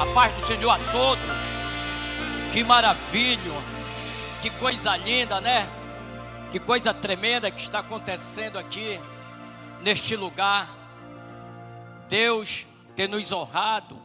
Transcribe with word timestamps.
A 0.00 0.06
paz 0.14 0.34
do 0.34 0.46
Senhor 0.46 0.70
a 0.70 0.78
todos. 0.92 1.24
Que 2.52 2.62
maravilha. 2.62 3.52
Que 4.42 4.50
coisa 4.50 4.96
linda, 4.96 5.40
né? 5.40 5.66
Que 6.52 6.60
coisa 6.60 6.92
tremenda 6.92 7.50
que 7.50 7.60
está 7.60 7.78
acontecendo 7.78 8.58
aqui 8.58 9.00
neste 9.82 10.14
lugar. 10.14 10.68
Deus 12.08 12.66
tem 12.94 13.08
nos 13.08 13.32
honrado. 13.32 13.98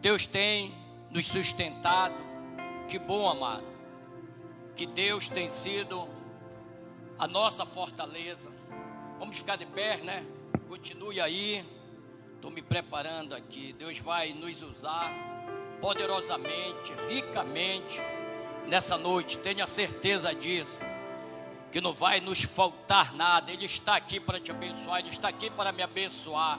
Deus 0.00 0.24
tem 0.24 0.72
nos 1.10 1.26
sustentado. 1.26 2.14
Que 2.86 2.98
bom, 2.98 3.28
amado. 3.28 3.64
Que 4.76 4.86
Deus 4.86 5.28
tem 5.28 5.48
sido 5.48 6.08
a 7.18 7.26
nossa 7.26 7.66
fortaleza. 7.66 8.48
Vamos 9.18 9.36
ficar 9.36 9.56
de 9.56 9.66
pé, 9.66 9.96
né? 9.98 10.24
Continue 10.68 11.20
aí. 11.20 11.81
Estou 12.42 12.50
me 12.50 12.60
preparando 12.60 13.36
aqui. 13.36 13.72
Deus 13.72 14.00
vai 14.00 14.32
nos 14.32 14.60
usar 14.62 15.12
poderosamente, 15.80 16.92
ricamente 17.08 18.00
nessa 18.66 18.98
noite. 18.98 19.38
Tenha 19.38 19.64
certeza 19.64 20.34
disso. 20.34 20.76
Que 21.70 21.80
não 21.80 21.92
vai 21.92 22.20
nos 22.20 22.42
faltar 22.42 23.14
nada. 23.14 23.52
Ele 23.52 23.64
está 23.64 23.94
aqui 23.94 24.18
para 24.18 24.40
te 24.40 24.50
abençoar. 24.50 24.98
Ele 24.98 25.10
está 25.10 25.28
aqui 25.28 25.50
para 25.50 25.70
me 25.70 25.84
abençoar. 25.84 26.58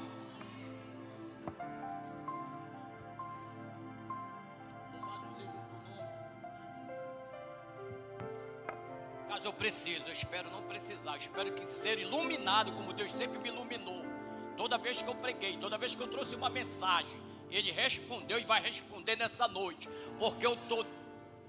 Caso 9.28 9.48
eu 9.48 9.52
precise, 9.52 10.04
eu 10.06 10.14
espero 10.14 10.50
não 10.50 10.62
precisar. 10.62 11.12
Eu 11.12 11.18
espero 11.18 11.52
que 11.52 11.68
ser 11.68 12.00
iluminado 12.00 12.72
como 12.72 12.94
Deus 12.94 13.12
sempre 13.12 13.38
me 13.38 13.50
iluminou 13.50 14.23
Toda 14.58 14.78
vez 14.78 15.02
que 15.02 15.08
eu 15.08 15.16
preguei, 15.16 15.58
toda 15.58 15.78
vez 15.78 15.96
que 15.96 16.02
eu 16.02 16.08
trouxe 16.08 16.36
uma 16.36 16.50
mensagem, 16.50 17.22
ele 17.50 17.72
respondeu 17.72 18.40
e 18.40 18.44
vai 18.44 18.62
responder 18.62 19.16
nessa 19.16 19.48
noite, 19.48 19.88
porque 20.18 20.46
eu 20.46 20.54
estou 20.54 20.86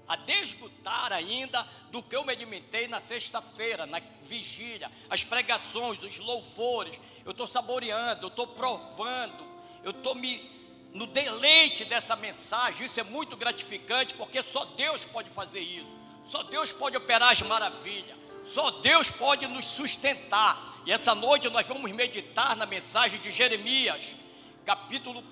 a 0.07 0.15
desgutar 0.15 1.11
ainda 1.11 1.67
do 1.91 2.01
que 2.01 2.15
eu 2.15 2.23
me 2.23 2.31
alimentei 2.31 2.87
na 2.87 2.99
sexta-feira, 2.99 3.85
na 3.85 3.99
vigília, 4.23 4.91
as 5.09 5.23
pregações, 5.23 6.03
os 6.03 6.17
louvores. 6.19 6.99
Eu 7.23 7.31
estou 7.31 7.47
saboreando, 7.47 8.25
eu 8.25 8.29
estou 8.29 8.47
provando, 8.47 9.45
eu 9.83 9.91
estou 9.91 10.13
me 10.13 10.53
no 10.93 11.05
deleite 11.07 11.83
dessa 11.85 12.15
mensagem. 12.15 12.85
Isso 12.85 12.99
é 12.99 13.03
muito 13.03 13.35
gratificante, 13.35 14.13
porque 14.13 14.41
só 14.41 14.63
Deus 14.63 15.03
pode 15.03 15.29
fazer 15.31 15.59
isso. 15.59 15.97
Só 16.27 16.43
Deus 16.43 16.71
pode 16.71 16.95
operar 16.95 17.31
as 17.31 17.41
maravilhas. 17.41 18.17
Só 18.45 18.69
Deus 18.81 19.09
pode 19.09 19.47
nos 19.47 19.65
sustentar. 19.65 20.83
E 20.85 20.91
essa 20.91 21.15
noite 21.15 21.49
nós 21.49 21.65
vamos 21.65 21.91
meditar 21.91 22.55
na 22.55 22.65
mensagem 22.65 23.19
de 23.19 23.31
Jeremias, 23.31 24.15
capítulo 24.63 25.19
1, 25.19 25.23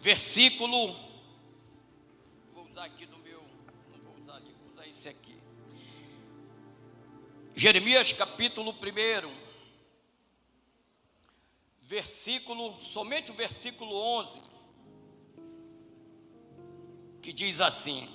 versículo. 0.00 0.96
Vou 2.52 2.64
usar 2.64 2.84
aqui 2.84 3.06
no 3.06 3.18
meu. 3.18 3.42
Não 3.92 3.98
vou 4.02 4.16
usar 4.20 4.34
ali, 4.34 4.52
vou 4.60 4.72
usar 4.72 4.88
esse 4.88 5.08
aqui. 5.08 5.36
Jeremias, 7.54 8.12
capítulo 8.12 8.72
1, 8.72 9.46
versículo, 11.82 12.78
somente 12.80 13.30
o 13.30 13.34
versículo 13.34 13.94
11, 13.94 14.42
que 17.22 17.32
diz 17.32 17.60
assim: 17.60 18.10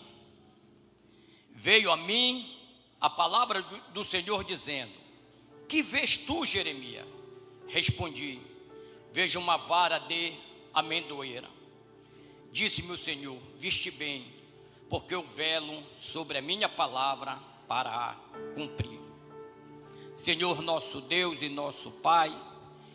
veio 1.62 1.92
a 1.92 1.98
mim 1.98 2.58
a 3.00 3.10
palavra 3.10 3.62
do 3.94 4.04
Senhor 4.04 4.44
dizendo: 4.44 4.92
Que 5.70 5.82
vês 5.84 6.18
tu, 6.18 6.44
Jeremias? 6.44 7.06
Respondi: 7.68 8.40
Vejo 9.14 9.40
uma 9.40 9.58
vara 9.58 10.00
de 10.00 10.34
amendoeira. 10.74 11.48
Disse-me 12.52 12.92
o 12.92 12.98
Senhor: 12.98 13.38
Viste 13.60 13.92
bem, 13.92 14.26
porque 14.90 15.14
eu 15.14 15.24
velo 15.36 15.84
sobre 16.02 16.40
a 16.40 16.42
minha 16.42 16.68
palavra 16.68 17.40
para 17.68 18.16
cumprir. 18.56 19.00
Senhor 20.16 20.62
nosso 20.62 21.00
Deus 21.00 21.42
e 21.42 21.48
nosso 21.48 21.92
Pai, 21.92 22.36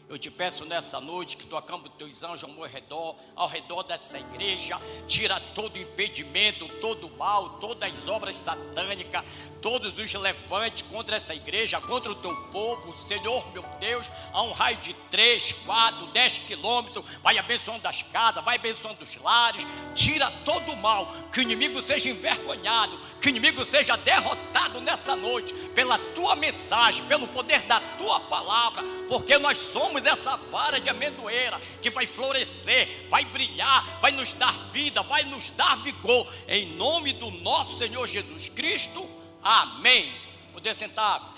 eu 0.09 0.17
te 0.17 0.31
peço 0.31 0.65
nessa 0.65 1.01
noite 1.01 1.37
que 1.37 1.47
tu 1.47 1.57
acampa 1.57 1.89
teus 1.99 2.23
anjos 2.23 2.45
ao 2.45 2.51
meu 2.51 2.65
redor, 2.65 3.17
ao 3.35 3.49
redor 3.49 3.83
dessa 3.83 4.19
igreja, 4.19 4.81
tira 5.09 5.41
todo 5.55 5.77
impedimento, 5.77 6.69
todo 6.81 7.11
mal, 7.17 7.59
todas 7.59 7.93
as 7.93 8.09
obras 8.09 8.37
satânicas, 8.37 9.25
todos 9.61 9.99
os 9.99 10.13
levantes 10.15 10.83
contra 10.83 11.17
essa 11.17 11.35
igreja, 11.35 11.81
contra 11.81 12.13
o 12.13 12.15
teu 12.15 12.37
povo, 12.53 12.97
Senhor 12.97 13.53
meu 13.53 13.65
Deus, 13.81 14.09
a 14.33 14.43
um 14.43 14.53
raio 14.53 14.77
de 14.77 14.95
3, 15.11 15.53
4, 15.65 16.07
10 16.07 16.39
quilômetros, 16.39 17.05
vai 17.21 17.37
abençoando 17.37 17.89
as 17.89 18.03
casas, 18.03 18.45
vai 18.45 18.57
abençoando 18.57 19.03
os 19.03 19.17
lares, 19.17 19.67
tira 19.93 20.31
todo 20.45 20.71
o 20.71 20.77
mal, 20.77 21.13
que 21.33 21.41
o 21.41 21.43
inimigo 21.43 21.83
seja 21.83 22.09
envergonhado, 22.11 22.97
que 23.21 23.27
o 23.27 23.31
inimigo 23.31 23.65
seja 23.65 23.97
derrotado 23.97 24.81
nessa 24.81 25.17
noite, 25.17 25.53
pela 25.75 25.99
tua 26.15 26.37
mensagem, 26.37 27.05
pelo 27.07 27.27
poder 27.27 27.63
da 27.63 27.81
tua 27.99 28.21
palavra, 28.21 28.85
porque 29.09 29.37
nós 29.39 29.59
somos 29.59 29.96
essa 30.05 30.37
vara 30.37 30.81
de 30.81 30.91
amendoeira 30.91 31.61
que 31.81 31.91
vai 31.91 32.07
florescer, 32.07 33.07
vai 33.09 33.25
brilhar, 33.25 34.01
vai 34.01 34.13
nos 34.13 34.33
dar 34.33 34.53
vida, 34.71 35.03
vai 35.03 35.23
nos 35.23 35.49
dar 35.51 35.77
vigor, 35.77 36.31
em 36.49 36.67
nome 36.67 37.13
do 37.13 37.31
nosso 37.31 37.79
Senhor 37.79 38.07
Jesus 38.07 38.49
Cristo. 38.49 39.09
Amém. 39.43 40.13
Poder 40.53 40.75
sentar 40.75 41.35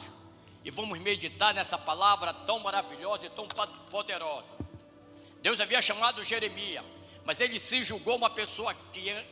e 0.64 0.70
vamos 0.70 0.98
meditar 0.98 1.54
nessa 1.54 1.78
palavra 1.78 2.32
tão 2.32 2.58
maravilhosa 2.58 3.26
e 3.26 3.30
tão 3.30 3.46
poderosa. 3.90 4.46
Deus 5.40 5.60
havia 5.60 5.80
chamado 5.80 6.24
Jeremias, 6.24 6.84
mas 7.24 7.40
ele 7.40 7.58
se 7.58 7.82
julgou 7.82 8.16
uma 8.16 8.30
pessoa 8.30 8.74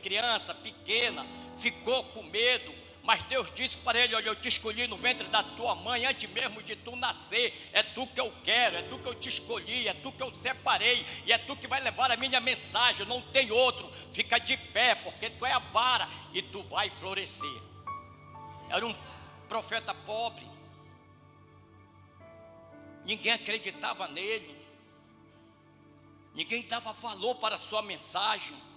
criança, 0.01 0.53
pequena, 0.53 1.25
ficou 1.57 2.03
com 2.05 2.23
medo, 2.23 2.73
mas 3.07 3.23
Deus 3.23 3.49
disse 3.55 3.77
para 3.77 3.97
ele: 3.97 4.13
Olha, 4.13 4.27
eu 4.27 4.35
te 4.35 4.49
escolhi 4.49 4.85
no 4.85 4.97
ventre 4.97 5.25
da 5.29 5.41
tua 5.41 5.73
mãe, 5.75 6.05
antes 6.05 6.29
mesmo 6.29 6.61
de 6.61 6.75
tu 6.75 6.93
nascer. 6.97 7.69
É 7.71 7.81
tu 7.81 8.05
que 8.05 8.19
eu 8.19 8.29
quero, 8.43 8.75
é 8.75 8.81
tu 8.81 8.99
que 8.99 9.07
eu 9.07 9.15
te 9.15 9.29
escolhi, 9.29 9.87
é 9.87 9.93
tu 9.93 10.11
que 10.11 10.21
eu 10.21 10.35
separei, 10.35 11.05
e 11.25 11.31
é 11.31 11.37
tu 11.37 11.55
que 11.55 11.67
vai 11.67 11.79
levar 11.79 12.11
a 12.11 12.17
minha 12.17 12.41
mensagem. 12.41 13.05
Não 13.05 13.21
tem 13.21 13.49
outro. 13.49 13.89
Fica 14.11 14.37
de 14.37 14.57
pé, 14.57 14.93
porque 14.93 15.29
tu 15.29 15.45
é 15.45 15.53
a 15.53 15.59
vara 15.59 16.05
e 16.33 16.41
tu 16.41 16.61
vai 16.63 16.89
florescer. 16.89 17.61
Era 18.69 18.85
um 18.85 18.93
profeta 19.47 19.93
pobre, 19.93 20.45
ninguém 23.05 23.31
acreditava 23.31 24.09
nele, 24.09 24.53
ninguém 26.35 26.61
dava 26.63 26.91
valor 26.91 27.35
para 27.35 27.55
a 27.55 27.57
sua 27.57 27.81
mensagem. 27.81 28.67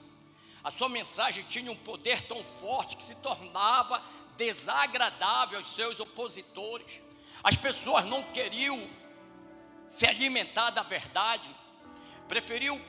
A 0.62 0.70
sua 0.70 0.90
mensagem 0.90 1.42
tinha 1.44 1.72
um 1.72 1.76
poder 1.76 2.22
tão 2.26 2.44
forte 2.60 2.96
que 2.96 3.02
se 3.02 3.14
tornava 3.16 4.02
desagradável 4.40 5.58
aos 5.58 5.74
seus 5.74 6.00
opositores. 6.00 7.02
As 7.44 7.56
pessoas 7.56 8.06
não 8.06 8.22
queriam 8.32 8.88
se 9.86 10.06
alimentar 10.06 10.70
da 10.70 10.82
verdade, 10.82 11.48
preferiam 12.26 12.80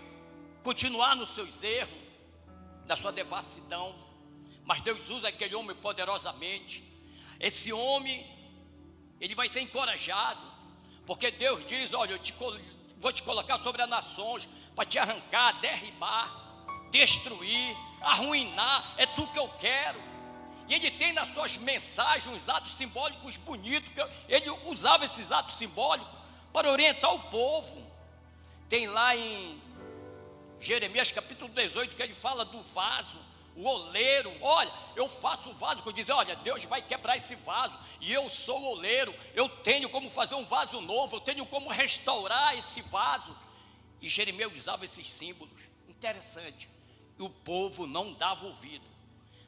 continuar 0.64 1.14
nos 1.16 1.36
seus 1.36 1.62
erros, 1.62 2.02
na 2.86 2.96
sua 2.96 3.12
devassidão. 3.12 3.94
Mas 4.64 4.80
Deus 4.82 5.10
usa 5.10 5.28
aquele 5.28 5.56
homem 5.56 5.76
poderosamente. 5.76 6.82
Esse 7.38 7.74
homem, 7.74 8.26
ele 9.20 9.36
vai 9.36 9.50
ser 9.50 9.60
encorajado, 9.60 10.42
porque 11.06 11.32
Deus 11.32 11.66
diz: 11.66 11.94
Olha, 11.94 12.12
eu 12.12 12.20
te, 12.20 12.34
vou 12.98 13.12
te 13.12 13.24
colocar 13.24 13.60
sobre 13.60 13.82
as 13.82 13.90
nações 13.90 14.48
para 14.74 14.86
te 14.86 14.98
arrancar, 14.98 15.60
derribar, 15.60 16.88
destruir, 16.92 17.76
arruinar. 18.00 18.94
É 18.96 19.06
tu 19.06 19.28
que 19.28 19.40
eu 19.40 19.50
quero. 19.60 20.11
E 20.72 20.76
ele 20.76 20.90
tem 20.90 21.12
nas 21.12 21.28
suas 21.34 21.58
mensagens 21.58 22.34
uns 22.34 22.48
atos 22.48 22.76
simbólicos 22.76 23.36
bonitos, 23.36 23.92
que 23.94 24.02
ele 24.30 24.50
usava 24.68 25.04
esses 25.04 25.30
atos 25.30 25.58
simbólicos 25.58 26.18
para 26.54 26.72
orientar 26.72 27.14
o 27.14 27.20
povo. 27.24 27.86
Tem 28.70 28.88
lá 28.88 29.14
em 29.14 29.62
Jeremias 30.62 31.12
capítulo 31.12 31.52
18 31.54 31.94
que 31.94 32.02
ele 32.02 32.14
fala 32.14 32.46
do 32.46 32.64
vaso, 32.74 33.20
o 33.54 33.68
oleiro. 33.68 34.32
Olha, 34.40 34.72
eu 34.96 35.10
faço 35.10 35.50
o 35.50 35.54
vaso, 35.56 35.84
que 35.84 35.92
diz, 35.92 36.08
olha, 36.08 36.38
Deus 36.38 36.64
vai 36.64 36.82
quebrar 36.82 37.18
esse 37.18 37.36
vaso, 37.36 37.78
e 38.00 38.14
eu 38.14 38.30
sou 38.30 38.62
o 38.62 38.70
oleiro, 38.70 39.14
eu 39.34 39.50
tenho 39.50 39.90
como 39.90 40.10
fazer 40.10 40.36
um 40.36 40.46
vaso 40.46 40.80
novo, 40.80 41.18
eu 41.18 41.20
tenho 41.20 41.46
como 41.46 41.70
restaurar 41.70 42.58
esse 42.58 42.82
vaso. 42.84 43.36
E 44.02 44.08
Jeremias 44.08 44.56
usava 44.56 44.86
esses 44.86 45.10
símbolos. 45.10 45.60
Interessante. 45.90 46.70
E 47.20 47.22
o 47.22 47.30
povo 47.30 47.86
não 47.86 48.14
dava 48.14 48.46
ouvido. 48.46 48.91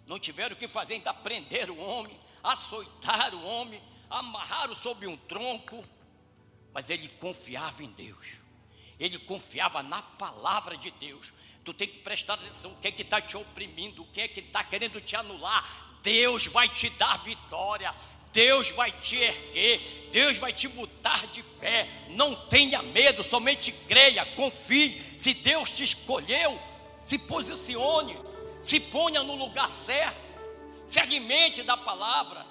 Não 0.06 0.20
tiveram 0.20 0.56
o 0.56 0.58
que 0.58 0.68
fazer, 0.68 0.96
ainda 0.96 1.14
prender 1.14 1.70
o 1.70 1.78
homem, 1.78 2.18
açoitar 2.44 3.34
o 3.34 3.44
homem, 3.44 3.82
amarrar-o 4.10 4.76
sob 4.76 5.08
um 5.08 5.18
tronco. 5.18 5.84
Mas 6.74 6.90
ele 6.90 7.08
confiava 7.20 7.84
em 7.84 7.90
Deus. 7.90 8.36
Ele 9.00 9.18
confiava 9.20 9.82
na 9.82 10.02
palavra 10.02 10.78
de 10.78 10.92
Deus. 10.92 11.34
Tu 11.64 11.74
tem 11.74 11.88
que 11.88 12.00
prestar 12.00 12.36
atenção. 12.36 12.72
O 12.72 12.78
que 12.78 12.88
é 12.88 12.92
que 12.92 13.02
está 13.02 13.22
te 13.22 13.38
oprimindo? 13.38 14.04
O 14.04 14.08
que 14.08 14.22
é 14.22 14.28
que 14.28 14.40
está 14.40 14.64
querendo 14.64 15.00
te 15.00 15.16
anular? 15.16 16.00
Deus 16.02 16.48
vai 16.48 16.68
te 16.68 16.90
dar 16.92 17.24
vitória. 17.24 17.94
Deus 18.34 18.72
vai 18.72 18.92
te 18.92 19.16
erguer, 19.16 20.10
Deus 20.12 20.40
vai 20.40 20.52
te 20.52 20.68
botar 20.68 21.28
de 21.28 21.44
pé. 21.44 21.88
Não 22.10 22.36
tenha 22.36 22.82
medo, 22.82 23.24
somente 23.24 23.72
creia, 23.72 24.26
confie. 24.26 25.00
Se 25.16 25.36
Deus 25.36 25.70
te 25.78 25.84
escolheu, 25.84 26.60
se 26.98 27.20
posicione, 27.20 28.18
se 28.64 28.80
ponha 28.80 29.22
no 29.24 29.36
lugar 29.36 29.68
certo, 29.68 30.18
se 30.86 30.98
alimente 30.98 31.62
da 31.64 31.76
palavra. 31.76 32.46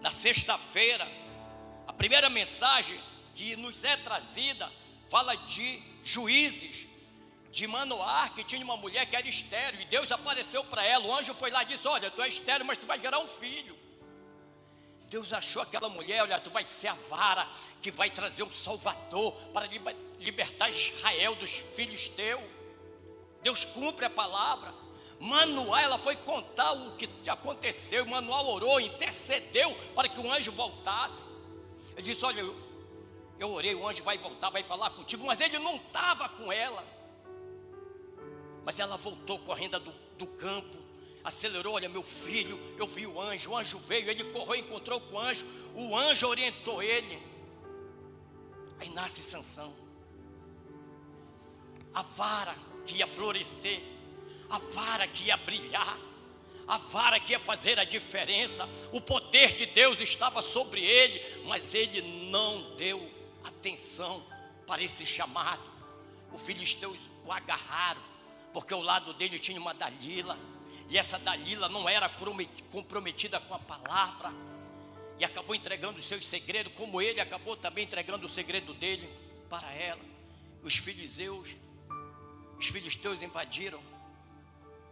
Na 0.00 0.10
sexta-feira, 0.10 1.08
a 1.86 1.92
primeira 1.92 2.28
mensagem 2.28 3.00
que 3.32 3.54
nos 3.54 3.84
é 3.84 3.96
trazida 3.96 4.70
fala 5.08 5.36
de 5.36 5.80
juízes, 6.02 6.88
de 7.52 7.68
Manoar, 7.68 8.34
que 8.34 8.42
tinha 8.42 8.64
uma 8.64 8.76
mulher 8.76 9.06
que 9.06 9.14
era 9.14 9.28
estéreo, 9.28 9.80
e 9.80 9.84
Deus 9.84 10.10
apareceu 10.10 10.64
para 10.64 10.84
ela. 10.84 11.06
O 11.06 11.14
anjo 11.14 11.32
foi 11.34 11.52
lá 11.52 11.62
e 11.62 11.66
disse: 11.66 11.86
Olha, 11.86 12.10
tu 12.10 12.20
é 12.20 12.26
estéreo, 12.26 12.66
mas 12.66 12.76
tu 12.76 12.84
vai 12.84 12.98
gerar 12.98 13.20
um 13.20 13.28
filho. 13.28 13.78
Deus 15.08 15.32
achou 15.32 15.62
aquela 15.62 15.88
mulher, 15.88 16.20
olha, 16.22 16.40
tu 16.40 16.50
vai 16.50 16.64
ser 16.64 16.88
a 16.88 16.94
vara 16.94 17.48
que 17.80 17.92
vai 17.92 18.10
trazer 18.10 18.42
o 18.42 18.52
Salvador 18.52 19.32
para 19.52 19.68
libertar 20.18 20.68
Israel 20.68 21.36
dos 21.36 21.52
filhos 21.52 22.08
teus. 22.08 22.42
Deus 23.40 23.64
cumpre 23.64 24.04
a 24.04 24.10
palavra. 24.10 24.74
Manuel, 25.18 25.76
ela 25.76 25.98
foi 25.98 26.14
contar 26.16 26.72
o 26.72 26.96
que 26.96 27.08
aconteceu. 27.28 28.04
Manuel 28.06 28.46
orou, 28.46 28.80
intercedeu 28.80 29.74
para 29.94 30.08
que 30.08 30.20
o 30.20 30.30
anjo 30.30 30.52
voltasse. 30.52 31.28
Ele 31.92 32.02
disse: 32.02 32.24
Olha, 32.24 32.40
eu, 32.40 32.56
eu 33.38 33.50
orei, 33.50 33.74
o 33.74 33.86
anjo 33.86 34.02
vai 34.02 34.18
voltar, 34.18 34.50
vai 34.50 34.62
falar 34.62 34.90
contigo, 34.90 35.24
mas 35.24 35.40
ele 35.40 35.58
não 35.58 35.76
estava 35.76 36.28
com 36.28 36.52
ela. 36.52 36.84
Mas 38.64 38.78
ela 38.78 38.96
voltou 38.96 39.38
correndo 39.38 39.78
do, 39.78 39.92
do 40.18 40.26
campo, 40.26 40.76
acelerou, 41.22 41.74
olha 41.74 41.88
meu 41.88 42.02
filho, 42.02 42.58
eu 42.78 42.86
vi 42.86 43.06
o 43.06 43.20
anjo, 43.20 43.50
o 43.50 43.56
anjo 43.56 43.78
veio, 43.78 44.10
ele 44.10 44.24
correu, 44.24 44.56
encontrou 44.56 45.00
com 45.00 45.16
o 45.16 45.18
anjo, 45.18 45.46
o 45.74 45.96
anjo 45.96 46.26
orientou 46.26 46.82
ele. 46.82 47.22
Aí 48.78 48.88
nasce 48.90 49.22
Sansão. 49.22 49.72
A 51.94 52.02
vara 52.02 52.54
que 52.84 52.96
ia 52.96 53.06
florescer, 53.06 53.82
a 54.48 54.58
vara 54.58 55.06
que 55.06 55.24
ia 55.24 55.36
brilhar, 55.36 55.98
a 56.66 56.78
vara 56.78 57.20
que 57.20 57.32
ia 57.32 57.40
fazer 57.40 57.78
a 57.78 57.84
diferença, 57.84 58.68
o 58.92 59.00
poder 59.00 59.54
de 59.54 59.66
Deus 59.66 60.00
estava 60.00 60.42
sobre 60.42 60.84
ele, 60.84 61.44
mas 61.44 61.74
ele 61.74 62.02
não 62.30 62.74
deu 62.76 63.08
atenção 63.44 64.24
para 64.66 64.82
esse 64.82 65.06
chamado. 65.06 65.62
Os 66.32 66.42
filisteus 66.42 66.98
o 67.24 67.30
agarraram, 67.30 68.02
porque 68.52 68.74
ao 68.74 68.82
lado 68.82 69.14
dele 69.14 69.38
tinha 69.38 69.60
uma 69.60 69.74
Dalila, 69.74 70.38
e 70.88 70.98
essa 70.98 71.18
Dalila 71.18 71.68
não 71.68 71.88
era 71.88 72.08
comprometida 72.70 73.40
com 73.40 73.54
a 73.54 73.58
palavra, 73.58 74.32
e 75.18 75.24
acabou 75.24 75.54
entregando 75.54 75.98
os 75.98 76.04
seus 76.04 76.26
segredos, 76.26 76.72
como 76.74 77.00
ele 77.00 77.20
acabou 77.20 77.56
também 77.56 77.84
entregando 77.84 78.26
o 78.26 78.28
segredo 78.28 78.74
dele 78.74 79.08
para 79.48 79.72
ela. 79.72 80.02
Os 80.62 80.76
filisteus, 80.76 81.56
os 82.58 82.66
filisteus 82.66 83.22
invadiram 83.22 83.80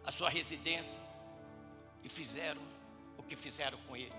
a 0.04 0.10
sua 0.10 0.28
residência 0.28 1.00
e 2.02 2.08
fizeram 2.08 2.60
o 3.16 3.22
que 3.22 3.36
fizeram 3.36 3.78
com 3.86 3.96
ele. 3.96 4.12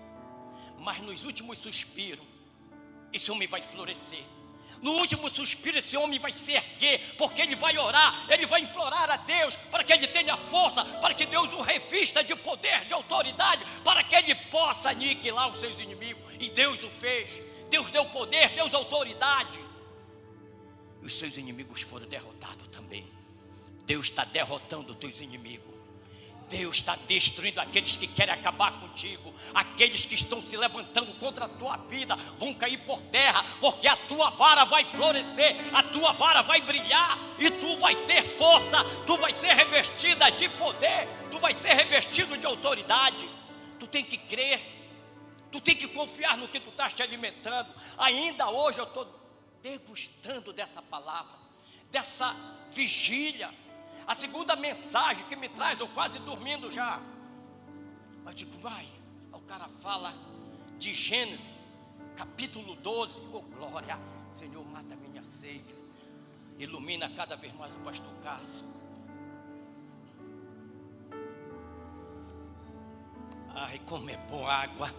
Mas 0.78 1.00
nos 1.00 1.24
últimos 1.24 1.58
suspiros, 1.58 2.26
esse 3.12 3.30
homem 3.30 3.48
vai 3.48 3.62
florescer. 3.62 4.24
No 4.82 4.92
último 4.92 5.30
suspiro, 5.30 5.78
esse 5.78 5.96
homem 5.96 6.18
vai 6.18 6.32
se 6.32 6.52
erguer, 6.52 7.14
porque 7.16 7.40
ele 7.40 7.54
vai 7.54 7.78
orar, 7.78 8.26
ele 8.28 8.44
vai 8.46 8.60
implorar 8.60 9.10
a 9.10 9.16
Deus 9.16 9.56
para 9.70 9.82
que 9.82 9.92
ele 9.92 10.06
tenha 10.08 10.36
força, 10.36 10.84
para 10.84 11.14
que 11.14 11.24
Deus 11.24 11.52
o 11.52 11.60
revista 11.60 12.22
de 12.22 12.34
poder, 12.36 12.84
de 12.84 12.92
autoridade, 12.92 13.64
para 13.82 14.02
que 14.02 14.14
ele 14.14 14.34
possa 14.34 14.90
aniquilar 14.90 15.50
os 15.50 15.60
seus 15.60 15.80
inimigos. 15.80 16.22
E 16.38 16.50
Deus 16.50 16.82
o 16.82 16.90
fez. 16.90 17.40
Deus 17.70 17.90
deu 17.90 18.04
poder, 18.06 18.50
Deus 18.50 18.74
autoridade. 18.74 19.58
Os 21.02 21.18
seus 21.18 21.36
inimigos 21.36 21.82
foram 21.82 22.06
derrotados 22.06 22.68
também. 22.68 23.08
Deus 23.84 24.06
está 24.06 24.24
derrotando 24.24 24.92
os 24.92 24.98
teus 24.98 25.20
inimigos. 25.20 25.75
Deus 26.48 26.76
está 26.76 26.94
destruindo 27.08 27.60
aqueles 27.60 27.96
que 27.96 28.06
querem 28.06 28.32
acabar 28.32 28.72
contigo, 28.80 29.34
aqueles 29.52 30.04
que 30.04 30.14
estão 30.14 30.40
se 30.42 30.56
levantando 30.56 31.12
contra 31.14 31.46
a 31.46 31.48
tua 31.48 31.76
vida, 31.76 32.14
vão 32.38 32.54
cair 32.54 32.78
por 32.78 33.00
terra, 33.02 33.44
porque 33.60 33.88
a 33.88 33.96
tua 33.96 34.30
vara 34.30 34.64
vai 34.64 34.84
florescer, 34.84 35.56
a 35.72 35.82
tua 35.82 36.12
vara 36.12 36.42
vai 36.42 36.60
brilhar, 36.60 37.18
e 37.38 37.50
tu 37.50 37.76
vai 37.78 37.96
ter 38.06 38.22
força, 38.36 38.84
tu 39.06 39.16
vai 39.16 39.32
ser 39.32 39.54
revestida 39.54 40.30
de 40.30 40.48
poder, 40.50 41.08
tu 41.30 41.38
vai 41.40 41.54
ser 41.54 41.74
revestido 41.74 42.38
de 42.38 42.46
autoridade. 42.46 43.28
Tu 43.80 43.86
tem 43.88 44.04
que 44.04 44.16
crer, 44.16 44.60
tu 45.50 45.60
tem 45.60 45.74
que 45.74 45.88
confiar 45.88 46.36
no 46.36 46.48
que 46.48 46.60
tu 46.60 46.70
estás 46.70 46.94
te 46.94 47.02
alimentando. 47.02 47.74
Ainda 47.98 48.48
hoje 48.48 48.78
eu 48.78 48.84
estou 48.84 49.06
degustando 49.62 50.52
dessa 50.52 50.80
palavra, 50.80 51.36
dessa 51.90 52.36
vigília 52.72 53.50
a 54.06 54.14
segunda 54.14 54.54
mensagem 54.54 55.26
que 55.26 55.34
me 55.34 55.48
traz, 55.48 55.80
eu 55.80 55.88
quase 55.88 56.18
dormindo 56.20 56.70
já. 56.70 57.00
Mas 58.22 58.34
digo, 58.34 58.56
vai. 58.58 58.86
O 59.32 59.40
cara 59.40 59.68
fala 59.80 60.14
de 60.78 60.94
Gênesis, 60.94 61.44
capítulo 62.16 62.76
12. 62.76 63.20
Oh 63.32 63.42
glória, 63.42 63.98
Senhor, 64.30 64.64
mata 64.66 64.94
minha 64.96 65.24
sede. 65.24 65.74
Ilumina 66.58 67.10
cada 67.10 67.36
vez 67.36 67.52
mais 67.54 67.74
o 67.74 67.78
pastor 67.80 68.12
Cássio. 68.22 68.64
Ai, 73.54 73.80
como 73.86 74.08
é 74.08 74.16
bom 74.16 74.46
água. 74.46 74.94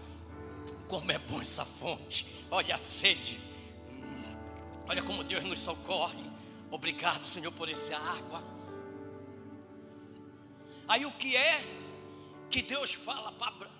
Como 0.87 1.11
é 1.11 1.17
bom 1.17 1.41
essa 1.41 1.63
fonte. 1.63 2.45
Olha 2.51 2.75
a 2.75 2.79
sede. 2.79 3.41
Olha 4.87 5.03
como 5.03 5.23
Deus 5.23 5.43
nos 5.43 5.59
socorre. 5.59 6.29
Obrigado, 6.69 7.23
Senhor, 7.25 7.51
por 7.51 7.69
essa 7.69 7.95
água. 7.95 8.56
Aí 10.87 11.05
o 11.05 11.11
que 11.11 11.35
é 11.35 11.61
que 12.49 12.61
Deus 12.61 12.93
fala 12.93 13.31
para 13.33 13.47
Abraão? 13.47 13.77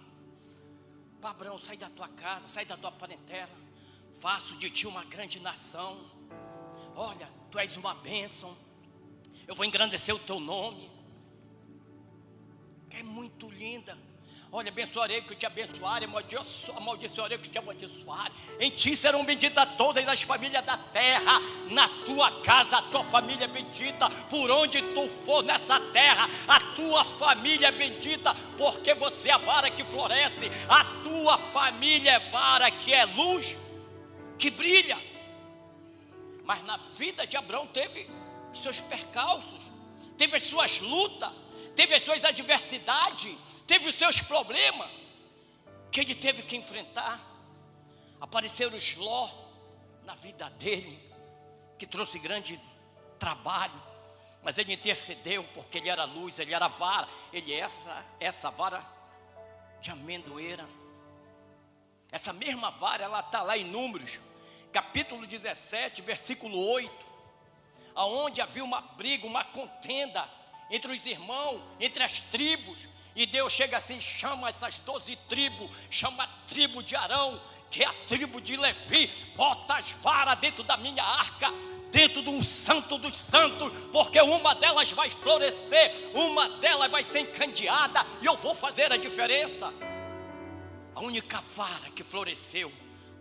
Para 1.22 1.30
Abraão, 1.30 1.60
sai 1.60 1.78
da 1.78 1.90
tua 1.90 2.08
casa, 2.10 2.48
sai 2.48 2.66
da 2.66 2.76
tua 2.76 2.92
parentela, 2.92 3.56
faço 4.20 4.56
de 4.58 4.70
ti 4.70 4.86
uma 4.86 5.04
grande 5.06 5.40
nação. 5.40 6.00
Olha, 6.96 7.30
tu 7.50 7.58
és 7.60 7.78
uma 7.78 7.96
bênção, 7.96 8.58
eu 9.48 9.56
vou 9.56 9.66
engrandecer 9.66 10.14
o 10.14 10.20
teu 10.20 10.40
nome. 10.40 10.92
É 12.90 13.02
muito 13.04 13.50
linda. 13.50 13.98
Olha, 14.50 14.70
abençoarei 14.70 15.22
que 15.22 15.36
te 15.36 15.46
abençoarem, 15.46 16.08
amaldiçoarei 16.76 17.38
que 17.38 17.50
te 17.50 17.58
amaldiçoarem. 17.58 18.32
Em 18.60 18.70
ti 18.70 18.96
serão 18.96 19.26
benditas 19.26 19.68
todas 19.78 20.08
as 20.08 20.22
famílias 20.22 20.64
da 20.64 20.78
terra. 20.78 21.40
Na 21.70 21.90
tua 22.06 22.32
casa, 22.42 22.78
a 22.78 22.82
tua 22.84 23.04
família 23.04 23.44
é 23.44 23.48
bendita. 23.48 24.10
Por 24.30 24.50
onde 24.50 24.82
tu 24.94 25.08
for 25.26 25.44
nessa 25.44 25.80
terra, 25.92 26.30
a 26.48 26.60
tua 26.76 27.04
família 27.04 27.68
é 27.68 27.72
bendita. 27.72 28.34
Porque 28.58 28.94
você 28.94 29.30
é 29.30 29.34
a 29.34 29.38
vara 29.38 29.70
que 29.70 29.84
floresce. 29.84 30.50
A 30.70 30.84
tua 31.04 31.38
família 31.38 32.12
é 32.12 32.20
vara 32.32 32.72
que 32.72 32.94
é 32.94 33.04
luz, 33.04 33.58
que 34.38 34.50
brilha. 34.50 34.98
Mas 36.46 36.64
na 36.64 36.78
vida 36.96 37.28
de 37.28 37.36
Abraão 37.36 37.68
teve 37.68 38.10
seus 38.54 38.80
percalços, 38.80 39.62
teve 40.18 40.38
as 40.38 40.44
suas 40.44 40.80
lutas 40.80 41.32
teve 41.78 41.94
as 41.94 42.02
suas 42.02 42.26
adversidades, 42.26 43.38
teve 43.68 43.90
os 43.90 43.96
seus 43.96 44.20
problemas, 44.22 44.90
que 45.92 46.00
ele 46.00 46.16
teve 46.16 46.42
que 46.44 46.56
enfrentar. 46.56 47.22
Apareceram 48.20 48.76
os 48.76 48.96
Ló 48.96 49.30
na 50.04 50.16
vida 50.16 50.50
dele, 50.52 51.00
que 51.78 51.86
trouxe 51.86 52.18
grande 52.18 52.60
trabalho, 53.20 53.80
mas 54.42 54.58
ele 54.58 54.74
intercedeu 54.74 55.44
porque 55.54 55.78
ele 55.78 55.90
era 55.90 56.06
luz, 56.06 56.40
ele 56.40 56.54
era 56.54 56.68
vara, 56.68 57.08
ele 57.34 57.54
é 57.54 57.60
essa, 57.60 58.06
essa 58.20 58.50
vara 58.50 58.84
de 59.82 59.92
amendoeira. 59.92 60.68
Essa 62.12 62.32
mesma 62.32 62.72
vara, 62.72 63.04
ela 63.04 63.20
está 63.20 63.44
lá 63.44 63.58
em 63.58 63.66
Números, 63.66 64.20
capítulo 64.72 65.28
17, 65.28 66.02
versículo 66.02 66.58
8, 66.72 66.90
aonde 67.94 68.42
havia 68.42 68.64
uma 68.64 68.80
briga, 68.80 69.28
uma 69.28 69.44
contenda 69.44 70.28
entre 70.70 70.94
os 70.96 71.06
irmãos, 71.06 71.62
entre 71.80 72.04
as 72.04 72.22
tribos. 72.22 72.88
E 73.18 73.26
Deus 73.26 73.52
chega 73.52 73.78
assim, 73.78 74.00
chama 74.00 74.48
essas 74.48 74.78
doze 74.78 75.16
tribos, 75.28 75.72
chama 75.90 76.24
a 76.24 76.28
tribo 76.46 76.84
de 76.84 76.96
Arão, 76.96 77.42
que 77.72 77.82
é 77.82 77.88
a 77.88 77.94
tribo 78.06 78.40
de 78.40 78.56
Levi, 78.56 79.08
bota 79.36 79.74
as 79.74 79.90
varas 79.94 80.38
dentro 80.38 80.64
da 80.64 80.78
minha 80.78 81.04
arca, 81.04 81.52
dentro 81.92 82.22
de 82.22 82.30
um 82.30 82.44
santo 82.44 82.96
dos 83.00 83.18
santos, 83.18 83.76
porque 83.92 84.22
uma 84.22 84.54
delas 84.54 84.92
vai 84.92 85.10
florescer, 85.10 86.12
uma 86.14 86.48
delas 86.60 86.92
vai 86.92 87.04
ser 87.04 87.22
encandeada, 87.22 88.06
e 88.22 88.28
eu 88.28 88.38
vou 88.38 88.54
fazer 88.54 88.94
a 88.94 88.98
diferença. 88.98 89.74
A 90.94 91.00
única 91.00 91.42
vara 91.56 91.90
que 91.96 92.04
floresceu 92.04 92.72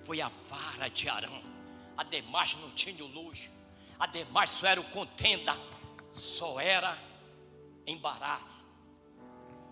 foi 0.04 0.20
a 0.20 0.30
vara 0.46 0.90
de 0.90 1.08
Arão, 1.08 1.42
ademais 1.96 2.54
não 2.60 2.70
tinha 2.72 3.02
luz, 3.02 3.48
ademais 3.98 4.50
só 4.50 4.66
era 4.66 4.82
contenda, 4.82 5.58
só 6.14 6.60
era 6.60 6.98
embaraço. 7.86 8.55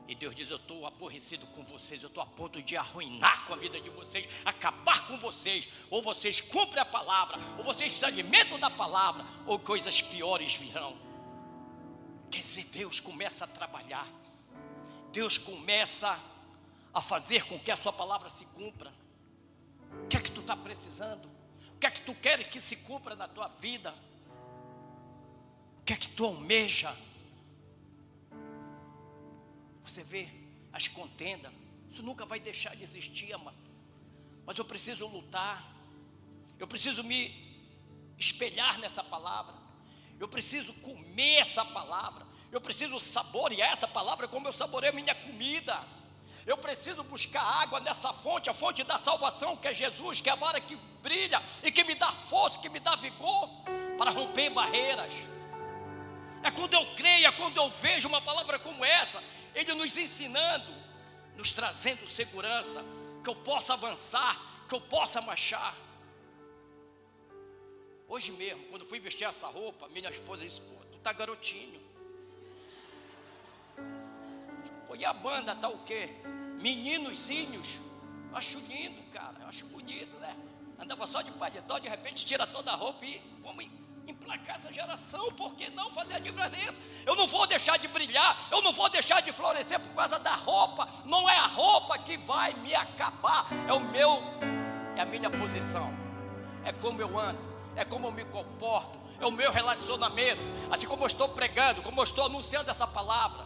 E 0.06 0.14
Deus 0.14 0.34
diz: 0.34 0.50
Eu 0.50 0.56
estou 0.56 0.86
aborrecido 0.86 1.46
com 1.48 1.64
vocês, 1.64 2.02
eu 2.02 2.08
estou 2.08 2.22
a 2.22 2.26
ponto 2.26 2.60
de 2.60 2.76
arruinar 2.76 3.46
com 3.46 3.54
a 3.54 3.56
vida 3.56 3.80
de 3.80 3.90
vocês, 3.90 4.28
acabar 4.44 5.06
com 5.06 5.18
vocês. 5.18 5.68
Ou 5.90 6.02
vocês 6.02 6.40
cumprem 6.40 6.82
a 6.82 6.84
palavra, 6.84 7.38
ou 7.58 7.64
vocês 7.64 7.92
se 7.92 8.04
alimentam 8.04 8.58
da 8.58 8.70
palavra, 8.70 9.24
ou 9.46 9.58
coisas 9.58 10.00
piores 10.00 10.54
virão. 10.54 10.96
Quer 12.30 12.40
dizer, 12.40 12.64
Deus 12.64 13.00
começa 13.00 13.44
a 13.44 13.48
trabalhar, 13.48 14.08
Deus 15.12 15.38
começa 15.38 16.20
a 16.92 17.00
fazer 17.00 17.44
com 17.46 17.58
que 17.58 17.70
a 17.70 17.76
sua 17.76 17.92
palavra 17.92 18.28
se 18.28 18.44
cumpra. 18.46 18.92
O 20.04 20.08
que 20.08 20.16
é 20.16 20.20
que 20.20 20.30
tu 20.30 20.40
está 20.40 20.56
precisando? 20.56 21.28
O 21.74 21.78
que 21.78 21.86
é 21.86 21.90
que 21.90 22.00
tu 22.00 22.14
quer 22.14 22.46
que 22.46 22.60
se 22.60 22.76
cumpra 22.76 23.14
na 23.14 23.26
tua 23.26 23.48
vida? 23.48 23.94
O 25.80 25.84
que 25.84 25.92
é 25.92 25.96
que 25.96 26.08
tu 26.08 26.26
almeja? 26.26 26.94
Você 29.84 30.02
vê 30.02 30.28
as 30.72 30.88
contendas, 30.88 31.52
isso 31.90 32.02
nunca 32.02 32.26
vai 32.26 32.40
deixar 32.40 32.74
de 32.74 32.82
existir, 32.82 33.32
ama. 33.32 33.54
Mas 34.44 34.58
eu 34.58 34.64
preciso 34.64 35.06
lutar, 35.06 35.62
eu 36.58 36.66
preciso 36.66 37.04
me 37.04 37.32
espelhar 38.18 38.78
nessa 38.78 39.04
palavra, 39.04 39.54
eu 40.18 40.26
preciso 40.26 40.72
comer 40.74 41.36
essa 41.36 41.64
palavra, 41.64 42.26
eu 42.50 42.60
preciso 42.60 42.98
saborear 42.98 43.72
essa 43.72 43.86
palavra 43.86 44.26
como 44.26 44.48
eu 44.48 44.52
saboreio 44.52 44.94
minha 44.94 45.14
comida. 45.14 45.84
Eu 46.46 46.58
preciso 46.58 47.02
buscar 47.02 47.40
água 47.40 47.80
nessa 47.80 48.12
fonte, 48.12 48.50
a 48.50 48.54
fonte 48.54 48.84
da 48.84 48.98
salvação, 48.98 49.56
que 49.56 49.66
é 49.66 49.72
Jesus, 49.72 50.20
que 50.20 50.28
é 50.28 50.32
a 50.32 50.36
vara 50.36 50.60
que 50.60 50.76
brilha 51.02 51.42
e 51.62 51.70
que 51.70 51.82
me 51.84 51.94
dá 51.94 52.12
força, 52.12 52.58
que 52.58 52.68
me 52.68 52.80
dá 52.80 52.96
vigor 52.96 53.48
para 53.96 54.10
romper 54.10 54.50
barreiras. 54.50 55.12
É 56.42 56.50
quando 56.50 56.74
eu 56.74 56.94
creio, 56.94 57.26
é 57.26 57.32
quando 57.32 57.56
eu 57.56 57.70
vejo 57.70 58.06
uma 58.08 58.20
palavra 58.20 58.58
como 58.58 58.84
essa, 58.84 59.22
Ele 59.54 59.74
nos 59.74 59.96
ensinando, 59.96 60.72
nos 61.36 61.52
trazendo 61.52 62.08
segurança, 62.08 62.84
que 63.22 63.30
eu 63.30 63.36
possa 63.36 63.74
avançar, 63.74 64.64
que 64.68 64.74
eu 64.74 64.80
possa 64.80 65.20
marchar. 65.20 65.76
Hoje 68.08 68.32
mesmo, 68.32 68.64
quando 68.66 68.84
fui 68.84 69.00
vestir 69.00 69.24
essa 69.24 69.46
roupa, 69.46 69.88
minha 69.88 70.10
esposa 70.10 70.44
disse: 70.44 70.60
Pô, 70.60 70.74
tu 70.92 70.98
tá 70.98 71.12
garotinho. 71.12 71.80
Pô, 74.86 74.94
e 74.94 75.04
a 75.04 75.12
banda 75.12 75.54
tá 75.54 75.68
o 75.68 75.78
quê? 75.84 76.10
Meninozinhos. 76.60 77.68
Acho 78.32 78.58
lindo, 78.58 79.02
cara. 79.12 79.46
Acho 79.46 79.64
bonito, 79.66 80.16
né? 80.18 80.36
Andava 80.78 81.06
só 81.06 81.22
de 81.22 81.30
paletó, 81.32 81.78
de 81.78 81.88
repente 81.88 82.26
tira 82.26 82.46
toda 82.46 82.72
a 82.72 82.74
roupa 82.74 83.04
e 83.04 83.22
vamos 83.40 83.64
emplacar 84.06 84.56
essa 84.56 84.72
geração, 84.72 85.32
por 85.32 85.54
que 85.54 85.70
não 85.70 85.90
fazer 85.92 86.14
a 86.14 86.18
diferença? 86.18 86.80
Eu 87.06 87.16
não 87.16 87.26
vou 87.26 87.46
deixar 87.46 87.78
de 87.78 87.88
brilhar, 87.88 88.48
eu 88.50 88.62
não 88.62 88.72
vou 88.72 88.88
deixar 88.88 89.20
de 89.20 89.32
florescer 89.32 89.80
por 89.80 89.90
causa 89.94 90.18
da 90.18 90.34
roupa, 90.34 90.88
não 91.04 91.28
é 91.28 91.36
a 91.38 91.46
roupa 91.46 91.98
que 91.98 92.16
vai 92.16 92.54
me 92.54 92.74
acabar, 92.74 93.46
é 93.68 93.72
o 93.72 93.80
meu, 93.80 94.22
é 94.96 95.00
a 95.00 95.06
minha 95.06 95.30
posição, 95.30 95.92
é 96.64 96.72
como 96.72 97.00
eu 97.00 97.18
ando, 97.18 97.38
é 97.76 97.84
como 97.84 98.06
eu 98.06 98.12
me 98.12 98.24
comporto, 98.24 98.98
é 99.20 99.26
o 99.26 99.30
meu 99.30 99.50
relacionamento, 99.50 100.42
assim 100.70 100.86
como 100.86 101.04
eu 101.04 101.06
estou 101.06 101.28
pregando, 101.28 101.82
como 101.82 102.00
eu 102.00 102.04
estou 102.04 102.26
anunciando 102.26 102.70
essa 102.70 102.86
palavra. 102.86 103.44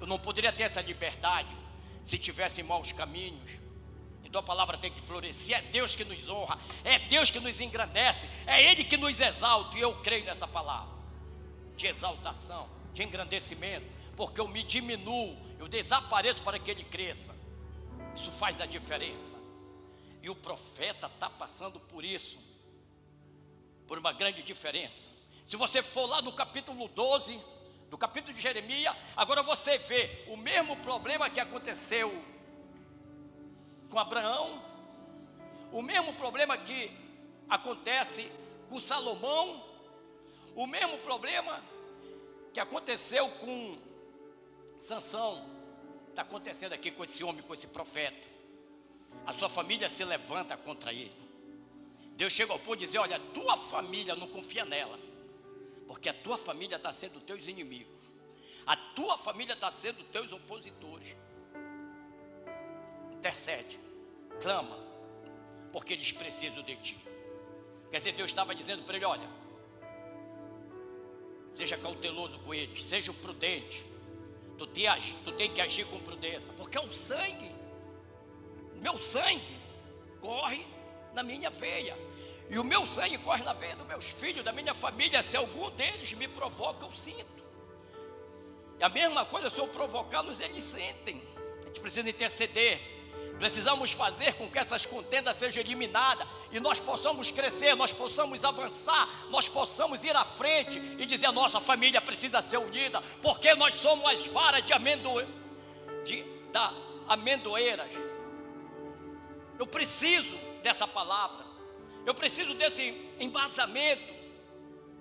Eu 0.00 0.06
não 0.06 0.18
poderia 0.18 0.52
ter 0.52 0.64
essa 0.64 0.80
liberdade 0.80 1.54
se 2.02 2.18
tivesse 2.18 2.60
em 2.60 2.64
maus 2.64 2.90
caminhos, 2.90 3.61
então 4.32 4.40
a 4.40 4.42
palavra 4.42 4.78
tem 4.78 4.90
que 4.90 4.98
florescer. 5.02 5.58
É 5.58 5.60
Deus 5.60 5.94
que 5.94 6.06
nos 6.06 6.26
honra, 6.26 6.58
é 6.84 6.98
Deus 7.00 7.30
que 7.30 7.38
nos 7.38 7.60
engrandece, 7.60 8.26
é 8.46 8.62
Ele 8.62 8.82
que 8.82 8.96
nos 8.96 9.20
exalta. 9.20 9.76
E 9.76 9.82
eu 9.82 9.94
creio 10.00 10.24
nessa 10.24 10.48
palavra 10.48 10.90
de 11.76 11.86
exaltação, 11.86 12.66
de 12.94 13.02
engrandecimento, 13.02 13.84
porque 14.16 14.40
eu 14.40 14.48
me 14.48 14.62
diminuo, 14.62 15.36
eu 15.58 15.68
desapareço 15.68 16.42
para 16.42 16.58
que 16.58 16.70
Ele 16.70 16.82
cresça. 16.82 17.34
Isso 18.16 18.32
faz 18.32 18.58
a 18.62 18.64
diferença. 18.64 19.36
E 20.22 20.30
o 20.30 20.34
profeta 20.34 21.08
está 21.08 21.28
passando 21.28 21.78
por 21.78 22.02
isso, 22.02 22.38
por 23.86 23.98
uma 23.98 24.14
grande 24.14 24.42
diferença. 24.42 25.10
Se 25.46 25.56
você 25.56 25.82
for 25.82 26.06
lá 26.06 26.22
no 26.22 26.32
capítulo 26.32 26.88
12, 26.88 27.38
do 27.90 27.98
capítulo 27.98 28.32
de 28.32 28.40
Jeremias, 28.40 28.96
agora 29.14 29.42
você 29.42 29.76
vê 29.76 30.24
o 30.28 30.38
mesmo 30.38 30.74
problema 30.76 31.28
que 31.28 31.38
aconteceu 31.38 32.31
com 33.92 33.98
Abraão, 33.98 34.58
o 35.70 35.82
mesmo 35.82 36.14
problema 36.14 36.56
que 36.56 36.90
acontece 37.46 38.32
com 38.70 38.80
Salomão, 38.80 39.62
o 40.56 40.66
mesmo 40.66 40.96
problema 40.98 41.62
que 42.54 42.58
aconteceu 42.58 43.28
com 43.32 43.76
Sansão, 44.78 45.46
está 46.08 46.22
acontecendo 46.22 46.72
aqui 46.72 46.90
com 46.90 47.04
esse 47.04 47.22
homem, 47.22 47.42
com 47.42 47.52
esse 47.52 47.66
profeta. 47.66 48.26
A 49.26 49.34
sua 49.34 49.50
família 49.50 49.90
se 49.90 50.02
levanta 50.04 50.56
contra 50.56 50.90
ele. 50.90 51.12
Deus 52.16 52.32
chega 52.32 52.50
ao 52.50 52.58
ponto 52.58 52.78
de 52.78 52.86
dizer: 52.86 52.98
Olha, 52.98 53.18
tua 53.34 53.58
família 53.66 54.16
não 54.16 54.26
confia 54.26 54.64
nela, 54.64 54.98
porque 55.86 56.08
a 56.08 56.14
tua 56.14 56.38
família 56.38 56.76
está 56.76 56.92
sendo 56.94 57.20
teus 57.20 57.46
inimigos, 57.46 58.08
a 58.66 58.74
tua 58.74 59.18
família 59.18 59.52
está 59.52 59.70
sendo 59.70 60.02
teus 60.04 60.32
opositores 60.32 61.14
intercede, 63.22 63.78
clama, 64.40 64.76
porque 65.72 65.92
eles 65.92 66.10
precisam 66.10 66.60
de 66.64 66.74
ti. 66.74 66.98
Quer 67.88 67.98
dizer, 67.98 68.12
Deus 68.12 68.30
estava 68.30 68.52
dizendo 68.52 68.82
para 68.82 68.96
ele: 68.96 69.04
olha, 69.04 69.28
seja 71.52 71.76
cauteloso 71.76 72.40
com 72.40 72.52
eles, 72.52 72.84
seja 72.84 73.12
prudente. 73.12 73.84
Tu 74.58 74.66
tem, 74.66 74.86
tu 75.24 75.32
tem 75.32 75.52
que 75.52 75.60
agir 75.60 75.86
com 75.86 75.98
prudência, 76.00 76.52
porque 76.56 76.78
o 76.78 76.92
sangue, 76.92 77.50
meu 78.80 78.98
sangue 78.98 79.56
corre 80.20 80.66
na 81.14 81.22
minha 81.22 81.48
veia. 81.48 81.96
E 82.50 82.58
o 82.58 82.64
meu 82.64 82.86
sangue 82.86 83.16
corre 83.18 83.42
na 83.44 83.52
veia 83.54 83.76
dos 83.76 83.86
meus 83.86 84.10
filhos, 84.10 84.44
da 84.44 84.52
minha 84.52 84.74
família. 84.74 85.22
Se 85.22 85.36
algum 85.36 85.70
deles 85.70 86.12
me 86.12 86.28
provoca, 86.28 86.84
eu 86.84 86.92
sinto. 86.92 87.42
E 88.78 88.84
a 88.84 88.88
mesma 88.88 89.24
coisa, 89.24 89.48
se 89.48 89.58
eu 89.58 89.68
provocá-los, 89.68 90.38
eles 90.38 90.62
sentem. 90.62 91.22
A 91.62 91.66
gente 91.66 91.80
precisa 91.80 92.10
interceder 92.10 93.01
Precisamos 93.42 93.90
fazer 93.90 94.34
com 94.34 94.48
que 94.48 94.56
essas 94.56 94.86
contendas 94.86 95.34
sejam 95.34 95.64
eliminadas 95.64 96.28
e 96.52 96.60
nós 96.60 96.78
possamos 96.78 97.32
crescer, 97.32 97.74
nós 97.74 97.92
possamos 97.92 98.44
avançar, 98.44 99.08
nós 99.30 99.48
possamos 99.48 100.04
ir 100.04 100.14
à 100.14 100.24
frente 100.24 100.78
e 100.96 101.04
dizer: 101.04 101.28
nossa 101.32 101.60
família 101.60 102.00
precisa 102.00 102.40
ser 102.40 102.58
unida, 102.58 103.02
porque 103.20 103.52
nós 103.56 103.74
somos 103.74 104.08
as 104.08 104.24
varas 104.28 104.64
de, 104.64 104.72
amendo... 104.72 105.10
de 106.04 106.24
da 106.52 106.72
amendoeiras. 107.08 107.90
Eu 109.58 109.66
preciso 109.66 110.36
dessa 110.62 110.86
palavra, 110.86 111.44
eu 112.06 112.14
preciso 112.14 112.54
desse 112.54 113.12
embasamento, 113.18 114.14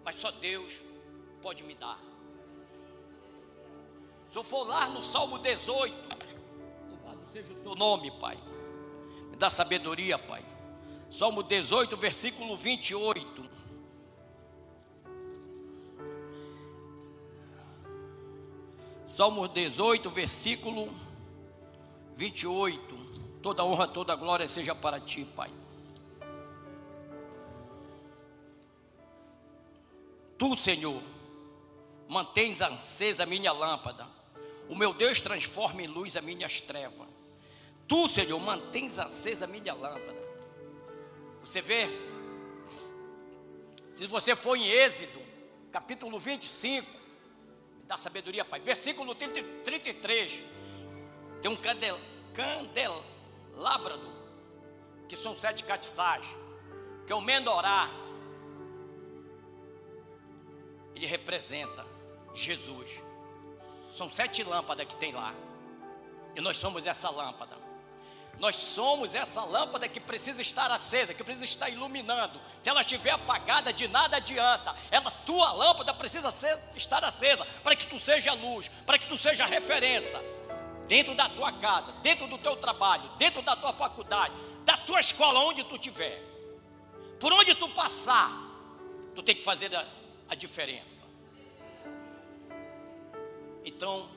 mas 0.03 0.15
só 0.15 0.31
Deus 0.31 0.73
pode 1.43 1.63
me 1.63 1.75
dar. 1.75 1.99
Se 4.31 4.35
eu 4.35 4.43
for 4.43 4.63
lá 4.63 4.89
no 4.89 5.03
Salmo 5.03 5.37
18, 5.37 6.20
seja 7.31 7.53
o 7.53 7.55
teu 7.57 7.75
nome, 7.75 8.11
Pai. 8.11 8.37
Me 9.29 9.37
dá 9.37 9.49
sabedoria, 9.49 10.17
Pai. 10.19 10.43
Salmo 11.09 11.43
18, 11.43 11.95
versículo 11.97 12.57
28. 12.57 13.49
Salmo 19.07 19.47
18, 19.47 20.09
versículo 20.09 20.89
28. 22.15 22.95
Toda 23.41 23.63
honra, 23.63 23.87
toda 23.87 24.15
glória 24.15 24.47
seja 24.47 24.75
para 24.75 24.99
ti, 24.99 25.25
Pai. 25.25 25.51
Tu, 30.37 30.55
Senhor, 30.55 31.01
mantens 32.07 32.61
acesa 32.61 33.23
a 33.23 33.25
minha 33.25 33.51
lâmpada. 33.51 34.20
O 34.71 34.75
meu 34.75 34.93
Deus 34.93 35.19
transforma 35.19 35.83
em 35.83 35.87
luz 35.87 36.15
as 36.15 36.23
minhas 36.23 36.61
trevas. 36.61 37.09
Tu, 37.89 38.07
Senhor, 38.07 38.39
mantens 38.39 38.97
acesa 38.97 39.43
a 39.43 39.47
minha 39.47 39.73
lâmpada. 39.73 40.21
Você 41.41 41.61
vê? 41.61 41.89
Se 43.93 44.07
você 44.07 44.33
for 44.33 44.55
em 44.55 44.65
Êxodo, 44.65 45.21
capítulo 45.73 46.17
25, 46.17 46.87
da 47.85 47.97
sabedoria, 47.97 48.45
Pai, 48.45 48.61
versículo 48.61 49.13
33, 49.13 50.41
tem 51.41 51.51
um 51.51 51.57
candel, 51.57 51.99
que 55.09 55.17
são 55.17 55.37
sete 55.37 55.65
catiçais, 55.65 56.25
que 57.05 57.11
é 57.11 57.15
o 57.15 57.19
mendorá, 57.19 57.89
ele 60.95 61.05
representa 61.05 61.85
Jesus. 62.33 63.10
São 63.97 64.11
sete 64.11 64.43
lâmpadas 64.43 64.85
que 64.87 64.95
tem 64.95 65.11
lá. 65.11 65.33
E 66.35 66.41
nós 66.41 66.57
somos 66.57 66.85
essa 66.85 67.09
lâmpada. 67.09 67.59
Nós 68.39 68.55
somos 68.55 69.13
essa 69.13 69.43
lâmpada 69.43 69.87
que 69.87 69.99
precisa 69.99 70.41
estar 70.41 70.71
acesa, 70.71 71.13
que 71.13 71.23
precisa 71.23 71.45
estar 71.45 71.69
iluminando. 71.69 72.41
Se 72.59 72.69
ela 72.69 72.81
estiver 72.81 73.11
apagada, 73.11 73.71
de 73.71 73.87
nada 73.87 74.17
adianta. 74.17 74.75
Ela, 74.89 75.11
tua 75.11 75.51
lâmpada 75.51 75.93
precisa 75.93 76.31
ser, 76.31 76.57
estar 76.75 77.03
acesa 77.03 77.45
para 77.63 77.75
que 77.75 77.85
tu 77.85 77.99
seja 77.99 78.33
luz, 78.33 78.69
para 78.85 78.97
que 78.97 79.05
tu 79.07 79.17
seja 79.17 79.45
referência. 79.45 80.19
dentro 80.87 81.15
da 81.15 81.29
tua 81.29 81.53
casa, 81.53 81.93
dentro 82.03 82.27
do 82.27 82.37
teu 82.37 82.55
trabalho, 82.57 83.09
dentro 83.17 83.41
da 83.41 83.55
tua 83.55 83.71
faculdade, 83.71 84.33
da 84.65 84.75
tua 84.75 84.99
escola, 84.99 85.39
onde 85.39 85.63
tu 85.63 85.75
estiver, 85.75 86.21
por 87.17 87.31
onde 87.31 87.55
tu 87.55 87.69
passar, 87.69 88.29
tu 89.15 89.23
tem 89.23 89.33
que 89.33 89.41
fazer 89.41 89.73
a, 89.73 89.85
a 90.27 90.35
diferença. 90.35 91.00
Então, 93.65 94.09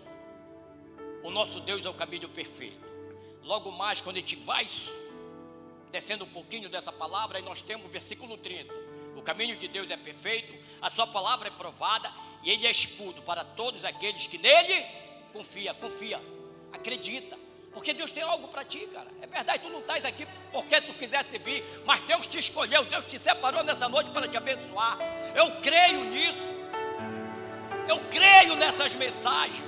o 1.23 1.31
nosso 1.31 1.61
Deus 1.61 1.85
é 1.85 1.89
o 1.89 1.95
caminho 1.95 2.29
perfeito. 2.29 2.85
Logo 3.43 3.71
mais, 3.71 4.01
quando 4.01 4.17
a 4.17 4.21
gente 4.21 4.37
vai 4.37 4.67
descendo 5.91 6.25
um 6.25 6.29
pouquinho 6.29 6.69
dessa 6.69 6.91
palavra, 6.91 7.39
aí 7.39 7.45
nós 7.45 7.63
temos 7.63 7.87
o 7.87 7.89
versículo 7.89 8.37
30. 8.37 8.73
O 9.17 9.23
caminho 9.23 9.57
de 9.57 9.69
Deus 9.69 9.89
é 9.91 9.97
perfeito, 9.97 10.53
a 10.83 10.91
sua 10.91 11.07
palavra 11.07 11.49
é 11.49 11.51
provada 11.51 12.13
e 12.43 12.51
ele 12.51 12.67
é 12.67 12.71
escudo 12.71 13.23
para 13.23 13.45
todos 13.45 13.85
aqueles 13.85 14.27
que 14.27 14.39
nele 14.39 14.85
confia, 15.33 15.73
confia, 15.75 16.21
acredita. 16.73 17.39
Porque 17.73 17.93
Deus 17.93 18.13
tem 18.13 18.23
algo 18.23 18.49
para 18.49 18.65
ti, 18.65 18.87
cara. 18.93 19.09
É 19.21 19.27
verdade, 19.27 19.63
tu 19.63 19.69
não 19.69 19.81
estás 19.81 20.05
aqui 20.05 20.27
porque 20.53 20.81
tu 20.81 20.95
quisesse 20.95 21.39
vir, 21.39 21.65
mas 21.85 22.03
Deus 22.03 22.27
te 22.27 22.39
escolheu, 22.39 22.85
Deus 22.85 23.05
te 23.05 23.19
separou 23.19 23.65
nessa 23.65 23.89
noite 23.89 24.11
para 24.11 24.29
te 24.29 24.37
abençoar. 24.37 24.99
Eu 25.35 25.61
creio 25.61 26.05
nisso. 26.05 26.55
Eu 27.89 27.99
creio 28.11 28.24
nessas 28.57 28.95
mensagens. 28.95 29.65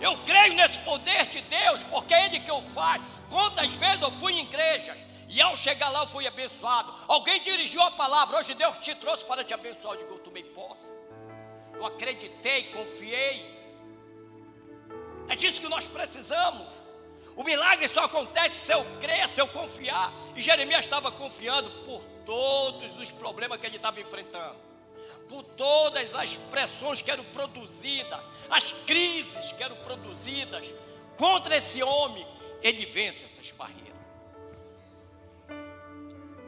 Eu 0.00 0.16
creio 0.24 0.54
nesse 0.54 0.78
poder 0.80 1.26
de 1.26 1.40
Deus, 1.42 1.82
porque 1.84 2.14
é 2.14 2.26
Ele 2.26 2.40
que 2.40 2.50
eu 2.50 2.62
faço. 2.74 3.02
Quantas 3.28 3.72
vezes 3.72 4.02
eu 4.02 4.10
fui 4.12 4.34
em 4.34 4.40
igrejas 4.40 4.98
e 5.28 5.40
ao 5.42 5.56
chegar 5.56 5.88
lá 5.90 6.02
eu 6.02 6.08
fui 6.08 6.26
abençoado. 6.26 6.94
Alguém 7.06 7.40
dirigiu 7.40 7.82
a 7.82 7.90
palavra, 7.90 8.38
hoje 8.38 8.54
Deus 8.54 8.78
te 8.78 8.94
trouxe 8.94 9.24
para 9.24 9.42
te 9.42 9.52
abençoar. 9.52 9.94
Eu 9.94 9.98
digo, 9.98 10.14
eu 10.14 10.18
tomei 10.18 10.44
posse. 10.44 10.94
Eu 11.74 11.86
acreditei, 11.86 12.64
confiei. 12.72 13.58
É 15.28 15.36
disso 15.36 15.60
que 15.60 15.68
nós 15.68 15.86
precisamos. 15.86 16.72
O 17.36 17.44
milagre 17.44 17.86
só 17.86 18.04
acontece 18.04 18.66
se 18.66 18.72
eu 18.72 18.84
crer, 18.98 19.28
se 19.28 19.40
eu 19.40 19.46
confiar. 19.48 20.12
E 20.34 20.40
Jeremias 20.40 20.84
estava 20.84 21.12
confiando 21.12 21.70
por 21.84 22.02
todos 22.24 22.98
os 22.98 23.12
problemas 23.12 23.60
que 23.60 23.66
ele 23.66 23.76
estava 23.76 24.00
enfrentando, 24.00 24.56
por 25.28 25.42
todas 25.42 26.14
as 26.14 26.36
pressões 26.36 27.02
que 27.02 27.10
eram 27.10 27.24
produzidas, 27.24 28.20
as 28.50 28.72
crises 28.72 29.52
que 29.52 29.62
eram 29.62 29.76
produzidas 29.76 30.72
contra 31.16 31.56
esse 31.56 31.82
homem. 31.82 32.26
Ele 32.62 32.86
vence 32.86 33.24
essas 33.24 33.50
barreiras. 33.50 33.88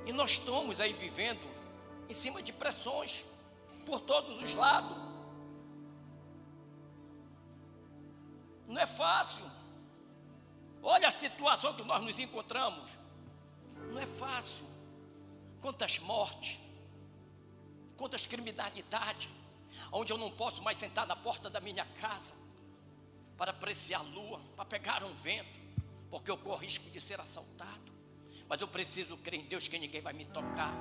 E 0.07 0.13
nós 0.13 0.33
estamos 0.33 0.81
aí 0.81 0.93
vivendo 0.93 1.49
em 2.09 2.15
cima 2.15 2.43
de 2.43 2.53
pressões 2.53 3.25
por 3.87 4.01
todos 4.01 4.43
os 4.43 4.55
lados. 4.55 4.97
Não 8.67 8.81
é 8.81 8.87
fácil. 8.87 9.45
Olha 10.83 11.09
a 11.09 11.11
situação 11.11 11.75
que 11.75 11.83
nós 11.83 12.01
nos 12.03 12.19
encontramos. 12.19 12.89
Não 13.93 13.99
é 13.99 14.07
fácil. 14.07 14.65
Quantas 15.61 15.99
mortes, 15.99 16.59
quantas 18.01 18.27
criminalidades, 18.27 19.29
onde 19.93 20.11
eu 20.11 20.17
não 20.17 20.31
posso 20.31 20.63
mais 20.63 20.79
sentar 20.79 21.07
na 21.07 21.15
porta 21.15 21.51
da 21.51 21.61
minha 21.61 21.85
casa 22.01 22.33
para 23.37 23.51
apreciar 23.51 24.01
a 24.01 24.03
lua, 24.03 24.41
para 24.57 24.65
pegar 24.65 25.05
um 25.05 25.13
vento, 25.17 25.61
porque 26.11 26.31
eu 26.31 26.39
corro 26.39 26.57
risco 26.57 26.89
de 26.89 26.99
ser 26.99 27.21
assaltado. 27.21 27.93
Mas 28.49 28.59
eu 28.59 28.67
preciso 28.67 29.19
crer 29.19 29.41
em 29.41 29.45
Deus 29.45 29.69
que 29.69 29.79
ninguém 29.79 30.01
vai 30.01 30.15
me 30.15 30.25
tocar. 30.25 30.75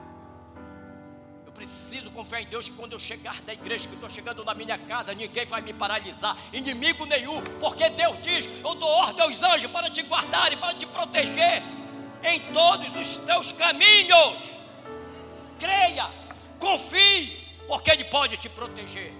Eu 1.45 1.51
preciso 1.51 2.09
confiar 2.11 2.41
em 2.41 2.45
Deus 2.47 2.69
que 2.69 2.75
quando 2.75 2.93
eu 2.93 2.99
chegar 2.99 3.41
da 3.41 3.51
igreja, 3.51 3.89
que 3.89 3.95
estou 3.95 4.09
chegando 4.09 4.45
na 4.45 4.53
minha 4.53 4.77
casa, 4.77 5.13
ninguém 5.13 5.45
vai 5.45 5.61
me 5.61 5.73
paralisar, 5.73 6.37
inimigo 6.53 7.05
nenhum, 7.05 7.41
porque 7.59 7.89
Deus 7.89 8.17
diz: 8.21 8.45
Eu 8.63 8.75
dou 8.75 8.87
ordem 8.87 9.23
aos 9.23 9.43
anjos 9.43 9.69
para 9.69 9.89
te 9.89 10.01
guardar 10.03 10.53
e 10.53 10.57
para 10.57 10.73
te 10.73 10.85
proteger 10.85 11.61
em 12.23 12.53
todos 12.53 12.95
os 12.95 13.17
teus 13.17 13.51
caminhos. 13.51 14.37
Creia, 15.59 16.28
confie, 16.59 17.37
porque 17.67 17.91
Ele 17.91 18.03
pode 18.05 18.37
te 18.37 18.49
proteger. 18.49 19.13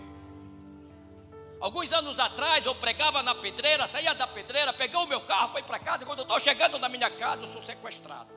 Alguns 1.60 1.92
anos 1.92 2.20
atrás 2.20 2.66
eu 2.66 2.74
pregava 2.74 3.22
na 3.22 3.36
pedreira, 3.36 3.86
saía 3.88 4.14
da 4.16 4.26
pedreira, 4.26 4.72
peguei 4.72 4.98
o 4.98 5.06
meu 5.06 5.22
carro, 5.22 5.52
fui 5.52 5.62
para 5.62 5.78
casa. 5.78 6.06
Quando 6.06 6.20
eu 6.20 6.24
estou 6.24 6.40
chegando 6.40 6.80
na 6.80 6.88
minha 6.88 7.10
casa, 7.10 7.44
eu 7.44 7.48
sou 7.48 7.62
sequestrado. 7.62 8.30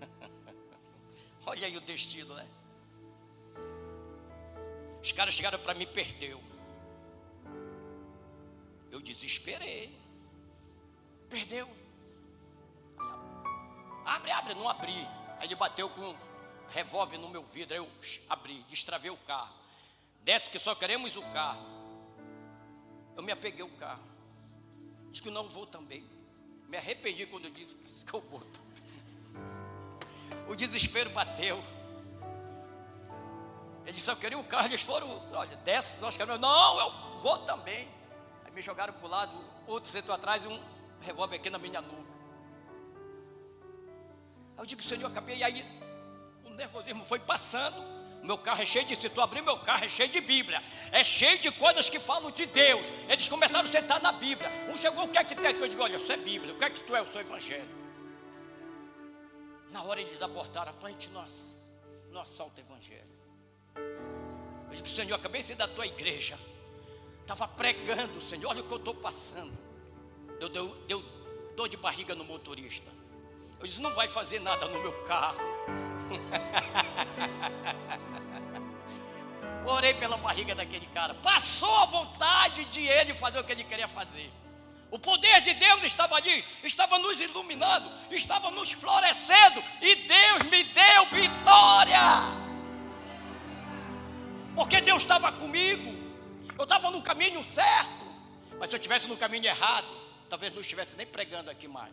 Olha 1.44 1.66
aí 1.66 1.76
o 1.76 1.80
destino, 1.80 2.34
né? 2.34 2.46
Os 5.02 5.12
caras 5.12 5.34
chegaram 5.34 5.58
para 5.58 5.74
mim, 5.74 5.86
perdeu. 5.86 6.42
Eu 8.90 9.00
desesperei. 9.00 9.94
Perdeu. 11.28 11.68
Abre, 14.04 14.30
abre, 14.30 14.54
não 14.54 14.68
abri. 14.68 15.06
Aí 15.38 15.46
ele 15.46 15.56
bateu 15.56 15.90
com 15.90 16.16
revólver 16.70 17.18
no 17.18 17.28
meu 17.28 17.42
vidro. 17.44 17.76
Eu 17.76 17.88
abri, 18.28 18.64
destravei 18.68 19.10
o 19.10 19.16
carro. 19.18 19.54
Desce 20.22 20.50
que 20.50 20.58
só 20.58 20.74
queremos 20.74 21.16
o 21.16 21.22
carro. 21.32 21.64
Eu 23.16 23.22
me 23.22 23.32
apeguei 23.32 23.62
ao 23.62 23.70
carro. 23.70 24.02
Diz 25.10 25.20
que 25.20 25.30
não 25.30 25.48
vou 25.48 25.66
também. 25.66 26.04
Me 26.68 26.76
arrependi 26.76 27.26
quando 27.26 27.46
eu 27.46 27.50
disse 27.50 27.74
que 28.04 28.14
eu 28.14 28.20
vou 28.20 28.40
também. 28.40 28.66
O 30.48 30.54
desespero 30.54 31.10
bateu. 31.10 31.62
Eles 33.86 34.02
só 34.02 34.16
queriam 34.16 34.40
o 34.40 34.44
carro, 34.44 34.66
eles 34.66 34.80
foram, 34.80 35.08
olha, 35.32 35.56
desce, 35.58 36.00
nós 36.00 36.16
queremos. 36.16 36.40
Não, 36.40 36.80
eu 36.80 37.20
vou 37.20 37.38
também. 37.38 37.88
Aí 38.44 38.52
me 38.52 38.60
jogaram 38.60 38.92
para 38.92 39.06
o 39.06 39.08
lado, 39.08 39.44
outro 39.66 39.88
sentou 39.88 40.14
atrás 40.14 40.44
e 40.44 40.48
um 40.48 40.60
revólver 41.00 41.36
aqui 41.36 41.48
na 41.48 41.58
minha 41.58 41.80
nuca. 41.80 42.16
Aí 44.56 44.62
eu 44.62 44.66
digo, 44.66 44.82
Senhor, 44.82 45.06
acabei. 45.06 45.38
E 45.38 45.44
aí 45.44 45.75
nervosismo 46.56 47.04
foi 47.04 47.18
passando. 47.18 47.96
Meu 48.22 48.38
carro 48.38 48.62
é 48.62 48.66
cheio 48.66 48.84
de. 48.84 48.96
Se 48.96 49.08
tu 49.08 49.20
abrir 49.20 49.42
meu 49.42 49.58
carro, 49.58 49.84
é 49.84 49.88
cheio 49.88 50.08
de 50.08 50.20
Bíblia. 50.20 50.62
É 50.90 51.04
cheio 51.04 51.38
de 51.38 51.50
coisas 51.52 51.88
que 51.88 51.98
falam 51.98 52.30
de 52.30 52.46
Deus. 52.46 52.90
Eles 53.08 53.28
começaram 53.28 53.68
a 53.68 53.70
sentar 53.70 54.00
na 54.02 54.10
Bíblia. 54.10 54.50
Um 54.68 54.74
chegou, 54.74 55.04
o 55.04 55.08
que 55.08 55.18
é 55.18 55.24
que 55.24 55.34
tem 55.34 55.46
aqui? 55.46 55.62
Eu 55.62 55.68
digo, 55.68 55.82
olha, 55.82 55.98
sou 56.00 56.14
é 56.14 56.16
Bíblia. 56.16 56.52
O 56.52 56.58
que 56.58 56.64
é 56.64 56.70
que 56.70 56.80
tu 56.80 56.96
é? 56.96 57.00
Eu 57.00 57.06
sou 57.06 57.20
Evangelho. 57.20 57.68
Na 59.70 59.82
hora 59.82 60.00
eles 60.00 60.20
abortaram, 60.22 60.74
a 60.82 60.88
gente 60.88 61.08
não, 61.10 61.24
não 62.10 62.20
assalta 62.20 62.60
o 62.60 62.64
Evangelho. 62.64 63.16
Eu 63.76 64.74
digo, 64.74 64.88
Senhor, 64.88 65.14
acabei 65.14 65.40
de 65.42 65.48
ser 65.48 65.54
da 65.54 65.68
tua 65.68 65.86
igreja. 65.86 66.38
Estava 67.20 67.46
pregando, 67.46 68.20
Senhor, 68.20 68.48
olha 68.48 68.60
o 68.60 68.64
que 68.64 68.72
eu 68.72 68.78
estou 68.78 68.94
passando. 68.94 69.56
Deu, 70.40 70.48
deu, 70.48 70.68
deu 70.86 71.04
dor 71.56 71.68
de 71.68 71.76
barriga 71.76 72.14
no 72.14 72.24
motorista. 72.24 72.90
Eu 73.58 73.66
disse, 73.66 73.80
não 73.80 73.94
vai 73.94 74.08
fazer 74.08 74.40
nada 74.40 74.66
no 74.66 74.80
meu 74.80 74.92
carro. 75.04 75.55
Orei 79.66 79.94
pela 79.94 80.16
barriga 80.16 80.54
daquele 80.54 80.86
cara. 80.86 81.14
Passou 81.14 81.74
a 81.78 81.86
vontade 81.86 82.64
de 82.66 82.86
ele 82.86 83.14
fazer 83.14 83.40
o 83.40 83.44
que 83.44 83.52
ele 83.52 83.64
queria 83.64 83.88
fazer. 83.88 84.30
O 84.90 84.98
poder 84.98 85.40
de 85.40 85.52
Deus 85.54 85.82
estava 85.82 86.14
ali, 86.14 86.44
estava 86.62 86.98
nos 86.98 87.20
iluminando, 87.20 87.90
estava 88.10 88.50
nos 88.50 88.70
florescendo, 88.70 89.62
e 89.82 89.96
Deus 89.96 90.42
me 90.44 90.62
deu 90.62 91.06
vitória. 91.06 92.00
Porque 94.54 94.80
Deus 94.80 95.02
estava 95.02 95.32
comigo, 95.32 95.92
eu 96.56 96.62
estava 96.62 96.90
no 96.90 97.02
caminho 97.02 97.44
certo, 97.44 98.06
mas 98.58 98.68
se 98.68 98.74
eu 98.74 98.78
estivesse 98.78 99.06
no 99.06 99.16
caminho 99.16 99.46
errado, 99.46 99.86
talvez 100.30 100.54
não 100.54 100.60
estivesse 100.60 100.96
nem 100.96 101.06
pregando 101.06 101.50
aqui 101.50 101.66
mais, 101.66 101.92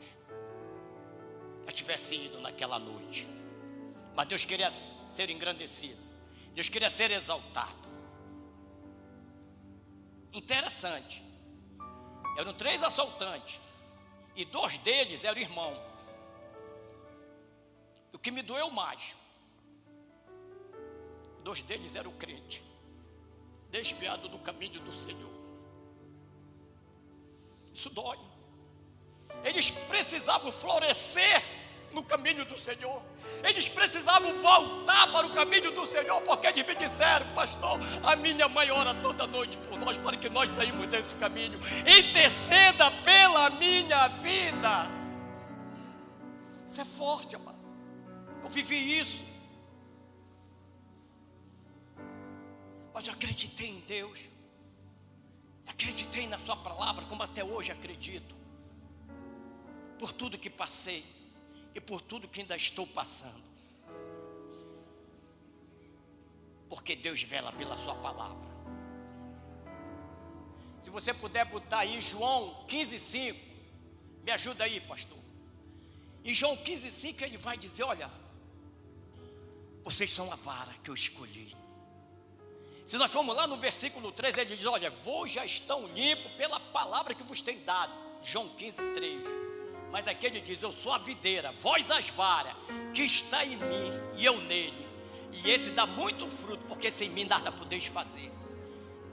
eu 1.66 1.74
tivesse 1.74 2.16
ido 2.16 2.40
naquela 2.40 2.78
noite, 2.78 3.28
mas 4.16 4.28
Deus 4.28 4.46
queria 4.46 4.70
ser 4.72 5.30
engrandecido, 5.30 6.02
Deus 6.54 6.70
queria 6.70 6.90
ser 6.90 7.12
exaltado. 7.12 7.84
Interessante, 10.32 11.24
eram 12.38 12.54
três 12.54 12.82
assaltantes, 12.82 13.60
e 14.36 14.46
dois 14.46 14.78
deles 14.80 15.24
eram 15.24 15.40
irmãos. 15.40 15.78
O 18.12 18.20
que 18.20 18.32
me 18.32 18.42
doeu 18.42 18.70
mais 18.70 19.16
Dois 21.44 21.62
deles 21.62 21.94
eram 21.94 22.12
crente, 22.14 22.64
desviado 23.70 24.30
do 24.30 24.40
caminho 24.40 24.80
do 24.80 24.94
Senhor. 24.94 25.32
Isso 27.74 27.90
dói. 27.90 28.18
Eles 29.44 29.70
precisavam 29.70 30.52
florescer 30.52 31.44
no 31.94 32.04
caminho 32.04 32.44
do 32.46 32.58
Senhor. 32.58 33.02
Eles 33.44 33.70
precisavam 33.70 34.42
voltar 34.42 35.12
para 35.12 35.28
o 35.28 35.34
caminho 35.34 35.72
do 35.72 35.86
Senhor, 35.86 36.22
porque 36.22 36.48
eles 36.48 36.66
me 36.66 36.76
disseram, 36.76 37.34
pastor, 37.34 37.80
a 38.04 38.16
minha 38.16 38.48
mãe 38.50 38.70
ora 38.72 38.94
toda 38.96 39.28
noite 39.28 39.58
por 39.58 39.80
nós, 39.80 39.98
para 39.98 40.18
que 40.18 40.30
nós 40.30 40.50
saímos 40.52 40.88
desse 40.88 41.16
caminho. 41.16 41.60
Interceda 41.82 42.92
pela 43.04 43.50
minha 43.52 44.08
vida. 44.08 44.90
Isso 46.66 46.82
é 46.82 46.86
forte, 46.86 47.36
amado. 47.36 47.58
Eu 48.44 48.50
vivi 48.50 49.00
isso. 49.00 49.24
Mas 52.94 53.08
eu 53.08 53.14
acreditei 53.14 53.70
em 53.70 53.80
Deus. 53.82 54.20
Acreditei 55.68 56.28
na 56.28 56.38
Sua 56.38 56.56
palavra, 56.58 57.06
como 57.06 57.24
até 57.24 57.44
hoje 57.44 57.72
acredito. 57.72 58.36
por 59.98 60.12
tudo 60.12 60.38
que 60.38 60.50
passei 60.50 61.06
e 61.76 61.82
por 61.82 62.02
tudo 62.02 62.28
que 62.28 62.42
ainda 62.42 62.56
estou 62.56 62.86
passando. 62.88 63.44
Porque 66.70 66.96
Deus 66.96 67.22
vela 67.24 67.52
pela 67.54 67.78
Sua 67.78 67.96
palavra. 67.96 68.54
Se 70.82 70.90
você 70.90 71.14
puder 71.14 71.46
botar 71.46 71.80
aí 71.80 72.02
João 72.02 72.66
15,5, 72.68 73.36
me 74.24 74.32
ajuda 74.32 74.64
aí, 74.66 74.80
pastor. 74.82 75.18
Em 76.26 76.34
João 76.34 76.56
15,5 76.58 77.22
ele 77.22 77.38
vai 77.38 77.58
dizer: 77.58 77.84
Olha, 77.84 78.10
vocês 79.84 80.12
são 80.12 80.32
a 80.32 80.36
vara 80.36 80.74
que 80.84 80.90
eu 80.90 80.94
escolhi. 80.94 81.56
Se 82.86 82.98
nós 82.98 83.12
formos 83.12 83.36
lá 83.36 83.48
no 83.48 83.58
versículo 83.58 84.12
3, 84.12 84.38
ele 84.38 84.56
diz: 84.56 84.66
Olha, 84.66 84.90
vós 84.90 85.32
já 85.32 85.46
estão 85.46 85.88
limpos 85.88 86.32
pela 86.34 86.60
palavra 86.60 87.14
que 87.14 87.24
vos 87.24 87.42
tem 87.42 87.64
dado. 87.64 87.94
João 88.22 88.50
15, 88.50 88.94
3. 88.94 89.53
Mas 89.94 90.08
aqui 90.08 90.26
ele 90.26 90.42
diz: 90.42 90.60
Eu 90.64 90.74
sou 90.74 90.92
a 90.92 90.98
videira, 90.98 91.54
vós 91.62 91.92
as 91.92 92.10
varas, 92.10 92.56
que 92.96 93.04
está 93.04 93.46
em 93.46 93.56
mim 93.56 93.92
e 94.18 94.26
eu 94.26 94.42
nele. 94.42 94.88
E 95.32 95.52
esse 95.52 95.70
dá 95.70 95.86
muito 95.86 96.28
fruto, 96.32 96.66
porque 96.66 96.90
sem 96.90 97.12
mim 97.12 97.26
nada 97.26 97.52
podeis 97.52 97.86
fazer. 97.86 98.32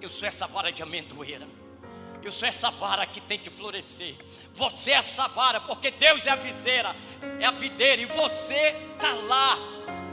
Eu 0.01 0.09
sou 0.09 0.27
essa 0.27 0.47
vara 0.47 0.73
de 0.73 0.83
amendoeira. 0.83 1.47
Eu 2.23 2.33
sou 2.33 2.49
essa 2.49 2.71
vara 2.71 3.07
que 3.07 3.21
tem 3.21 3.39
que 3.39 3.51
florescer. 3.51 4.17
Você 4.55 4.93
é 4.93 4.95
essa 4.95 5.29
vara, 5.29 5.61
porque 5.61 5.91
Deus 5.91 6.25
é 6.27 6.31
a 6.31 6.37
viseira, 6.37 6.97
é 7.39 7.45
a 7.45 7.51
videira, 7.51 8.01
e 8.01 8.07
você 8.07 8.75
está 8.95 9.13
lá. 9.13 9.59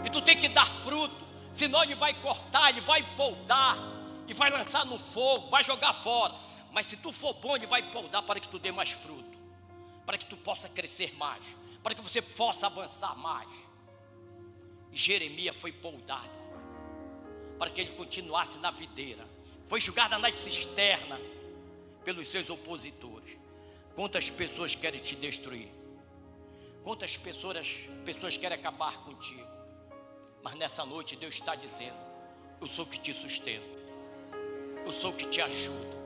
E 0.05 0.09
tu 0.09 0.21
tem 0.21 0.37
que 0.37 0.49
dar 0.49 0.67
fruto. 0.83 1.15
Senão 1.49 1.81
ele 1.81 1.95
vai 1.95 2.13
cortar, 2.13 2.71
ele 2.71 2.81
vai 2.81 3.01
poldar, 3.15 3.77
e 4.27 4.33
vai 4.33 4.49
lançar 4.49 4.85
no 4.85 4.99
fogo, 4.99 5.49
vai 5.49 5.63
jogar 5.63 5.93
fora. 5.93 6.35
Mas 6.73 6.87
se 6.87 6.97
tu 6.97 7.13
for 7.13 7.33
bom, 7.35 7.55
ele 7.55 7.67
vai 7.67 7.83
poldar 7.83 8.21
para 8.23 8.37
que 8.39 8.49
tu 8.49 8.59
dê 8.59 8.71
mais 8.71 8.91
fruto, 8.91 9.36
para 10.07 10.17
que 10.17 10.25
tu 10.25 10.37
possa 10.37 10.69
crescer 10.69 11.13
mais, 11.17 11.43
para 11.83 11.93
que 11.93 11.99
você 11.99 12.21
possa 12.21 12.67
avançar 12.67 13.13
mais. 13.17 13.49
E 14.89 14.97
Jeremias 14.97 15.57
foi 15.57 15.73
poldado, 15.73 16.31
para 17.59 17.69
que 17.69 17.81
ele 17.81 17.91
continuasse 17.91 18.57
na 18.59 18.71
videira. 18.71 19.27
Foi 19.67 19.81
jogada 19.81 20.17
nas 20.17 20.33
cisternas 20.33 21.19
pelos 22.05 22.25
seus 22.29 22.49
opositores. 22.49 23.37
Quantas 23.95 24.29
pessoas 24.29 24.73
querem 24.73 25.01
te 25.01 25.13
destruir? 25.13 25.69
Quantas 26.85 27.17
pessoas, 27.17 27.75
pessoas 28.05 28.37
querem 28.37 28.57
acabar 28.57 28.99
contigo? 28.99 29.45
Mas 30.41 30.55
nessa 30.55 30.85
noite 30.85 31.17
Deus 31.17 31.33
está 31.33 31.53
dizendo: 31.53 31.97
Eu 32.61 32.67
sou 32.69 32.85
que 32.85 32.97
te 32.97 33.13
sustento, 33.13 33.77
eu 34.85 34.91
sou 34.93 35.11
que 35.11 35.27
te 35.27 35.41
ajudo, 35.41 35.97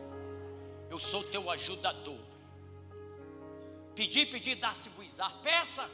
eu 0.89 0.97
sou 0.97 1.23
teu 1.23 1.51
ajudador. 1.51 2.30
Pedir, 3.95 4.27
pedir, 4.27 4.55
dar-se-vos-á. 4.55 5.29
Peça, 5.43 5.89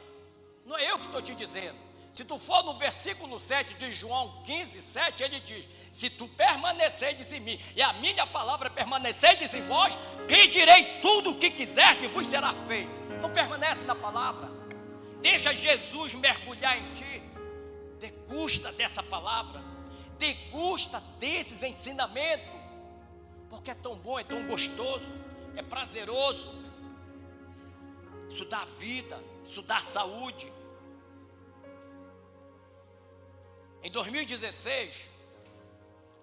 não 0.64 0.76
é 0.76 0.90
eu 0.90 0.98
que 0.98 1.06
estou 1.06 1.22
te 1.22 1.34
dizendo. 1.34 1.88
Se 2.18 2.24
tu 2.24 2.36
for 2.36 2.64
no 2.64 2.74
versículo 2.74 3.38
7 3.38 3.74
de 3.74 3.92
João 3.92 4.42
15, 4.42 4.82
7, 4.82 5.22
ele 5.22 5.38
diz: 5.38 5.68
Se 5.92 6.10
tu 6.10 6.26
permaneceres 6.26 7.32
em 7.32 7.38
mim 7.38 7.60
e 7.76 7.80
a 7.80 7.92
minha 7.92 8.26
palavra 8.26 8.68
permaneceres 8.68 9.54
em 9.54 9.64
vós, 9.66 9.96
pedirei 10.26 11.00
tudo 11.00 11.30
o 11.30 11.38
que 11.38 11.48
quiser 11.48 11.96
que 11.96 12.08
vos 12.08 12.26
será 12.26 12.52
feito. 12.66 12.90
Então 13.16 13.30
permanece 13.30 13.84
na 13.84 13.94
palavra, 13.94 14.50
deixa 15.22 15.54
Jesus 15.54 16.14
mergulhar 16.14 16.76
em 16.76 16.92
ti, 16.92 17.22
degusta 18.00 18.72
dessa 18.72 19.00
palavra, 19.00 19.62
degusta 20.18 21.00
desses 21.20 21.62
ensinamentos, 21.62 22.48
porque 23.48 23.70
é 23.70 23.74
tão 23.74 23.96
bom, 23.96 24.18
é 24.18 24.24
tão 24.24 24.44
gostoso, 24.46 25.06
é 25.54 25.62
prazeroso. 25.62 26.67
Isso 28.30 28.44
dá 28.44 28.64
vida, 28.64 29.22
isso 29.46 29.62
dá 29.62 29.80
saúde. 29.80 30.52
Em 33.82 33.90
2016, 33.90 35.08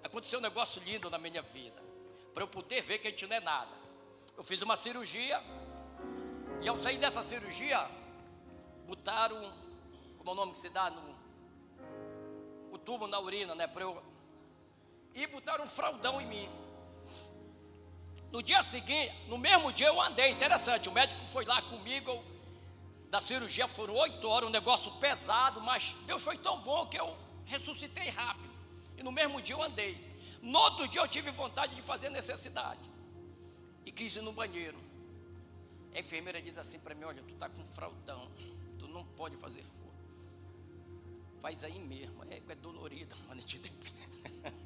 aconteceu 0.04 0.40
um 0.40 0.42
negócio 0.42 0.82
lindo 0.84 1.10
na 1.10 1.18
minha 1.18 1.42
vida, 1.42 1.82
para 2.34 2.44
eu 2.44 2.48
poder 2.48 2.82
ver 2.82 3.00
que 3.00 3.08
a 3.08 3.10
gente 3.10 3.26
não 3.26 3.36
é 3.36 3.40
nada. 3.40 3.72
Eu 4.38 4.44
fiz 4.44 4.62
uma 4.62 4.76
cirurgia, 4.76 5.42
e 6.62 6.68
ao 6.68 6.82
sair 6.82 6.98
dessa 6.98 7.24
cirurgia, 7.24 7.90
botaram, 8.86 9.54
como 10.18 10.30
é 10.30 10.34
o 10.34 10.36
nome 10.36 10.52
que 10.54 10.60
se 10.60 10.70
dá 10.70 10.90
no, 10.90 11.16
o 12.72 12.78
tubo 12.78 13.08
na 13.08 13.20
urina, 13.20 13.56
né? 13.56 13.68
Para 13.68 13.84
eu. 13.84 14.04
E 15.14 15.26
botaram 15.28 15.64
um 15.64 15.68
fraldão 15.68 16.20
em 16.20 16.28
mim. 16.28 16.65
No 18.36 18.44
dia 18.44 18.62
seguinte, 18.64 19.14
no 19.30 19.38
mesmo 19.38 19.72
dia 19.72 19.88
eu 19.88 20.02
andei, 20.02 20.30
interessante. 20.30 20.90
O 20.90 20.92
médico 20.92 21.26
foi 21.28 21.46
lá 21.46 21.62
comigo, 21.62 22.22
da 23.10 23.22
cirurgia 23.22 23.66
foram 23.66 23.94
oito 23.96 24.28
horas, 24.28 24.50
um 24.50 24.52
negócio 24.52 24.92
pesado, 25.00 25.62
mas 25.62 25.96
Deus 26.06 26.22
foi 26.22 26.38
tão 26.38 26.60
bom 26.60 26.86
que 26.86 27.00
eu 27.00 27.16
ressuscitei 27.46 28.10
rápido. 28.10 28.54
E 28.98 29.04
no 29.04 29.10
mesmo 29.10 29.42
dia 29.42 29.56
eu 29.56 29.64
andei. 29.64 29.98
No 30.42 30.60
outro 30.60 30.86
dia 30.86 31.00
eu 31.00 31.08
tive 31.08 31.32
vontade 31.32 31.76
de 31.76 31.82
fazer 31.82 32.10
necessidade. 32.10 32.82
E 33.86 33.92
quis 33.92 34.14
ir 34.18 34.22
no 34.22 34.34
banheiro. 34.34 34.78
A 35.94 36.00
enfermeira 36.00 36.42
diz 36.42 36.58
assim 36.58 36.78
para 36.78 36.94
mim: 36.94 37.06
Olha, 37.06 37.24
tu 37.24 37.34
está 37.34 37.48
com 37.48 37.66
fraldão, 37.68 38.30
tu 38.78 38.86
não 38.90 39.06
pode 39.06 39.38
fazer 39.38 39.64
faz 41.46 41.64
aí 41.64 41.80
mesmo. 41.80 42.24
É, 42.30 42.42
é 42.50 42.56
dolorido, 42.56 43.16
mas 43.30 43.38
a 43.38 43.42
gente 43.42 43.60
tem... 43.60 43.72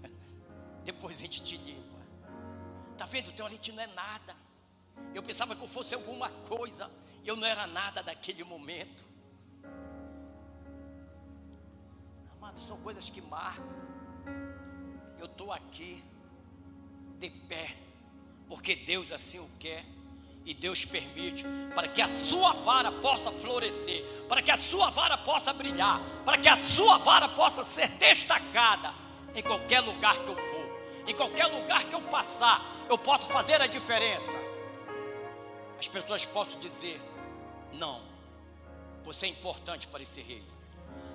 Depois 0.86 1.18
a 1.18 1.22
gente 1.22 1.44
te 1.44 1.58
limpa. 1.58 1.99
Tá 3.00 3.06
vendo? 3.06 3.30
Então 3.30 3.48
a 3.48 3.50
gente 3.50 3.72
não 3.72 3.82
é 3.82 3.88
nada. 3.88 4.36
Eu 5.16 5.24
pensava 5.24 5.56
que 5.56 5.64
eu 5.64 5.68
fosse 5.68 5.96
alguma 5.96 6.30
coisa. 6.30 6.92
Eu 7.26 7.38
não 7.38 7.48
era 7.48 7.66
nada 7.66 8.04
daquele 8.04 8.44
momento. 8.44 9.06
Amado, 12.36 12.60
são 12.60 12.78
coisas 12.82 13.10
que 13.10 13.22
marcam. 13.22 13.66
Eu 15.18 15.28
estou 15.28 15.54
aqui, 15.54 16.04
de 17.18 17.30
pé, 17.30 17.78
porque 18.50 18.76
Deus 18.76 19.14
assim 19.14 19.40
o 19.40 19.50
quer 19.58 19.86
e 20.46 20.54
Deus 20.54 20.84
permite 20.84 21.46
para 21.74 21.88
que 21.88 22.02
a 22.02 22.08
sua 22.26 22.54
vara 22.54 22.92
possa 22.92 23.32
florescer, 23.32 24.04
para 24.28 24.42
que 24.42 24.52
a 24.52 24.58
sua 24.58 24.90
vara 24.90 25.18
possa 25.18 25.54
brilhar, 25.54 26.02
para 26.26 26.38
que 26.38 26.50
a 26.50 26.58
sua 26.58 26.98
vara 26.98 27.30
possa 27.30 27.64
ser 27.64 27.88
destacada 27.90 28.94
em 29.36 29.42
qualquer 29.42 29.80
lugar 29.82 30.18
que 30.18 30.30
eu 30.30 30.36
for, 30.36 30.59
em 31.10 31.16
qualquer 31.16 31.48
lugar 31.48 31.86
que 31.86 31.96
eu 31.96 32.02
passar, 32.04 32.64
eu 32.88 32.98
posso 32.98 33.28
fazer 33.28 33.62
a 33.62 33.68
diferença. 33.68 34.38
As 35.80 35.88
pessoas 35.88 36.26
possam 36.26 36.60
dizer: 36.60 37.02
não, 37.74 38.02
você 39.04 39.26
é 39.26 39.30
importante 39.30 39.88
para 39.88 40.04
esse 40.04 40.22
rei. 40.22 40.44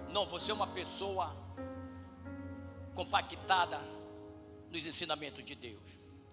Não, 0.09 0.26
você 0.26 0.50
é 0.50 0.54
uma 0.54 0.66
pessoa 0.66 1.35
compactada 2.94 3.80
nos 4.70 4.85
ensinamentos 4.87 5.44
de 5.44 5.54
Deus. 5.54 5.83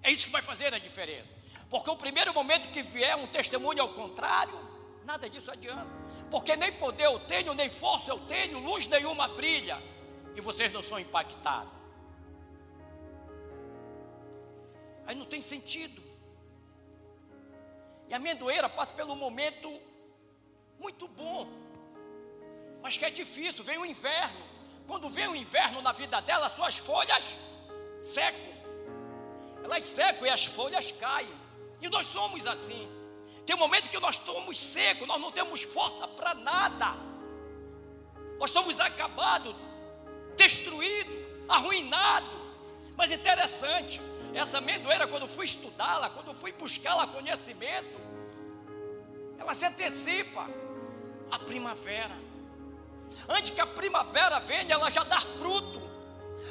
É 0.03 0.11
isso 0.11 0.25
que 0.25 0.31
vai 0.31 0.41
fazer 0.41 0.73
a 0.73 0.79
diferença. 0.79 1.35
Porque 1.69 1.89
o 1.89 1.95
primeiro 1.95 2.33
momento 2.33 2.71
que 2.71 2.81
vier 2.81 3.15
um 3.15 3.27
testemunho 3.27 3.81
ao 3.81 3.89
contrário, 3.89 4.59
nada 5.05 5.29
disso 5.29 5.51
adianta. 5.51 5.89
Porque 6.29 6.55
nem 6.55 6.71
poder 6.73 7.05
eu 7.05 7.19
tenho, 7.19 7.53
nem 7.53 7.69
força 7.69 8.11
eu 8.11 8.19
tenho, 8.21 8.59
luz 8.59 8.87
nenhuma 8.87 9.27
brilha, 9.27 9.81
e 10.35 10.41
vocês 10.41 10.71
não 10.71 10.83
são 10.83 10.99
impactados. 10.99 11.80
Aí 15.05 15.15
não 15.15 15.25
tem 15.25 15.41
sentido. 15.41 16.01
E 18.07 18.13
a 18.13 18.17
amendoeira 18.17 18.69
passa 18.69 18.93
pelo 18.93 19.15
momento 19.15 19.71
muito 20.79 21.07
bom, 21.07 21.47
mas 22.81 22.97
que 22.97 23.05
é 23.05 23.09
difícil. 23.09 23.63
Vem 23.63 23.77
o 23.77 23.85
inverno. 23.85 24.51
Quando 24.87 25.09
vem 25.09 25.27
o 25.27 25.35
inverno 25.35 25.81
na 25.81 25.91
vida 25.91 26.19
dela, 26.21 26.49
suas 26.49 26.77
folhas 26.77 27.35
secam. 28.01 28.51
Elas 29.63 29.83
secam 29.83 30.25
e 30.25 30.29
as 30.29 30.45
folhas 30.45 30.91
caem. 30.91 31.29
E 31.81 31.87
nós 31.87 32.07
somos 32.07 32.45
assim. 32.45 32.89
Tem 33.45 33.55
um 33.55 33.59
momento 33.59 33.89
que 33.89 33.99
nós 33.99 34.15
estamos 34.15 34.59
secos, 34.59 35.07
nós 35.07 35.21
não 35.21 35.31
temos 35.31 35.61
força 35.61 36.07
para 36.07 36.33
nada. 36.33 36.95
Nós 38.39 38.49
estamos 38.49 38.79
acabados, 38.79 39.55
destruídos, 40.35 41.15
arruinados. 41.47 42.39
Mas 42.97 43.11
interessante, 43.11 44.01
essa 44.33 44.59
amendoeira, 44.59 45.07
quando 45.07 45.27
fui 45.27 45.45
estudá-la, 45.45 46.09
quando 46.09 46.33
fui 46.33 46.51
buscá-la 46.51 47.07
conhecimento, 47.07 47.99
ela 49.37 49.53
se 49.53 49.65
antecipa 49.65 50.47
à 51.29 51.39
primavera. 51.39 52.15
Antes 53.27 53.51
que 53.51 53.59
a 53.59 53.67
primavera 53.67 54.39
venha, 54.39 54.73
ela 54.73 54.89
já 54.89 55.03
dá 55.03 55.19
fruto. 55.19 55.81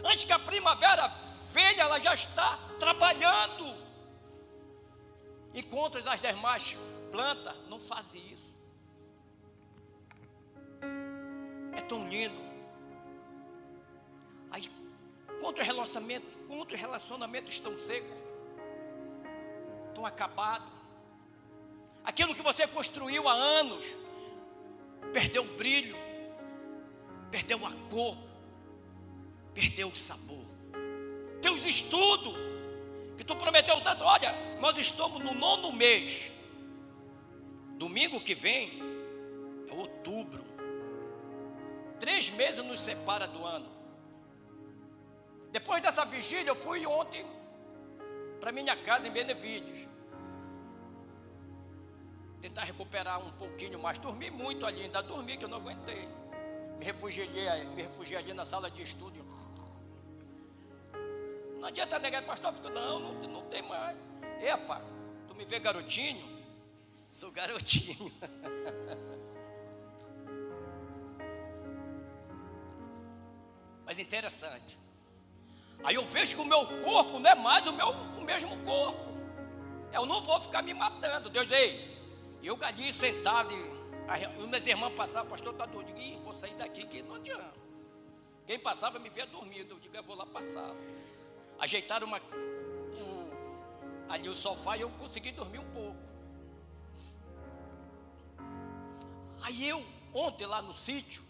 Antes 0.05 0.25
que 0.25 0.33
a 0.33 0.38
primavera 0.38 1.09
venha, 1.53 1.83
ela 1.83 1.99
já 1.99 2.14
está 2.14 2.59
trabalhando. 2.79 3.75
Enquanto 5.55 5.99
as 5.99 6.21
demais 6.21 6.77
plantas 7.11 7.57
não 7.69 7.81
fazem 7.81 8.21
isso. 8.33 8.55
É 11.77 11.81
tão 11.81 12.07
lindo. 12.09 12.50
Quantos 15.40 15.66
relacionamentos, 15.66 16.29
quantos 16.46 16.79
relacionamentos 16.79 17.55
estão 17.55 17.79
secos, 17.81 18.16
estão 19.88 20.05
acabados. 20.07 20.68
Aquilo 22.05 22.35
que 22.35 22.42
você 22.42 22.66
construiu 22.66 23.29
há 23.29 23.33
anos 23.33 23.85
perdeu 25.12 25.42
o 25.42 25.57
brilho, 25.57 25.96
perdeu 27.31 27.64
a 27.66 27.72
cor, 27.90 28.16
perdeu 29.55 29.88
o 29.88 29.96
sabor. 29.96 30.44
Teus 31.42 31.64
estudos, 31.64 32.35
que 33.16 33.24
tu 33.24 33.35
prometeu 33.37 33.81
tanto, 33.83 34.05
olha, 34.05 34.33
nós 34.61 34.76
estamos 34.79 35.22
no 35.22 35.35
nono 35.35 35.72
mês. 35.72 36.31
Domingo 37.76 38.20
que 38.20 38.35
vem 38.35 38.81
é 39.68 39.72
outubro. 39.74 40.44
Três 41.98 42.31
meses 42.31 42.64
nos 42.64 42.81
separa 42.81 43.26
do 43.26 43.44
ano. 43.44 43.80
Depois 45.53 45.83
dessa 45.83 46.05
vigília, 46.05 46.51
eu 46.51 46.55
fui 46.55 46.87
ontem 46.87 47.27
para 48.41 48.53
minha 48.53 48.77
casa 48.77 49.09
em 49.09 49.11
Benevídeos. 49.11 49.89
Tentar 52.41 52.65
recuperar 52.65 53.21
um 53.21 53.33
pouquinho 53.33 53.79
mais. 53.79 53.99
Dormi 53.99 54.31
muito 54.31 54.65
ali, 54.65 54.83
ainda 54.83 55.03
dormi 55.03 55.37
que 55.37 55.45
eu 55.45 55.49
não 55.49 55.59
aguentei. 55.59 56.09
Me 56.79 56.85
refugiei, 56.85 57.27
me 57.75 57.83
refugiei 57.83 58.19
ali 58.19 58.33
na 58.33 58.47
sala 58.47 58.71
de 58.71 58.83
estudo. 58.83 59.21
Não 61.59 61.67
adianta 61.69 61.99
negar, 61.99 62.23
pastor, 62.23 62.53
porque 62.55 62.71
não, 62.71 62.99
não, 62.99 63.13
não 63.29 63.43
tem 63.47 63.61
mais. 63.61 63.99
Epa, 64.41 64.81
tu 65.29 65.35
me 65.35 65.45
vê 65.45 65.59
garotinho? 65.59 66.41
Sou 67.13 67.31
garotinho. 67.31 68.11
Mas 73.85 73.99
interessante. 73.99 74.79
Aí 75.83 75.95
eu 75.95 76.05
vejo 76.05 76.37
que 76.37 76.43
o 76.43 76.45
meu 76.45 76.66
corpo 76.83 77.19
não 77.19 77.31
é 77.31 77.35
mais 77.35 77.66
o, 77.66 77.73
meu, 77.73 77.88
o 77.88 78.23
mesmo 78.23 78.57
corpo. 78.64 79.11
Eu 79.93 80.07
não 80.07 80.21
vou 80.21 80.38
ficar 80.40 80.62
me 80.62 80.75
matando. 80.75 81.31
Deus, 81.31 81.51
ei, 81.51 81.99
eu 82.43 82.57
galinho 82.57 82.93
sentado, 82.93 83.53
e 83.53 84.47
minhas 84.47 84.66
irmãs 84.66 84.93
passavam, 84.95 85.31
pastor 85.31 85.53
está 85.53 85.66
doido. 85.66 85.97
Ih, 85.99 86.19
vou 86.25 86.33
sair 86.35 86.55
daqui 86.55 86.87
que 86.87 87.03
não 87.03 87.16
adianta. 87.16 87.61
Quem 88.47 88.59
passava 88.59 88.99
me 88.99 89.09
via 89.09 89.27
dormindo. 89.27 89.75
Eu 89.75 89.79
digo, 89.79 89.97
eu 89.97 90.03
vou 90.03 90.16
lá 90.16 90.27
passar. 90.27 90.75
Ajeitaram 91.59 92.07
uma, 92.07 92.19
um, 92.19 93.31
ali 94.09 94.29
o 94.29 94.35
sofá 94.35 94.77
e 94.77 94.81
eu 94.81 94.90
consegui 94.90 95.31
dormir 95.33 95.59
um 95.59 95.71
pouco. 95.71 95.97
Aí 99.43 99.69
eu, 99.69 99.85
ontem 100.12 100.47
lá 100.47 100.61
no 100.61 100.75
sítio, 100.75 101.23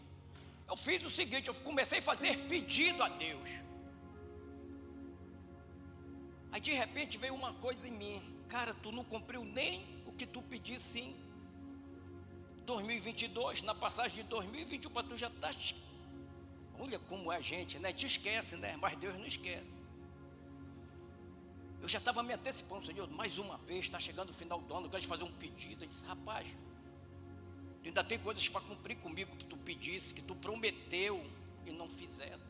eu 0.69 0.77
fiz 0.77 1.05
o 1.05 1.11
seguinte, 1.11 1.49
eu 1.49 1.55
comecei 1.55 1.99
a 1.99 2.03
fazer 2.03 2.37
pedido 2.49 3.03
a 3.03 3.09
Deus. 3.09 3.49
Aí 6.53 6.61
de 6.61 6.73
repente 6.73 7.19
veio 7.19 7.35
uma 7.35 7.53
coisa 7.55 7.87
em 7.87 7.93
mim, 7.93 8.21
cara, 8.49 8.75
tu 8.75 8.91
não 8.91 9.05
cumpriu 9.05 9.45
nem 9.45 9.85
o 10.07 10.13
que 10.13 10.27
tu 10.27 10.43
pedisse 10.43 11.01
em 11.01 11.17
2022, 12.67 13.63
na 13.63 13.75
passagem 13.75 14.23
de 14.23 14.29
2021 14.29 14.91
para 14.91 15.07
tu 15.07 15.17
já 15.17 15.31
tá 15.31 15.51
Olha 16.79 16.99
como 16.99 17.31
é 17.31 17.37
a 17.37 17.41
gente, 17.41 17.79
né? 17.79 17.93
Te 17.93 18.07
esquece, 18.07 18.57
né? 18.57 18.77
Mas 18.81 18.97
Deus 18.97 19.15
não 19.15 19.27
esquece. 19.27 19.71
Eu 21.83 21.89
já 21.89 21.99
estava 21.99 22.23
me 22.23 22.33
antecipando, 22.33 22.87
Senhor, 22.87 23.09
mais 23.11 23.39
uma 23.39 23.59
vez, 23.59 23.85
está 23.85 23.99
chegando 23.99 24.31
o 24.31 24.35
final 24.35 24.61
do 24.61 24.75
ano, 24.75 24.87
eu 24.87 24.91
quero 24.91 25.03
te 25.03 25.09
fazer 25.09 25.25
um 25.25 25.33
pedido. 25.33 25.85
Eu 25.85 25.89
disse, 25.89 26.05
rapaz, 26.05 26.47
ainda 27.85 28.05
tem 28.05 28.19
coisas 28.19 28.47
para 28.49 28.61
cumprir 28.63 28.97
comigo 28.97 29.35
que 29.37 29.45
tu 29.45 29.57
pedisse, 29.57 30.13
que 30.13 30.23
tu 30.23 30.35
prometeu 30.35 31.23
e 31.67 31.73
não 31.73 31.89
fizesse. 31.91 32.50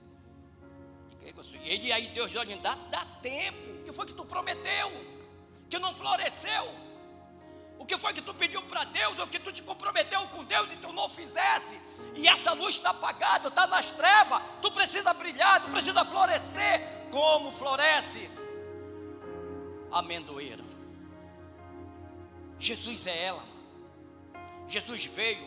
Ele 1.70 1.92
aí, 1.92 2.09
Deus, 2.09 2.35
olha, 2.35 2.56
dá, 2.56 2.74
dá 2.90 3.04
tempo. 3.22 3.70
O 3.80 3.85
que 3.85 3.92
foi 3.92 4.06
que 4.06 4.14
tu 4.14 4.24
prometeu? 4.24 4.90
Que 5.68 5.78
não 5.78 5.94
floresceu? 5.94 6.68
O 7.78 7.85
que 7.87 7.96
foi 7.96 8.12
que 8.12 8.20
tu 8.20 8.35
pediu 8.35 8.62
para 8.62 8.85
Deus? 8.85 9.18
O 9.18 9.26
que 9.26 9.38
tu 9.38 9.52
te 9.52 9.62
comprometeu 9.62 10.26
com 10.28 10.44
Deus 10.44 10.70
e 10.72 10.76
tu 10.76 10.92
não 10.92 11.09
fizesse? 11.09 11.80
E 12.14 12.26
essa 12.28 12.52
luz 12.52 12.74
está 12.74 12.90
apagada, 12.90 13.48
está 13.48 13.66
nas 13.66 13.90
trevas. 13.92 14.42
Tu 14.61 14.70
precisa 14.70 15.14
brilhar, 15.14 15.62
tu 15.62 15.70
precisa 15.70 16.04
florescer. 16.04 16.80
Como 17.11 17.52
floresce? 17.52 18.30
Amendoeira. 19.92 20.64
Jesus 22.59 23.06
é 23.06 23.24
ela. 23.24 23.44
Jesus 24.68 25.06
veio 25.06 25.46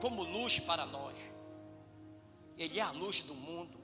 como 0.00 0.22
luz 0.22 0.58
para 0.58 0.86
nós. 0.86 1.14
Ele 2.56 2.78
é 2.78 2.82
a 2.82 2.92
luz 2.92 3.20
do 3.20 3.34
mundo 3.34 3.83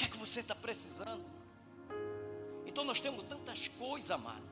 que 0.00 0.06
é 0.06 0.08
que 0.08 0.16
você 0.16 0.40
está 0.40 0.54
precisando? 0.54 1.22
Então 2.64 2.84
nós 2.84 3.02
temos 3.02 3.22
tantas 3.24 3.68
coisas, 3.68 4.10
amado, 4.10 4.48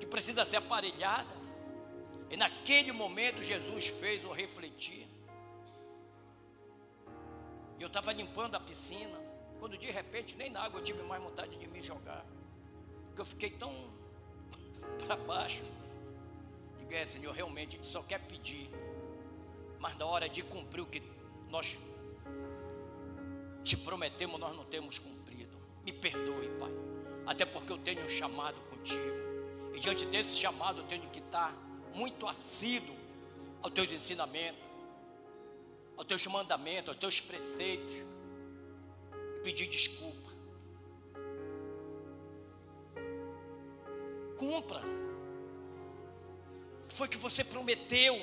que 0.00 0.06
precisa 0.06 0.46
ser 0.46 0.56
aparelhada. 0.56 1.28
E 2.30 2.38
naquele 2.38 2.90
momento 2.90 3.42
Jesus 3.42 3.88
fez 3.88 4.24
o 4.24 4.32
refletir. 4.32 5.06
E 7.78 7.82
eu 7.82 7.88
estava 7.88 8.14
limpando 8.14 8.54
a 8.54 8.60
piscina, 8.60 9.20
quando 9.60 9.76
de 9.76 9.90
repente 9.90 10.34
nem 10.36 10.48
na 10.48 10.62
água 10.62 10.80
eu 10.80 10.84
tive 10.84 11.02
mais 11.02 11.22
vontade 11.22 11.58
de 11.58 11.68
me 11.68 11.82
jogar. 11.82 12.24
Porque 13.08 13.20
eu 13.20 13.26
fiquei 13.26 13.50
tão 13.50 13.90
para 15.06 15.16
baixo. 15.16 15.60
Digo, 16.78 16.94
é 16.94 17.04
Senhor, 17.04 17.34
realmente 17.34 17.76
a 17.76 17.78
gente 17.78 17.88
só 17.88 18.02
quer 18.02 18.20
pedir. 18.20 18.70
Mas 19.78 19.98
na 19.98 20.06
hora 20.06 20.30
de 20.30 20.40
cumprir 20.40 20.80
o 20.80 20.86
que 20.86 21.02
nós 21.50 21.78
te 23.66 23.76
prometemos, 23.76 24.38
nós 24.38 24.56
não 24.56 24.64
temos 24.64 24.98
cumprido. 24.98 25.58
Me 25.84 25.92
perdoe, 25.92 26.48
Pai. 26.58 26.70
Até 27.26 27.44
porque 27.44 27.72
eu 27.72 27.78
tenho 27.78 28.04
um 28.04 28.08
chamado 28.08 28.60
contigo. 28.70 29.16
E 29.74 29.80
diante 29.80 30.06
desse 30.06 30.36
chamado 30.36 30.82
eu 30.82 30.86
tenho 30.86 31.08
que 31.10 31.18
estar 31.18 31.52
muito 31.92 32.28
assíduo 32.28 32.94
aos 33.60 33.72
teus 33.72 33.90
ensinamentos, 33.90 34.62
aos 35.96 36.06
teus 36.06 36.24
mandamentos, 36.28 36.90
aos 36.90 36.98
teus 36.98 37.20
preceitos. 37.20 37.96
E 39.36 39.40
pedir 39.42 39.66
desculpa. 39.66 40.30
Cumpra. 44.38 44.82
Foi 46.90 47.08
que 47.08 47.16
você 47.16 47.42
prometeu 47.42 48.14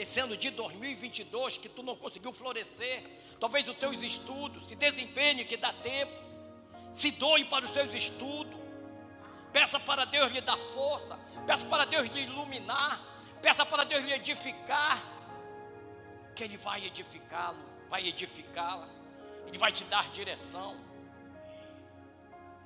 nesse 0.00 0.18
ano 0.18 0.34
de 0.34 0.48
2022 0.48 1.58
que 1.58 1.68
tu 1.68 1.82
não 1.82 1.94
conseguiu 1.94 2.32
florescer, 2.32 3.02
talvez 3.38 3.68
os 3.68 3.76
teus 3.76 4.02
estudos, 4.02 4.66
se 4.66 4.74
desempenhe 4.74 5.44
que 5.44 5.58
dá 5.58 5.74
tempo, 5.74 6.10
se 6.90 7.10
doe 7.10 7.44
para 7.44 7.66
os 7.66 7.70
seus 7.70 7.94
estudos, 7.94 8.58
peça 9.52 9.78
para 9.78 10.06
Deus 10.06 10.32
lhe 10.32 10.40
dar 10.40 10.56
força, 10.56 11.18
peça 11.46 11.66
para 11.66 11.84
Deus 11.84 12.08
lhe 12.08 12.22
iluminar, 12.22 12.98
peça 13.42 13.66
para 13.66 13.84
Deus 13.84 14.02
lhe 14.02 14.14
edificar, 14.14 15.04
que 16.34 16.44
Ele 16.44 16.56
vai 16.56 16.86
edificá-lo, 16.86 17.60
vai 17.90 18.06
edificá-la, 18.06 18.88
Ele 19.46 19.58
vai 19.58 19.70
te 19.70 19.84
dar 19.84 20.08
direção. 20.08 20.80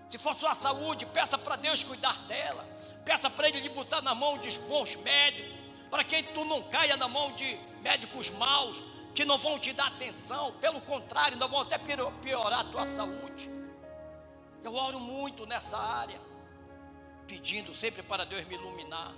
Se 0.09 0.19
for 0.19 0.37
sua 0.37 0.55
saúde, 0.55 1.05
peça 1.07 1.37
para 1.37 1.57
Deus 1.57 1.83
cuidar 1.83 2.17
dela, 2.29 2.65
peça 3.05 3.29
para 3.29 3.49
Ele 3.49 3.59
lhe 3.59 3.71
botar 3.71 4.01
na 4.03 4.15
mão 4.15 4.39
de 4.39 4.57
bons 4.61 4.95
médicos, 4.95 5.64
para 5.95 6.03
que 6.03 6.25
tu 6.25 6.45
não 6.45 6.61
caia 6.61 6.97
na 6.97 7.07
mão 7.07 7.31
de 7.35 7.57
médicos 7.81 8.29
maus, 8.29 8.83
que 9.15 9.25
não 9.25 9.39
vão 9.39 9.61
te 9.61 9.73
dar 9.73 9.87
atenção, 9.87 10.53
pelo 10.55 10.81
contrário, 10.81 11.37
não 11.37 11.49
vão 11.49 11.61
até 11.61 11.79
piorar 11.79 12.59
a 12.59 12.65
tua 12.65 12.85
saúde. 12.85 13.49
Eu 14.65 14.75
oro 14.75 14.99
muito 14.99 15.47
nessa 15.47 15.79
área, 15.79 16.21
pedindo 17.29 17.73
sempre 17.73 18.03
para 18.03 18.27
Deus 18.27 18.45
me 18.47 18.57
iluminar. 18.57 19.15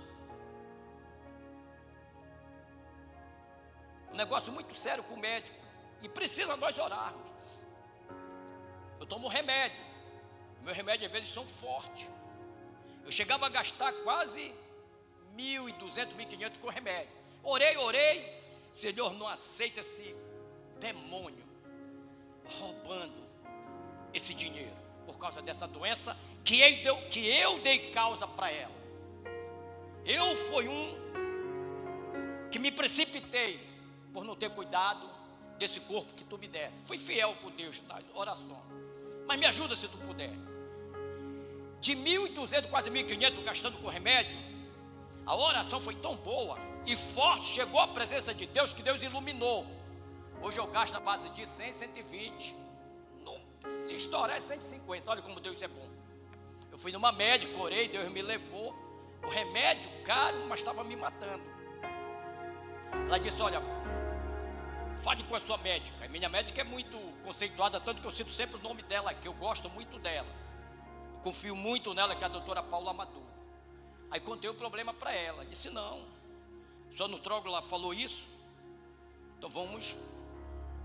Um 4.11 4.15
negócio 4.15 4.53
muito 4.53 4.75
sério 4.75 5.03
com 5.03 5.15
o 5.15 5.19
médico, 5.19 5.57
e 6.03 6.07
precisa 6.07 6.55
nós 6.57 6.77
orarmos. 6.77 7.31
Eu 8.99 9.07
tomo 9.07 9.27
remédio, 9.27 9.83
meu 10.61 10.75
remédio 10.75 11.07
às 11.07 11.11
vezes 11.11 11.29
são 11.29 11.47
fortes. 11.59 12.07
Eu 13.03 13.11
chegava 13.11 13.47
a 13.47 13.49
gastar 13.49 13.91
quase 14.03 14.53
1.200, 15.37 16.15
1.500 16.15 16.57
com 16.59 16.69
remédio. 16.69 17.11
Orei, 17.43 17.77
orei. 17.77 18.37
Senhor, 18.73 19.13
não 19.13 19.27
aceita 19.27 19.79
esse 19.79 20.15
demônio 20.79 21.45
roubando 22.59 23.27
esse 24.13 24.33
dinheiro 24.33 24.75
por 25.05 25.17
causa 25.17 25.41
dessa 25.41 25.67
doença 25.67 26.17
que, 26.43 26.61
ele 26.61 26.83
que 27.09 27.27
eu 27.27 27.59
dei 27.59 27.91
causa 27.91 28.27
para 28.27 28.51
ela. 28.51 28.75
Eu 30.05 30.35
fui 30.35 30.67
um 30.67 30.95
que 32.51 32.59
me 32.59 32.71
precipitei 32.71 33.59
por 34.13 34.23
não 34.23 34.35
ter 34.35 34.49
cuidado 34.49 35.09
desse 35.57 35.79
corpo 35.81 36.13
que 36.13 36.23
tu 36.23 36.37
me 36.37 36.47
desse. 36.47 36.81
Fui 36.85 36.97
fiel 36.97 37.35
com 37.41 37.51
Deus 37.51 37.81
na 37.87 37.99
oração. 38.13 38.61
Mas 39.27 39.39
me 39.39 39.45
ajuda 39.45 39.75
se 39.75 39.87
tu 39.87 39.97
puder. 39.97 40.31
De 41.81 41.95
1.200, 41.95 42.69
quase 42.69 42.89
1.500 42.89 43.43
gastando 43.43 43.77
com 43.79 43.87
remédio, 43.87 44.37
a 45.27 45.35
oração 45.35 45.81
foi 45.81 45.93
tão 45.95 46.15
boa 46.15 46.57
e 46.85 46.95
forte, 46.95 47.43
chegou 47.43 47.81
à 47.81 47.87
presença 47.87 48.33
de 48.33 48.45
Deus 48.45 48.71
que 48.71 48.81
Deus 48.81 49.03
iluminou. 49.03 49.67
Hoje 50.41 50.57
eu 50.57 50.65
gasto 50.67 50.93
na 50.93 51.01
base 51.01 51.29
de 51.31 51.45
100, 51.45 51.73
120. 51.73 52.55
Não, 53.25 53.37
se 53.85 53.93
estourar 53.93 54.37
é 54.37 54.39
150. 54.39 55.11
Olha 55.11 55.21
como 55.21 55.41
Deus 55.41 55.61
é 55.61 55.67
bom. 55.67 55.85
Eu 56.71 56.77
fui 56.77 56.93
numa 56.93 57.11
médica, 57.11 57.59
orei, 57.59 57.89
Deus 57.89 58.09
me 58.09 58.21
levou. 58.21 58.73
O 59.21 59.27
remédio 59.27 59.91
caro, 60.05 60.45
mas 60.47 60.59
estava 60.59 60.81
me 60.85 60.95
matando. 60.95 61.43
Ela 63.07 63.19
disse: 63.19 63.41
Olha, 63.41 63.61
fale 65.03 65.23
com 65.23 65.35
a 65.35 65.41
sua 65.41 65.57
médica. 65.57 66.05
A 66.05 66.07
minha 66.07 66.29
médica 66.29 66.61
é 66.61 66.63
muito 66.63 66.97
conceituada, 67.25 67.81
tanto 67.81 67.99
que 67.99 68.07
eu 68.07 68.11
cito 68.11 68.31
sempre 68.31 68.55
o 68.55 68.63
nome 68.63 68.81
dela 68.83 69.11
aqui, 69.11 69.27
eu 69.27 69.33
gosto 69.33 69.69
muito 69.71 69.99
dela. 69.99 70.29
Confio 71.21 71.55
muito 71.55 71.93
nela, 71.93 72.15
que 72.15 72.23
é 72.23 72.27
a 72.27 72.29
doutora 72.29 72.63
Paula 72.63 72.91
Amador. 72.91 73.26
Aí 74.09 74.19
contei 74.19 74.49
o 74.49 74.53
problema 74.53 74.93
para 74.93 75.11
ela. 75.11 75.45
Disse: 75.45 75.69
Não, 75.69 76.05
só 76.95 77.07
no 77.07 77.17
nutróloga 77.17 77.61
falou 77.67 77.93
isso. 77.93 78.23
Então 79.37 79.49
vamos 79.49 79.95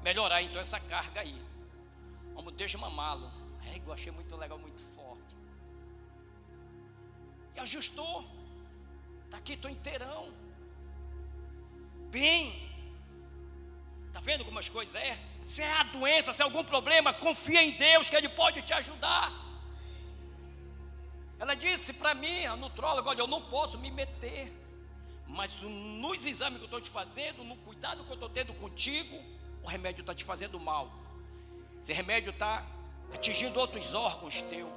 melhorar 0.02 0.42
então 0.42 0.60
essa 0.60 0.78
carga 0.80 1.20
aí. 1.20 1.40
Vamos 2.34 2.52
desmamá-lo. 2.54 3.30
É, 3.64 3.78
eu 3.78 3.92
achei 3.92 4.12
muito 4.12 4.36
legal, 4.36 4.58
muito 4.58 4.82
forte. 4.82 5.34
E 7.54 7.60
ajustou. 7.60 8.24
Está 9.24 9.38
aqui, 9.38 9.54
estou 9.54 9.70
inteirão. 9.70 10.32
Bem. 12.10 12.70
Está 14.08 14.20
vendo 14.20 14.44
como 14.44 14.58
as 14.58 14.68
coisas 14.68 14.94
é? 14.94 15.18
Se 15.42 15.62
é 15.62 15.72
a 15.72 15.84
doença, 15.84 16.32
se 16.32 16.42
é 16.42 16.44
algum 16.44 16.62
problema, 16.62 17.14
confia 17.14 17.62
em 17.62 17.70
Deus 17.72 18.10
que 18.10 18.16
Ele 18.16 18.28
pode 18.28 18.60
te 18.60 18.74
ajudar. 18.74 19.32
Ela 21.42 21.56
disse 21.56 21.92
para 21.92 22.14
mim, 22.14 22.44
a 22.44 22.54
nutróloga, 22.54 23.10
olha, 23.10 23.18
eu 23.18 23.26
não 23.26 23.42
posso 23.42 23.76
me 23.76 23.90
meter. 23.90 24.52
Mas 25.26 25.50
nos 25.60 26.24
exames 26.24 26.58
que 26.58 26.62
eu 26.62 26.66
estou 26.66 26.80
te 26.80 26.88
fazendo, 26.88 27.42
no 27.42 27.56
cuidado 27.56 28.04
que 28.04 28.10
eu 28.10 28.14
estou 28.14 28.28
tendo 28.28 28.54
contigo, 28.54 29.20
o 29.60 29.66
remédio 29.66 30.02
está 30.02 30.14
te 30.14 30.24
fazendo 30.24 30.60
mal. 30.60 30.92
Esse 31.80 31.92
remédio 31.92 32.30
está 32.30 32.64
atingindo 33.12 33.58
outros 33.58 33.92
órgãos 33.92 34.40
teu. 34.42 34.70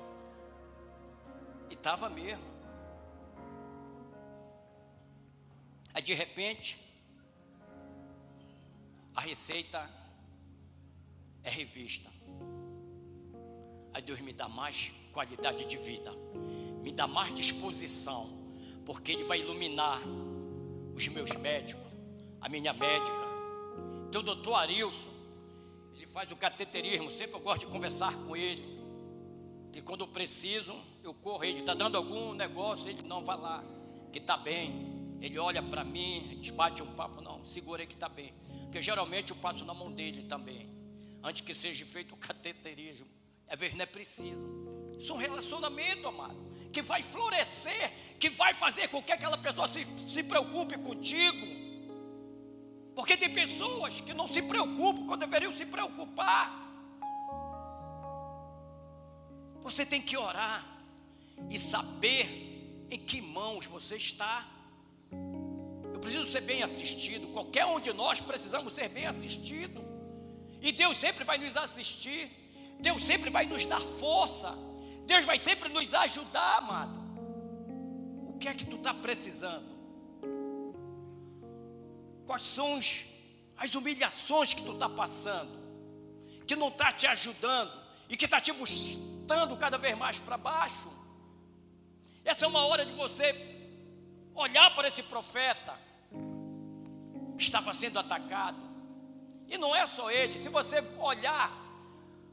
E 1.69 1.75
estava 1.75 2.09
mesmo. 2.09 2.43
Aí 5.93 6.01
de 6.01 6.15
repente, 6.15 6.79
a 9.15 9.21
receita 9.21 9.87
é 11.43 11.49
revista. 11.51 12.09
Aí 13.93 14.01
Deus 14.01 14.19
me 14.19 14.33
dá 14.33 14.49
mais 14.49 14.91
qualidade 15.15 15.63
de 15.63 15.77
vida, 15.77 16.11
me 16.85 16.91
dá 16.91 17.07
mais 17.07 17.33
disposição, 17.33 18.29
porque 18.85 19.13
Ele 19.13 19.23
vai 19.23 19.39
iluminar 19.39 19.99
os 20.95 21.07
meus 21.07 21.31
médicos, 21.31 21.83
a 22.39 22.47
minha 22.47 22.71
médica, 22.73 23.25
teu 24.11 24.21
doutor 24.21 24.53
Arilson, 24.53 25.09
ele 25.95 26.05
faz 26.05 26.31
o 26.31 26.35
cateterismo, 26.35 27.09
sempre 27.09 27.37
eu 27.37 27.39
gosto 27.39 27.61
de 27.61 27.71
conversar 27.71 28.15
com 28.17 28.37
ele. 28.37 28.63
E 29.73 29.81
quando 29.81 30.01
eu 30.01 30.07
preciso, 30.07 30.75
eu 31.03 31.11
corro, 31.11 31.43
ele 31.43 31.61
está 31.61 31.73
dando 31.73 31.97
algum 31.97 32.33
negócio, 32.33 32.87
ele 32.87 33.01
não 33.01 33.25
vai 33.25 33.35
lá, 33.35 33.63
que 34.13 34.19
está 34.19 34.37
bem. 34.37 35.17
Ele 35.19 35.39
olha 35.39 35.63
para 35.63 35.83
mim, 35.83 36.23
a 36.23 36.35
gente 36.35 36.51
bate 36.51 36.83
um 36.83 36.93
papo, 36.93 37.19
não, 37.19 37.43
segura 37.45 37.83
que 37.85 37.95
está 37.95 38.07
bem. 38.07 38.31
Porque 38.61 38.79
geralmente 38.79 39.31
eu 39.31 39.37
passo 39.37 39.65
na 39.65 39.73
mão 39.73 39.91
dele 39.91 40.23
também. 40.23 40.69
Antes 41.23 41.41
que 41.41 41.55
seja 41.55 41.83
feito 41.85 42.13
o 42.13 42.17
cateterismo. 42.17 43.07
Às 43.47 43.59
vezes 43.59 43.75
não 43.75 43.83
é 43.83 43.87
preciso. 43.87 44.47
Isso 44.97 45.11
é 45.11 45.15
um 45.15 45.17
relacionamento, 45.17 46.07
amado, 46.07 46.37
que 46.75 46.81
vai 46.81 47.01
florescer, 47.01 47.93
que 48.19 48.29
vai 48.29 48.53
fazer 48.53 48.89
com 48.89 49.01
que 49.01 49.13
aquela 49.13 49.37
pessoa 49.37 49.65
se, 49.69 49.87
se 49.95 50.21
preocupe 50.21 50.77
contigo. 50.77 51.47
Porque 52.93 53.15
tem 53.15 53.31
pessoas 53.33 54.01
que 54.01 54.13
não 54.13 54.27
se 54.27 54.41
preocupam 54.41 55.05
quando 55.05 55.21
deveriam 55.21 55.55
se 55.55 55.65
preocupar. 55.65 56.53
Você 59.61 59.85
tem 59.85 60.01
que 60.01 60.17
orar 60.17 60.67
e 61.49 61.57
saber 61.57 62.87
em 62.91 62.99
que 62.99 63.21
mãos 63.21 63.65
você 63.65 63.95
está. 63.95 64.45
Eu 65.93 65.99
preciso 66.01 66.29
ser 66.29 66.41
bem 66.41 66.61
assistido. 66.61 67.31
Qualquer 67.31 67.65
um 67.65 67.79
de 67.79 67.93
nós 67.93 68.19
precisamos 68.19 68.73
ser 68.73 68.89
bem 68.89 69.05
assistido. 69.05 69.81
E 70.61 70.73
Deus 70.73 70.97
sempre 70.97 71.23
vai 71.23 71.37
nos 71.37 71.55
assistir. 71.55 72.29
Deus 72.81 73.01
sempre 73.01 73.29
vai 73.29 73.45
nos 73.45 73.63
dar 73.63 73.79
força. 73.79 74.64
Deus 75.05 75.25
vai 75.25 75.37
sempre 75.37 75.69
nos 75.69 75.93
ajudar, 75.93 76.57
amado. 76.57 77.05
O 78.27 78.37
que 78.39 78.47
é 78.47 78.53
que 78.53 78.65
tu 78.65 78.75
está 78.75 78.93
precisando? 78.93 79.75
Quais 82.25 82.41
são 82.41 82.79
as 83.57 83.75
humilhações 83.75 84.53
que 84.53 84.63
tu 84.63 84.73
está 84.73 84.89
passando? 84.89 85.63
Que 86.47 86.55
não 86.55 86.69
está 86.69 86.91
te 86.91 87.07
ajudando 87.07 87.71
e 88.09 88.17
que 88.17 88.25
está 88.25 88.39
te 88.39 88.51
bustando 88.51 89.55
cada 89.57 89.77
vez 89.77 89.97
mais 89.97 90.19
para 90.19 90.37
baixo? 90.37 90.91
Essa 92.23 92.45
é 92.45 92.47
uma 92.47 92.65
hora 92.65 92.83
de 92.83 92.93
você 92.93 93.33
olhar 94.33 94.73
para 94.73 94.87
esse 94.87 95.03
profeta 95.03 95.79
que 97.37 97.43
estava 97.43 97.73
sendo 97.73 97.99
atacado. 97.99 98.59
E 99.47 99.57
não 99.57 99.75
é 99.75 99.85
só 99.85 100.09
ele, 100.09 100.41
se 100.41 100.49
você 100.49 100.81
olhar 100.97 101.51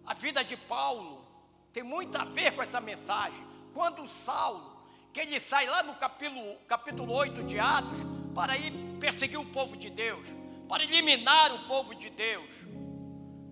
a 0.07 0.15
vida 0.15 0.43
de 0.43 0.57
Paulo, 0.57 1.22
tem 1.73 1.83
muito 1.83 2.17
a 2.17 2.25
ver 2.25 2.55
com 2.55 2.63
essa 2.63 2.81
mensagem. 2.81 3.45
Quando 3.73 4.07
Saulo, 4.07 4.73
que 5.13 5.21
ele 5.21 5.41
sai 5.41 5.67
lá 5.67 5.83
no 5.83 5.95
capítulo, 5.95 6.57
capítulo 6.69 7.13
8 7.13 7.43
de 7.45 7.59
Atos, 7.59 8.01
para 8.35 8.57
ir 8.57 8.73
perseguir 8.99 9.39
o 9.39 9.47
povo 9.47 9.77
de 9.77 9.91
Deus, 9.91 10.27
para 10.69 10.85
eliminar 10.85 11.53
o 11.53 11.67
povo 11.67 11.95
de 11.95 12.11
Deus, 12.11 12.49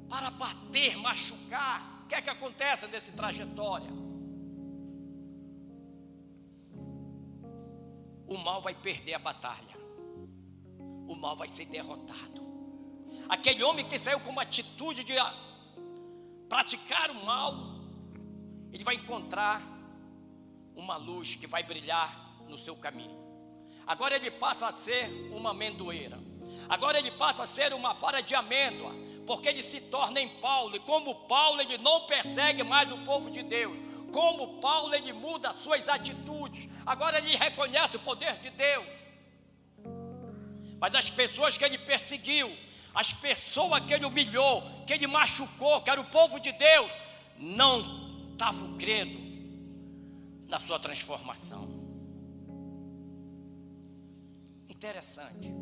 para 0.08 0.30
bater, 0.30 0.96
machucar, 0.96 2.02
o 2.04 2.06
que 2.06 2.14
é 2.14 2.22
que 2.22 2.30
acontece 2.30 2.86
nessa 2.88 3.12
trajetória? 3.12 3.90
O 8.26 8.38
mal 8.38 8.60
vai 8.60 8.74
perder 8.74 9.14
a 9.14 9.18
batalha, 9.18 9.76
o 11.08 11.14
mal 11.16 11.36
vai 11.36 11.48
ser 11.48 11.64
derrotado. 11.66 12.48
Aquele 13.28 13.62
homem 13.62 13.84
que 13.84 13.98
saiu 13.98 14.20
com 14.20 14.30
uma 14.30 14.42
atitude 14.42 15.04
de 15.04 15.14
praticar 16.48 17.10
o 17.10 17.24
mal, 17.24 17.54
ele 18.72 18.84
vai 18.84 18.94
encontrar 18.94 19.62
uma 20.74 20.96
luz 20.96 21.36
que 21.36 21.46
vai 21.46 21.62
brilhar 21.62 22.34
no 22.48 22.56
seu 22.56 22.76
caminho. 22.76 23.18
Agora 23.86 24.16
ele 24.16 24.30
passa 24.30 24.68
a 24.68 24.72
ser 24.72 25.08
uma 25.32 25.50
amendoeira. 25.50 26.18
Agora 26.68 26.98
ele 26.98 27.10
passa 27.12 27.42
a 27.42 27.46
ser 27.46 27.72
uma 27.72 27.92
vara 27.92 28.20
de 28.22 28.34
amêndoa, 28.34 28.94
porque 29.26 29.48
ele 29.48 29.62
se 29.62 29.80
torna 29.80 30.20
em 30.20 30.28
Paulo, 30.40 30.76
e 30.76 30.80
como 30.80 31.26
Paulo 31.26 31.60
ele 31.60 31.78
não 31.78 32.06
persegue 32.06 32.62
mais 32.62 32.90
o 32.90 32.98
povo 32.98 33.30
de 33.30 33.42
Deus. 33.42 33.78
Como 34.12 34.60
Paulo 34.60 34.94
ele 34.94 35.12
muda 35.12 35.50
as 35.50 35.56
suas 35.56 35.88
atitudes. 35.88 36.68
Agora 36.84 37.18
ele 37.18 37.36
reconhece 37.36 37.96
o 37.96 38.00
poder 38.00 38.36
de 38.38 38.50
Deus. 38.50 38.86
Mas 40.80 40.94
as 40.94 41.10
pessoas 41.10 41.56
que 41.56 41.64
ele 41.64 41.78
perseguiu, 41.78 42.50
as 42.94 43.12
pessoas 43.12 43.84
que 43.84 43.92
ele 43.92 44.06
humilhou, 44.06 44.62
que 44.86 44.94
ele 44.94 45.06
machucou, 45.06 45.80
que 45.82 45.90
era 45.90 46.00
o 46.00 46.06
povo 46.06 46.40
de 46.40 46.50
Deus, 46.52 46.90
não 47.36 47.99
estavam 48.40 48.74
crendo 48.78 49.20
na 50.48 50.58
sua 50.58 50.78
transformação. 50.78 51.68
Interessante. 54.66 55.52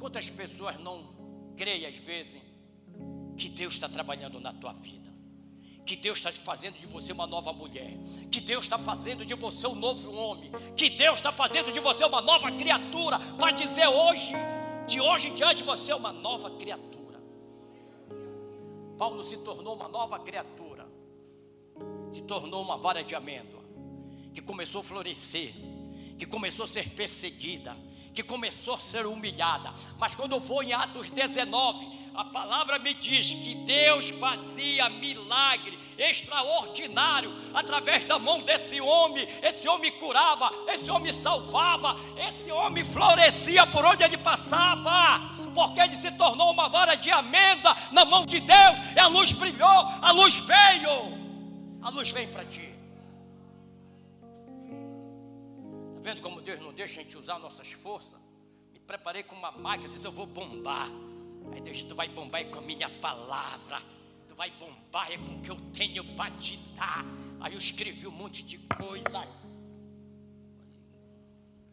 Quantas 0.00 0.28
pessoas 0.28 0.76
não 0.80 1.06
creem 1.56 1.86
às 1.86 1.94
vezes 1.98 2.42
que 3.36 3.48
Deus 3.48 3.74
está 3.74 3.88
trabalhando 3.88 4.40
na 4.40 4.52
tua 4.52 4.72
vida? 4.72 5.08
Que 5.86 5.94
Deus 5.94 6.18
está 6.18 6.32
fazendo 6.32 6.80
de 6.80 6.86
você 6.88 7.12
uma 7.12 7.28
nova 7.28 7.52
mulher, 7.52 7.96
que 8.28 8.40
Deus 8.40 8.64
está 8.64 8.76
fazendo 8.76 9.24
de 9.24 9.34
você 9.34 9.68
um 9.68 9.76
novo 9.76 10.12
homem, 10.12 10.50
que 10.76 10.90
Deus 10.90 11.20
está 11.20 11.30
fazendo 11.30 11.72
de 11.72 11.78
você 11.78 12.04
uma 12.04 12.20
nova 12.20 12.50
criatura, 12.50 13.20
para 13.38 13.52
dizer 13.52 13.86
hoje, 13.86 14.32
de 14.88 15.00
hoje 15.00 15.28
em 15.28 15.34
diante, 15.34 15.62
você 15.62 15.92
é 15.92 15.94
uma 15.94 16.12
nova 16.12 16.50
criatura. 16.58 17.20
Paulo 18.98 19.22
se 19.22 19.36
tornou 19.38 19.76
uma 19.76 19.88
nova 19.88 20.18
criatura 20.18 20.69
se 22.12 22.22
tornou 22.22 22.62
uma 22.62 22.76
vara 22.76 23.02
de 23.02 23.14
amêndoa, 23.14 23.62
que 24.34 24.40
começou 24.40 24.80
a 24.80 24.84
florescer, 24.84 25.54
que 26.18 26.26
começou 26.26 26.64
a 26.64 26.68
ser 26.68 26.90
perseguida, 26.90 27.76
que 28.12 28.22
começou 28.22 28.74
a 28.74 28.78
ser 28.78 29.06
humilhada. 29.06 29.72
Mas 29.98 30.14
quando 30.14 30.32
eu 30.32 30.40
vou 30.40 30.62
em 30.62 30.72
Atos 30.72 31.10
19, 31.10 32.00
a 32.14 32.24
palavra 32.24 32.78
me 32.78 32.92
diz 32.92 33.32
que 33.32 33.54
Deus 33.54 34.10
fazia 34.10 34.88
milagre 34.88 35.78
extraordinário 35.96 37.32
através 37.54 38.04
da 38.04 38.18
mão 38.18 38.40
desse 38.42 38.80
homem. 38.80 39.26
Esse 39.42 39.68
homem 39.68 39.92
curava, 39.92 40.50
esse 40.68 40.90
homem 40.90 41.12
salvava, 41.12 41.96
esse 42.28 42.50
homem 42.50 42.84
florescia 42.84 43.66
por 43.66 43.84
onde 43.84 44.02
ele 44.02 44.18
passava, 44.18 45.30
porque 45.54 45.80
ele 45.80 45.96
se 45.96 46.10
tornou 46.12 46.50
uma 46.50 46.68
vara 46.68 46.94
de 46.94 47.10
amêndoa 47.10 47.76
na 47.92 48.04
mão 48.04 48.26
de 48.26 48.40
Deus, 48.40 48.78
e 48.96 48.98
a 48.98 49.06
luz 49.06 49.32
brilhou, 49.32 49.68
a 50.02 50.10
luz 50.10 50.38
veio 50.38 51.29
a 51.82 51.90
luz 51.90 52.10
vem 52.10 52.30
para 52.30 52.44
ti. 52.44 52.74
Está 55.98 56.00
vendo 56.02 56.22
como 56.22 56.40
Deus 56.40 56.60
não 56.60 56.72
deixa 56.72 57.00
a 57.00 57.02
gente 57.02 57.16
usar 57.16 57.38
nossas 57.38 57.72
forças? 57.72 58.18
Me 58.72 58.78
preparei 58.80 59.22
com 59.22 59.36
uma 59.36 59.50
máquina, 59.50 59.88
disse 59.88 60.06
eu 60.06 60.12
vou 60.12 60.26
bombar. 60.26 60.88
Aí 61.52 61.60
Deus, 61.60 61.84
tu 61.84 61.94
vai 61.94 62.08
bombar 62.08 62.44
com 62.46 62.58
a 62.58 62.62
minha 62.62 62.88
palavra 62.88 63.82
vai 64.40 64.50
bombar, 64.52 65.12
é 65.12 65.18
com 65.18 65.36
o 65.36 65.42
que 65.42 65.50
eu 65.50 65.56
tenho 65.70 66.02
para 66.16 66.30
te 66.38 66.56
dar. 66.74 67.04
Aí 67.40 67.52
eu 67.52 67.58
escrevi 67.58 68.06
um 68.06 68.10
monte 68.10 68.42
de 68.42 68.56
coisa. 68.56 69.28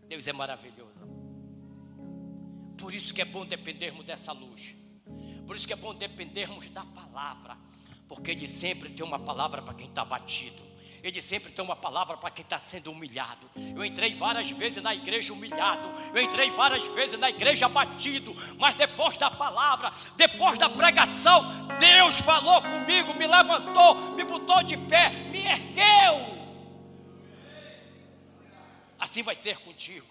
Deus 0.09 0.27
é 0.27 0.33
maravilhoso. 0.33 1.07
Por 2.77 2.93
isso 2.93 3.13
que 3.13 3.21
é 3.21 3.25
bom 3.25 3.45
dependermos 3.45 4.05
dessa 4.05 4.33
luz. 4.33 4.75
Por 5.45 5.55
isso 5.55 5.65
que 5.65 5.71
é 5.71 5.77
bom 5.77 5.95
dependermos 5.95 6.69
da 6.71 6.83
palavra. 6.83 7.57
Porque 8.07 8.31
Ele 8.31 8.47
sempre 8.47 8.89
tem 8.89 9.05
uma 9.05 9.19
palavra 9.19 9.61
para 9.61 9.73
quem 9.73 9.87
está 9.87 10.03
batido. 10.05 10.67
Ele 11.03 11.21
sempre 11.21 11.51
tem 11.51 11.63
uma 11.63 11.75
palavra 11.75 12.17
para 12.17 12.29
quem 12.29 12.43
está 12.43 12.57
sendo 12.57 12.91
humilhado. 12.91 13.49
Eu 13.75 13.85
entrei 13.85 14.13
várias 14.15 14.49
vezes 14.49 14.81
na 14.81 14.93
igreja 14.93 15.31
humilhado. 15.31 15.89
Eu 16.13 16.21
entrei 16.21 16.49
várias 16.49 16.85
vezes 16.87 17.19
na 17.19 17.29
igreja 17.29 17.69
batido. 17.69 18.35
Mas 18.57 18.75
depois 18.75 19.17
da 19.17 19.29
palavra, 19.29 19.91
depois 20.15 20.57
da 20.57 20.69
pregação, 20.69 21.45
Deus 21.79 22.19
falou 22.19 22.61
comigo, 22.61 23.13
me 23.13 23.27
levantou, 23.27 24.13
me 24.15 24.23
botou 24.25 24.63
de 24.63 24.75
pé, 24.75 25.09
me 25.31 25.45
ergueu. 25.45 26.37
Assim 28.99 29.21
vai 29.21 29.35
ser 29.35 29.57
contigo. 29.59 30.07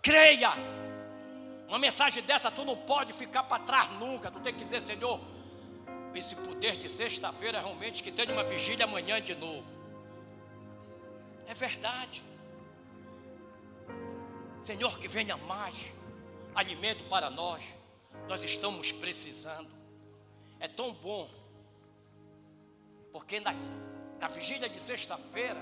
Creia. 0.00 0.52
Uma 1.68 1.78
mensagem 1.78 2.22
dessa 2.22 2.50
tu 2.50 2.64
não 2.64 2.76
pode 2.76 3.12
ficar 3.12 3.42
para 3.42 3.62
trás 3.64 3.90
nunca. 3.98 4.30
Tu 4.30 4.38
tem 4.38 4.54
que 4.54 4.62
dizer, 4.62 4.80
Senhor, 4.80 5.20
esse 6.18 6.36
poder 6.36 6.76
de 6.76 6.88
sexta-feira 6.88 7.60
realmente 7.60 8.02
que 8.02 8.12
tenha 8.12 8.32
uma 8.32 8.44
vigília 8.44 8.84
amanhã 8.84 9.20
de 9.20 9.34
novo. 9.34 9.66
É 11.46 11.54
verdade. 11.54 12.22
Senhor, 14.60 14.98
que 14.98 15.08
venha 15.08 15.36
mais 15.36 15.92
alimento 16.54 17.04
para 17.04 17.30
nós. 17.30 17.62
Nós 18.28 18.42
estamos 18.42 18.90
precisando. 18.92 19.70
É 20.58 20.66
tão 20.66 20.92
bom. 20.92 21.30
Porque 23.12 23.38
na, 23.40 23.54
na 24.18 24.28
vigília 24.28 24.68
de 24.68 24.80
sexta-feira, 24.80 25.60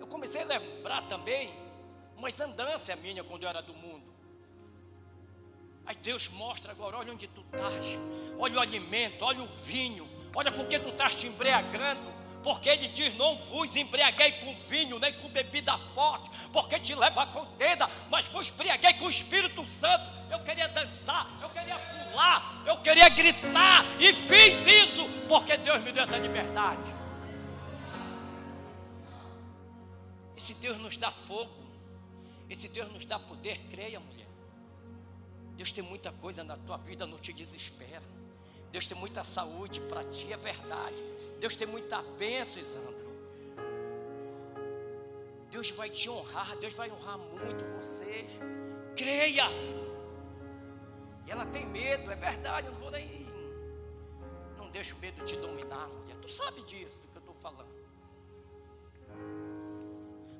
eu 0.00 0.06
comecei 0.06 0.42
a 0.42 0.44
lembrar 0.44 1.02
também 1.02 1.54
umas 2.16 2.38
andanças 2.40 2.98
minha 2.98 3.22
quando 3.22 3.44
eu 3.44 3.48
era 3.48 3.62
do 3.62 3.74
mundo. 3.74 4.13
Aí 5.86 5.96
Deus 5.96 6.28
mostra 6.28 6.72
agora, 6.72 6.96
olha 6.96 7.12
onde 7.12 7.26
tu 7.28 7.42
estás, 7.42 7.98
olha 8.38 8.56
o 8.56 8.60
alimento, 8.60 9.22
olha 9.24 9.42
o 9.42 9.46
vinho, 9.46 10.08
olha 10.34 10.50
com 10.50 10.64
que 10.64 10.78
tu 10.78 10.88
estás 10.88 11.14
te 11.14 11.26
embriagando. 11.26 12.14
Porque 12.44 12.68
ele 12.68 12.88
diz: 12.88 13.16
Não 13.16 13.36
vos 13.36 13.74
embriaguei 13.74 14.32
com 14.32 14.54
vinho, 14.68 14.98
nem 14.98 15.14
com 15.14 15.28
bebida 15.30 15.78
forte, 15.94 16.30
porque 16.52 16.78
te 16.78 16.94
leva 16.94 17.22
a 17.22 17.26
contenda, 17.26 17.88
mas 18.10 18.26
vos 18.26 18.48
embriaguei 18.48 18.92
com 18.94 19.06
o 19.06 19.10
Espírito 19.10 19.64
Santo. 19.70 20.04
Eu 20.30 20.40
queria 20.40 20.68
dançar, 20.68 21.26
eu 21.40 21.48
queria 21.48 21.78
pular, 21.78 22.62
eu 22.66 22.76
queria 22.78 23.08
gritar, 23.08 23.84
e 23.98 24.12
fiz 24.12 24.66
isso, 24.66 25.08
porque 25.26 25.56
Deus 25.56 25.82
me 25.82 25.90
deu 25.90 26.02
essa 26.02 26.18
liberdade. 26.18 26.94
Esse 30.36 30.52
Deus 30.52 30.76
nos 30.76 30.98
dá 30.98 31.10
fogo, 31.10 31.64
esse 32.50 32.68
Deus 32.68 32.92
nos 32.92 33.06
dá 33.06 33.18
poder, 33.18 33.58
creia, 33.70 33.98
mulher. 33.98 34.23
Deus 35.56 35.70
tem 35.70 35.82
muita 35.84 36.12
coisa 36.12 36.42
na 36.42 36.56
tua 36.56 36.76
vida, 36.76 37.06
não 37.06 37.18
te 37.18 37.32
desespera. 37.32 38.02
Deus 38.72 38.86
tem 38.86 38.98
muita 38.98 39.22
saúde 39.22 39.80
para 39.82 40.02
ti, 40.02 40.32
é 40.32 40.36
verdade. 40.36 40.96
Deus 41.38 41.54
tem 41.54 41.66
muita 41.66 42.02
bênção, 42.18 42.60
Isandro. 42.60 43.04
Deus 45.50 45.70
vai 45.70 45.88
te 45.88 46.10
honrar, 46.10 46.56
Deus 46.56 46.74
vai 46.74 46.90
honrar 46.90 47.16
muito 47.16 47.64
vocês. 47.76 48.40
Creia. 48.96 49.44
E 51.24 51.30
ela 51.30 51.46
tem 51.46 51.64
medo, 51.66 52.10
é 52.10 52.16
verdade, 52.16 52.66
eu 52.66 52.72
não 52.72 52.80
vou 52.80 52.90
nem. 52.90 53.24
Não 54.56 54.68
deixa 54.70 54.96
o 54.96 54.98
medo 54.98 55.24
te 55.24 55.36
dominar, 55.36 55.86
mulher. 55.88 56.16
Tu 56.16 56.28
sabe 56.28 56.62
disso 56.64 56.96
do 56.96 57.08
que 57.08 57.16
eu 57.16 57.20
estou 57.20 57.34
falando. 57.36 57.72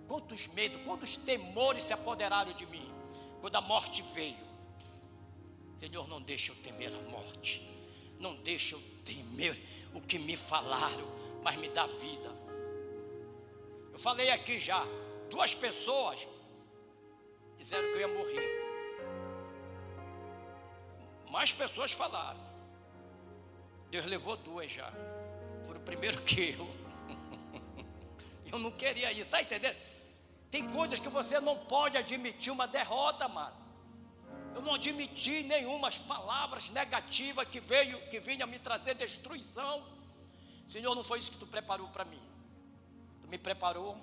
Quantos 0.09 0.49
medos, 0.49 0.83
quantos 0.85 1.17
temores 1.17 1.85
se 1.85 1.93
apoderaram 1.93 2.53
de 2.53 2.67
mim 2.67 2.93
quando 3.41 3.55
a 3.55 3.61
morte 3.61 4.03
veio. 4.15 4.54
Senhor, 5.77 6.09
não 6.09 6.21
deixe 6.21 6.51
eu 6.51 6.57
temer 6.57 6.93
a 6.93 7.11
morte. 7.11 7.63
Não 8.19 8.37
deixe 8.37 8.75
eu 8.75 8.83
temer 9.05 9.61
o 9.93 10.01
que 10.01 10.19
me 10.19 10.37
falaram, 10.37 11.07
mas 11.43 11.57
me 11.57 11.69
dá 11.69 11.87
vida. 11.87 12.35
Eu 13.93 13.99
falei 13.99 14.31
aqui 14.31 14.59
já, 14.59 14.85
duas 15.31 15.55
pessoas 15.55 16.27
disseram 17.57 17.91
que 17.93 17.99
eu 17.99 18.01
ia 18.01 18.09
morrer. 18.09 18.65
Mais 21.31 21.53
pessoas 21.53 21.93
falaram. 21.93 22.41
Deus 23.91 24.07
levou 24.07 24.37
duas 24.37 24.71
já. 24.71 24.93
Foram 25.65 25.81
primeiro 25.81 26.21
que 26.23 26.51
eu. 26.51 26.85
Eu 28.53 28.59
não 28.59 28.71
queria 28.71 29.11
isso, 29.11 29.23
está 29.23 29.43
entendendo? 29.43 29.77
Tem 30.49 30.71
coisas 30.71 31.01
que 31.01 31.09
você 31.09 31.41
não 31.41 31.59
pode 31.59 31.97
admitir 31.97 32.53
uma 32.53 32.69
derrota, 32.69 33.25
amado. 33.25 33.64
Eu 34.55 34.63
não 34.63 34.75
admiti 34.75 35.43
nenhumas 35.43 35.99
palavras 35.99 36.69
negativas 36.71 37.47
que 37.49 37.59
veio, 37.59 38.01
que 38.09 38.21
vinha 38.21 38.47
me 38.47 38.59
trazer 38.59 38.95
destruição. 38.95 39.85
Senhor, 40.69 40.95
não 40.95 41.03
foi 41.03 41.19
isso 41.19 41.33
que 41.33 41.39
tu 41.39 41.47
preparou 41.47 41.89
para 41.89 42.05
mim. 42.05 42.23
Tu 43.23 43.29
me 43.29 43.37
preparou 43.37 43.99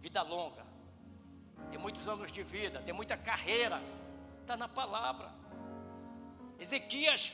vida 0.00 0.22
longa. 0.22 0.64
Tem 1.70 1.78
muitos 1.78 2.08
anos 2.08 2.32
de 2.32 2.42
vida, 2.42 2.80
tem 2.80 2.94
muita 2.94 3.16
carreira. 3.16 3.82
Está 4.40 4.56
na 4.56 4.68
palavra. 4.68 5.30
Ezequias, 6.58 7.32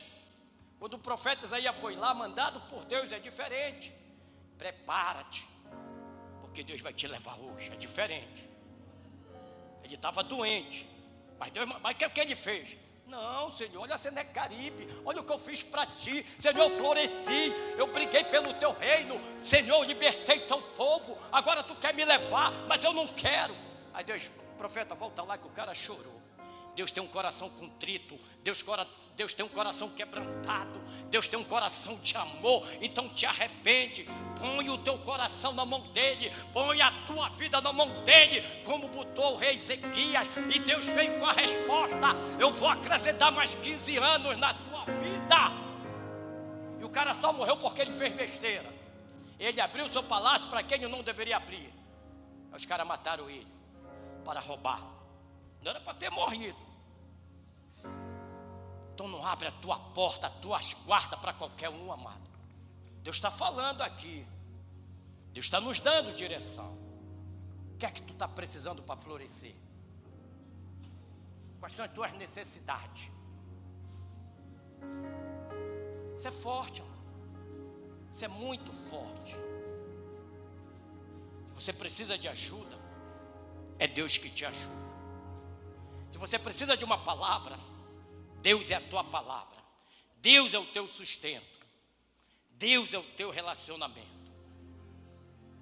quando 0.79 0.95
o 0.95 0.99
profeta 0.99 1.45
Isaías 1.45 1.75
foi 1.77 1.95
lá, 1.95 2.13
mandado 2.13 2.59
por 2.69 2.83
Deus, 2.85 3.11
é 3.11 3.19
diferente. 3.19 3.93
Prepara-te, 4.57 5.47
porque 6.41 6.63
Deus 6.63 6.81
vai 6.81 6.93
te 6.93 7.07
levar 7.07 7.37
hoje. 7.37 7.71
É 7.71 7.75
diferente. 7.75 8.49
Ele 9.83 9.95
estava 9.95 10.23
doente. 10.23 10.89
Mas 11.41 11.51
Deus, 11.53 11.67
mas 11.81 11.95
o 11.95 11.97
que, 11.97 12.07
que 12.07 12.21
ele 12.21 12.35
fez? 12.35 12.77
Não, 13.07 13.49
Senhor, 13.49 13.81
olha 13.81 13.95
a 13.95 13.97
Senecaribe, 13.97 14.87
olha 15.03 15.21
o 15.21 15.23
que 15.23 15.33
eu 15.33 15.39
fiz 15.39 15.63
para 15.63 15.87
ti. 15.87 16.23
Senhor, 16.39 16.55
eu 16.55 16.69
floresci, 16.69 17.51
eu 17.75 17.87
briguei 17.87 18.23
pelo 18.25 18.53
teu 18.53 18.71
reino. 18.71 19.19
Senhor, 19.39 19.77
eu 19.77 19.83
libertei 19.83 20.41
teu 20.41 20.61
povo. 20.61 21.17
Agora 21.31 21.63
tu 21.63 21.73
quer 21.73 21.95
me 21.95 22.05
levar, 22.05 22.51
mas 22.67 22.83
eu 22.83 22.93
não 22.93 23.07
quero. 23.07 23.55
Aí 23.91 24.03
Deus, 24.03 24.29
profeta, 24.55 24.93
volta 24.93 25.23
lá 25.23 25.35
que 25.35 25.47
o 25.47 25.49
cara 25.49 25.73
chorou. 25.73 26.21
Deus 26.75 26.91
tem 26.91 27.03
um 27.03 27.07
coração 27.07 27.49
contrito, 27.49 28.17
Deus, 28.43 28.63
Deus 29.15 29.33
tem 29.33 29.45
um 29.45 29.49
coração 29.49 29.89
quebrantado, 29.89 30.81
Deus 31.09 31.27
tem 31.27 31.37
um 31.37 31.43
coração 31.43 31.97
de 31.97 32.15
amor, 32.15 32.65
então 32.81 33.09
te 33.09 33.25
arrepende, 33.25 34.07
põe 34.39 34.69
o 34.69 34.77
teu 34.77 34.97
coração 34.99 35.51
na 35.53 35.65
mão 35.65 35.81
dele, 35.91 36.31
põe 36.53 36.81
a 36.81 36.91
tua 37.05 37.29
vida 37.29 37.59
na 37.59 37.73
mão 37.73 38.03
dele, 38.03 38.41
como 38.63 38.87
botou 38.87 39.33
o 39.33 39.37
rei 39.37 39.55
Ezequias, 39.55 40.27
e 40.53 40.59
Deus 40.59 40.85
veio 40.85 41.19
com 41.19 41.25
a 41.25 41.33
resposta: 41.33 42.07
eu 42.39 42.51
vou 42.51 42.69
acrescentar 42.69 43.31
mais 43.31 43.53
15 43.53 43.97
anos 43.97 44.37
na 44.37 44.53
tua 44.53 44.85
vida. 44.85 45.71
E 46.79 46.83
o 46.83 46.89
cara 46.89 47.13
só 47.13 47.31
morreu 47.33 47.57
porque 47.57 47.81
ele 47.81 47.91
fez 47.91 48.13
besteira. 48.13 48.81
Ele 49.37 49.59
abriu 49.59 49.85
o 49.85 49.89
seu 49.89 50.03
palácio 50.03 50.47
para 50.49 50.63
quem 50.63 50.79
não 50.87 51.03
deveria 51.03 51.37
abrir. 51.37 51.71
Os 52.53 52.65
caras 52.65 52.87
mataram 52.87 53.29
ele 53.29 53.47
para 54.23 54.39
roubá-lo. 54.39 55.00
Não 55.61 55.69
era 55.69 55.79
para 55.79 55.93
ter 55.93 56.09
morrido. 56.09 56.57
Então 58.93 59.07
não 59.07 59.25
abre 59.25 59.47
a 59.47 59.51
tua 59.51 59.79
porta, 59.79 60.27
as 60.27 60.33
tuas 60.35 60.73
guardas 60.85 61.19
para 61.19 61.33
qualquer 61.33 61.69
um, 61.69 61.91
amado. 61.91 62.29
Deus 63.03 63.15
está 63.15 63.31
falando 63.31 63.81
aqui. 63.81 64.27
Deus 65.33 65.45
está 65.45 65.61
nos 65.61 65.79
dando 65.79 66.13
direção. 66.13 66.77
O 67.73 67.77
que 67.77 67.85
é 67.85 67.91
que 67.91 68.01
tu 68.01 68.13
está 68.13 68.27
precisando 68.27 68.83
para 68.83 69.01
florescer? 69.01 69.55
Quais 71.59 71.73
são 71.73 71.85
as 71.85 71.91
tuas 71.91 72.11
necessidades? 72.13 73.09
Você 76.15 76.27
é 76.27 76.31
forte, 76.31 76.81
amor. 76.81 76.91
Você 78.09 78.25
é 78.25 78.27
muito 78.27 78.71
forte. 78.89 79.35
Se 81.47 81.53
você 81.55 81.73
precisa 81.73 82.17
de 82.17 82.27
ajuda, 82.27 82.77
é 83.79 83.87
Deus 83.87 84.17
que 84.17 84.29
te 84.29 84.45
ajuda. 84.45 84.90
Se 86.11 86.17
você 86.17 86.37
precisa 86.37 86.75
de 86.75 86.83
uma 86.83 86.97
palavra, 86.97 87.57
Deus 88.41 88.69
é 88.69 88.75
a 88.75 88.81
tua 88.81 89.03
palavra. 89.03 89.57
Deus 90.21 90.53
é 90.53 90.59
o 90.59 90.65
teu 90.67 90.87
sustento. 90.87 91.45
Deus 92.51 92.93
é 92.93 92.97
o 92.97 93.03
teu 93.03 93.31
relacionamento. 93.31 94.07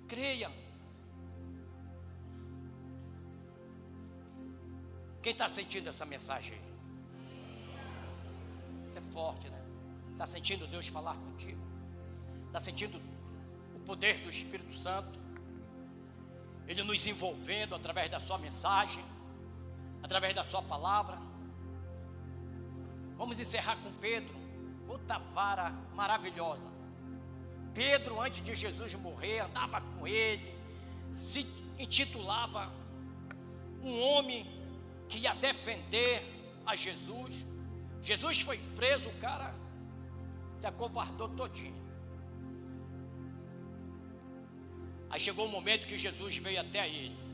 Creia. 0.08 0.52
Quem 5.22 5.32
está 5.32 5.48
sentindo 5.48 5.88
essa 5.90 6.06
mensagem 6.06 6.54
aí? 6.54 6.62
Isso 8.88 8.98
é 8.98 9.02
forte, 9.14 9.50
né? 9.50 9.62
Está 10.12 10.26
sentindo 10.26 10.68
Deus 10.68 10.88
falar 10.88 11.16
contigo? 11.16 11.62
Está 12.48 12.60
sentindo 12.60 13.02
o 13.76 13.80
poder 13.82 14.18
do 14.20 14.30
Espírito 14.30 14.74
Santo? 14.76 15.20
Ele 16.68 16.84
nos 16.84 17.06
envolvendo 17.06 17.76
através 17.76 18.10
da 18.10 18.20
sua 18.20 18.38
mensagem? 18.38 19.04
Através 20.02 20.34
da 20.34 20.44
Sua 20.44 20.62
palavra. 20.62 21.18
Vamos 23.18 23.40
encerrar 23.40 23.78
com 23.78 23.92
Pedro. 23.94 24.38
outra 24.88 25.20
vara 25.20 25.72
maravilhosa. 25.94 26.68
Pedro, 27.74 28.20
antes 28.20 28.44
de 28.44 28.56
Jesus 28.56 28.96
morrer, 28.96 29.42
andava 29.42 29.82
com 29.82 30.08
ele, 30.08 30.56
se 31.12 31.46
intitulava 31.78 32.72
um 33.84 34.02
homem 34.02 34.46
que 35.08 35.20
ia 35.20 35.34
defender 35.36 36.24
a 36.66 36.76
Jesus. 36.76 37.46
Jesus 38.02 38.42
foi 38.42 38.58
preso, 38.76 39.10
o 39.10 39.20
cara 39.20 39.54
se 40.58 40.68
acovardou 40.68 41.30
todinho. 41.30 41.80
Aí 45.10 45.20
chegou 45.20 45.46
o 45.46 45.50
momento 45.50 45.88
que 45.88 45.98
Jesus 45.98 46.38
veio 46.38 46.62
até 46.62 46.88
ele. 46.88 47.29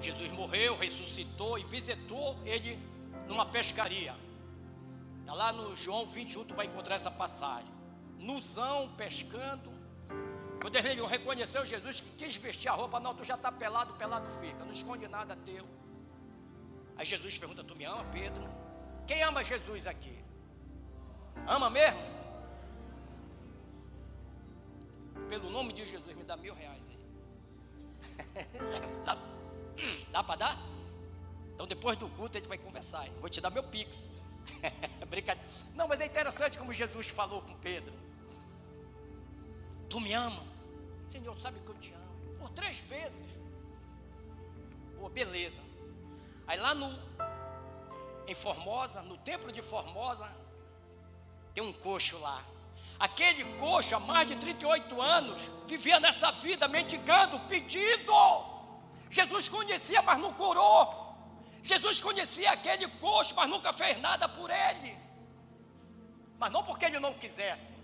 Jesus 0.00 0.30
morreu, 0.32 0.76
ressuscitou 0.76 1.58
e 1.58 1.64
visitou 1.64 2.36
ele 2.44 2.78
numa 3.26 3.46
pescaria. 3.46 4.14
Está 5.20 5.34
lá 5.34 5.52
no 5.52 5.76
João 5.76 6.06
21, 6.06 6.44
tu 6.44 6.54
vai 6.54 6.66
encontrar 6.66 6.94
essa 6.96 7.10
passagem. 7.10 7.70
Nuzão, 8.18 8.94
pescando. 8.96 9.70
Quando 10.60 10.76
ele 10.76 11.06
reconheceu 11.06 11.64
Jesus, 11.64 12.00
que 12.00 12.24
quis 12.24 12.36
vestir 12.36 12.68
a 12.68 12.72
roupa, 12.72 12.98
não, 12.98 13.14
tu 13.14 13.24
já 13.24 13.34
está 13.34 13.52
pelado, 13.52 13.94
pelado 13.94 14.28
fica, 14.40 14.64
não 14.64 14.72
esconde 14.72 15.06
nada 15.06 15.36
teu. 15.36 15.66
Aí 16.96 17.06
Jesus 17.06 17.38
pergunta: 17.38 17.62
Tu 17.62 17.76
me 17.76 17.84
ama, 17.84 18.04
Pedro? 18.06 18.48
Quem 19.06 19.22
ama 19.22 19.44
Jesus 19.44 19.86
aqui? 19.86 20.18
Ama 21.46 21.70
mesmo? 21.70 22.00
Pelo 25.28 25.50
nome 25.50 25.72
de 25.72 25.86
Jesus, 25.86 26.16
me 26.16 26.24
dá 26.24 26.36
mil 26.36 26.54
reais 26.54 26.82
aí. 26.88 26.98
dá 30.10 30.18
dá 30.18 30.24
para 30.24 30.36
dar? 30.36 30.58
Então 31.54 31.66
depois 31.66 31.96
do 31.96 32.08
culto 32.10 32.36
a 32.36 32.40
gente 32.40 32.48
vai 32.48 32.58
conversar. 32.58 33.08
Vou 33.20 33.28
te 33.28 33.40
dar 33.40 33.50
meu 33.50 33.62
pix. 33.62 34.08
Brincadeira. 35.08 35.48
Não, 35.74 35.88
mas 35.88 36.00
é 36.00 36.06
interessante 36.06 36.58
como 36.58 36.72
Jesus 36.72 37.08
falou 37.08 37.42
com 37.42 37.54
Pedro. 37.56 37.92
Tu 39.88 40.00
me 40.00 40.12
ama? 40.12 40.42
Senhor, 41.08 41.38
sabe 41.40 41.60
que 41.60 41.68
eu 41.68 41.74
te 41.76 41.92
amo. 41.92 42.38
Por 42.38 42.50
três 42.50 42.78
vezes. 42.80 43.26
Pô, 44.98 45.08
beleza. 45.08 45.60
Aí 46.46 46.58
lá 46.58 46.74
no 46.74 46.96
em 48.28 48.34
Formosa, 48.34 49.00
no 49.02 49.16
templo 49.16 49.50
de 49.50 49.62
Formosa, 49.62 50.30
tem 51.54 51.64
um 51.64 51.72
coxo 51.72 52.18
lá. 52.18 52.44
Aquele 53.00 53.44
coxo, 53.56 53.96
há 53.96 54.00
mais 54.00 54.28
de 54.28 54.36
38 54.36 55.00
anos, 55.00 55.50
vivia 55.66 55.98
nessa 55.98 56.30
vida 56.32 56.68
mendigando, 56.68 57.40
pedindo. 57.40 58.12
Jesus 59.10 59.48
conhecia, 59.48 60.02
mas 60.02 60.18
não 60.18 60.32
curou. 60.32 61.08
Jesus 61.62 62.00
conhecia 62.00 62.52
aquele 62.52 62.86
coxo, 62.86 63.34
mas 63.34 63.48
nunca 63.48 63.72
fez 63.72 64.00
nada 64.00 64.28
por 64.28 64.50
ele. 64.50 64.96
Mas 66.38 66.52
não 66.52 66.62
porque 66.62 66.84
ele 66.84 67.00
não 67.00 67.14
quisesse. 67.14 67.74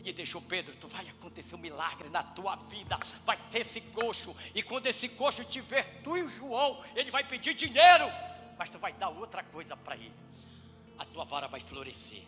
Ele 0.00 0.12
deixou 0.12 0.40
Pedro, 0.40 0.76
tu 0.76 0.86
vai 0.88 1.08
acontecer 1.08 1.54
um 1.54 1.58
milagre 1.58 2.08
na 2.08 2.22
tua 2.22 2.56
vida, 2.56 2.98
vai 3.26 3.36
ter 3.50 3.60
esse 3.60 3.80
coxo, 3.80 4.34
e 4.54 4.62
quando 4.62 4.86
esse 4.86 5.08
coxo 5.08 5.44
te 5.44 5.60
ver, 5.60 6.02
tu 6.04 6.16
e 6.16 6.22
o 6.22 6.28
João, 6.28 6.82
ele 6.94 7.10
vai 7.10 7.24
pedir 7.24 7.54
dinheiro, 7.54 8.06
mas 8.56 8.70
tu 8.70 8.78
vai 8.78 8.92
dar 8.92 9.08
outra 9.08 9.42
coisa 9.42 9.76
para 9.76 9.96
ele. 9.96 10.14
A 10.98 11.04
tua 11.04 11.24
vara 11.24 11.48
vai 11.48 11.60
florescer. 11.60 12.22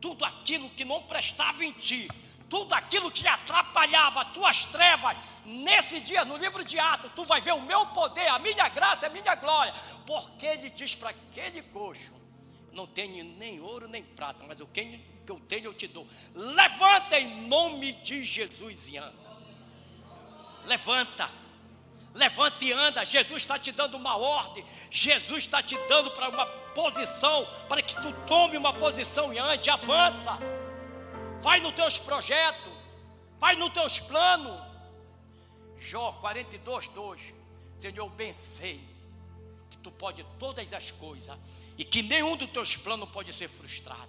Tudo 0.00 0.24
aquilo 0.24 0.70
que 0.70 0.84
não 0.84 1.02
prestava 1.02 1.64
em 1.64 1.72
ti, 1.72 2.08
tudo 2.48 2.74
aquilo 2.74 3.10
que 3.10 3.26
atrapalhava 3.26 4.24
tuas 4.26 4.64
trevas, 4.66 5.16
nesse 5.44 6.00
dia, 6.00 6.24
no 6.24 6.36
livro 6.36 6.64
de 6.64 6.78
Atos, 6.78 7.10
tu 7.14 7.24
vai 7.24 7.40
ver 7.40 7.52
o 7.52 7.60
meu 7.60 7.86
poder, 7.86 8.26
a 8.28 8.38
minha 8.38 8.68
graça, 8.68 9.06
a 9.06 9.10
minha 9.10 9.34
glória, 9.34 9.72
porque 10.06 10.46
ele 10.46 10.70
diz 10.70 10.94
para 10.94 11.10
aquele 11.10 11.62
coxo: 11.62 12.12
não 12.72 12.86
tenho 12.86 13.24
nem 13.24 13.60
ouro 13.60 13.88
nem 13.88 14.02
prata, 14.02 14.44
mas 14.46 14.60
o 14.60 14.66
que 14.66 15.00
eu 15.26 15.40
tenho 15.40 15.66
eu 15.66 15.74
te 15.74 15.86
dou. 15.86 16.06
Levanta 16.34 17.18
em 17.18 17.46
nome 17.46 17.92
de 17.94 18.24
Jesus 18.24 18.88
e 18.88 18.98
anda. 18.98 19.24
Levanta. 20.66 21.30
Levanta 22.12 22.64
e 22.64 22.72
anda. 22.72 23.04
Jesus 23.04 23.42
está 23.42 23.58
te 23.58 23.72
dando 23.72 23.96
uma 23.96 24.16
ordem. 24.16 24.64
Jesus 24.90 25.44
está 25.44 25.62
te 25.62 25.76
dando 25.88 26.10
para 26.10 26.28
uma 26.28 26.46
posição, 26.46 27.46
para 27.68 27.82
que 27.82 27.94
tu 27.94 28.12
tome 28.26 28.56
uma 28.56 28.72
posição 28.72 29.32
e 29.32 29.38
ande. 29.38 29.70
Avança 29.70 30.38
vai 31.44 31.60
nos 31.60 31.74
teus 31.74 31.98
projetos, 31.98 32.72
vai 33.38 33.54
nos 33.54 33.70
teus 33.70 34.00
planos. 34.00 34.58
Jó 35.78 36.12
42, 36.12 36.88
2. 36.88 37.34
Senhor, 37.78 38.08
bem 38.08 38.32
sei 38.32 38.80
que 39.68 39.76
tu 39.76 39.90
pode 39.92 40.24
todas 40.38 40.72
as 40.72 40.90
coisas 40.90 41.36
e 41.76 41.84
que 41.84 42.02
nenhum 42.02 42.34
dos 42.34 42.48
teus 42.48 42.74
planos 42.76 43.10
pode 43.10 43.30
ser 43.34 43.48
frustrado. 43.48 44.08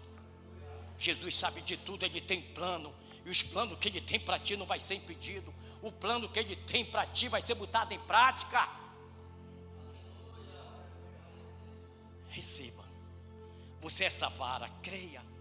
Jesus 0.98 1.38
sabe 1.38 1.60
de 1.60 1.76
tudo, 1.76 2.06
ele 2.06 2.22
tem 2.22 2.42
plano. 2.42 2.96
E 3.26 3.30
os 3.30 3.44
planos 3.44 3.78
que 3.80 3.90
ele 3.90 4.00
tem 4.00 4.18
para 4.18 4.40
ti 4.40 4.56
não 4.56 4.66
vai 4.66 4.80
ser 4.80 4.96
impedido. 4.96 5.54
O 5.82 5.92
plano 5.92 6.30
que 6.30 6.40
ele 6.40 6.56
tem 6.56 6.86
para 6.86 7.06
ti 7.06 7.28
vai 7.28 7.42
ser 7.42 7.56
botado 7.56 7.94
em 7.94 8.00
prática. 8.00 8.70
Receba. 12.30 12.86
Você 13.82 14.06
é 14.06 14.08
essa 14.08 14.30
vara, 14.30 14.70
creia. 14.82 15.35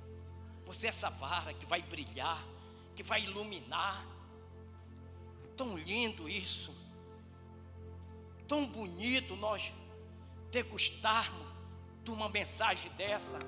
Você 0.66 0.86
é 0.86 0.88
essa 0.88 1.10
vara 1.10 1.52
que 1.52 1.66
vai 1.66 1.82
brilhar, 1.82 2.42
que 2.94 3.02
vai 3.02 3.22
iluminar. 3.22 4.06
Tão 5.56 5.76
lindo 5.76 6.28
isso. 6.28 6.74
Tão 8.48 8.66
bonito 8.66 9.36
nós 9.36 9.72
degustarmos 10.50 11.46
de 12.02 12.10
uma 12.10 12.28
mensagem 12.28 12.90
dessa. 12.92 13.38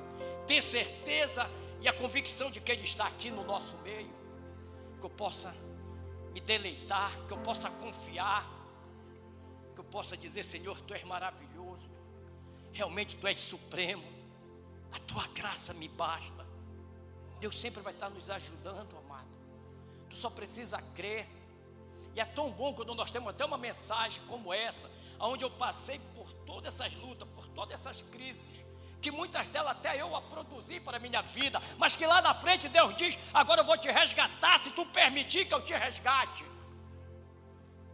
Ter 0.47 0.61
certeza 0.61 1.49
e 1.81 1.89
a 1.89 1.93
convicção 1.93 2.51
de 2.51 2.61
que 2.61 2.73
Ele 2.73 2.85
está 2.85 3.07
aqui 3.07 3.31
no 3.31 3.45
nosso 3.45 3.77
meio. 3.79 4.14
Que 5.01 5.07
eu 5.07 5.11
possa 5.11 5.55
me 6.33 6.41
deleitar, 6.41 7.12
que 7.27 7.33
eu 7.33 7.39
possa 7.39 7.71
confiar, 7.71 8.47
que 9.75 9.81
eu 9.81 9.85
possa 9.85 10.17
dizer: 10.17 10.43
Senhor, 10.43 10.81
Tu 10.81 10.95
és 10.95 11.05
maravilhoso, 11.05 11.89
realmente 12.73 13.17
Tu 13.17 13.27
és 13.27 13.39
supremo, 13.39 14.05
a 14.93 14.99
Tua 14.99 15.27
graça 15.29 15.75
me 15.75 15.89
basta. 15.89 16.45
Deus 17.41 17.59
sempre 17.59 17.82
vai 17.82 17.93
estar 17.93 18.09
nos 18.09 18.30
ajudando, 18.30 18.97
amado. 18.97 19.28
Tu 20.09 20.16
só 20.16 20.30
precisa 20.30 20.80
crer. 20.95 21.28
E 22.14 22.20
é 22.20 22.24
tão 22.24 22.51
bom 22.51 22.72
quando 22.72 22.95
nós 22.95 23.11
temos 23.11 23.28
até 23.28 23.45
uma 23.45 23.59
mensagem 23.59 24.22
como 24.26 24.53
essa, 24.53 24.91
onde 25.20 25.45
eu 25.45 25.51
passei 25.51 25.99
por 26.14 26.32
todas 26.47 26.74
essas 26.74 26.95
lutas, 26.95 27.28
por 27.34 27.47
todas 27.49 27.78
essas 27.78 28.01
crises, 28.01 28.64
que 29.03 29.11
muitas 29.11 29.49
delas 29.49 29.72
até 29.72 30.01
eu 30.01 30.16
a 30.16 30.22
produzi 30.22 30.80
para 30.80 30.97
a 30.97 31.01
minha 31.01 31.20
vida, 31.20 31.61
mas 31.76 31.95
que 31.95 32.07
lá 32.07 32.22
na 32.22 32.32
frente 32.32 32.68
Deus 32.68 32.97
diz: 32.97 33.18
agora 33.34 33.61
eu 33.61 33.66
vou 33.66 33.76
te 33.76 33.91
resgatar, 33.91 34.59
se 34.59 34.70
tu 34.70 34.87
permitir 34.87 35.47
que 35.47 35.53
eu 35.53 35.61
te 35.61 35.74
resgate. 35.74 36.45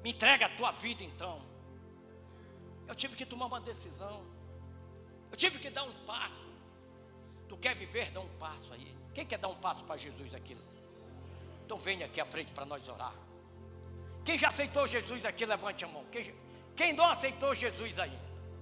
Me 0.04 0.10
entrega 0.10 0.46
a 0.46 0.56
tua 0.56 0.70
vida 0.72 1.02
então. 1.02 1.42
Eu 2.86 2.94
tive 2.94 3.16
que 3.16 3.26
tomar 3.26 3.46
uma 3.46 3.60
decisão, 3.60 4.24
eu 5.30 5.36
tive 5.36 5.58
que 5.58 5.70
dar 5.70 5.82
um 5.82 5.92
passo. 6.04 6.52
Tu 7.48 7.56
quer 7.56 7.74
viver, 7.74 8.10
dá 8.10 8.20
um 8.20 8.28
passo 8.38 8.72
aí. 8.72 9.01
Quem 9.14 9.26
quer 9.26 9.38
dar 9.38 9.48
um 9.48 9.54
passo 9.56 9.84
para 9.84 9.96
Jesus 9.96 10.34
aqui? 10.34 10.56
Então 11.64 11.78
venha 11.78 12.06
aqui 12.06 12.20
à 12.20 12.26
frente 12.26 12.52
para 12.52 12.64
nós 12.64 12.88
orar. 12.88 13.14
Quem 14.24 14.38
já 14.38 14.48
aceitou 14.48 14.86
Jesus 14.86 15.24
aqui, 15.24 15.44
levante 15.44 15.84
a 15.84 15.88
mão. 15.88 16.04
Quem, 16.10 16.34
quem 16.76 16.92
não 16.92 17.06
aceitou 17.06 17.54
Jesus 17.54 17.98
aí? 17.98 18.16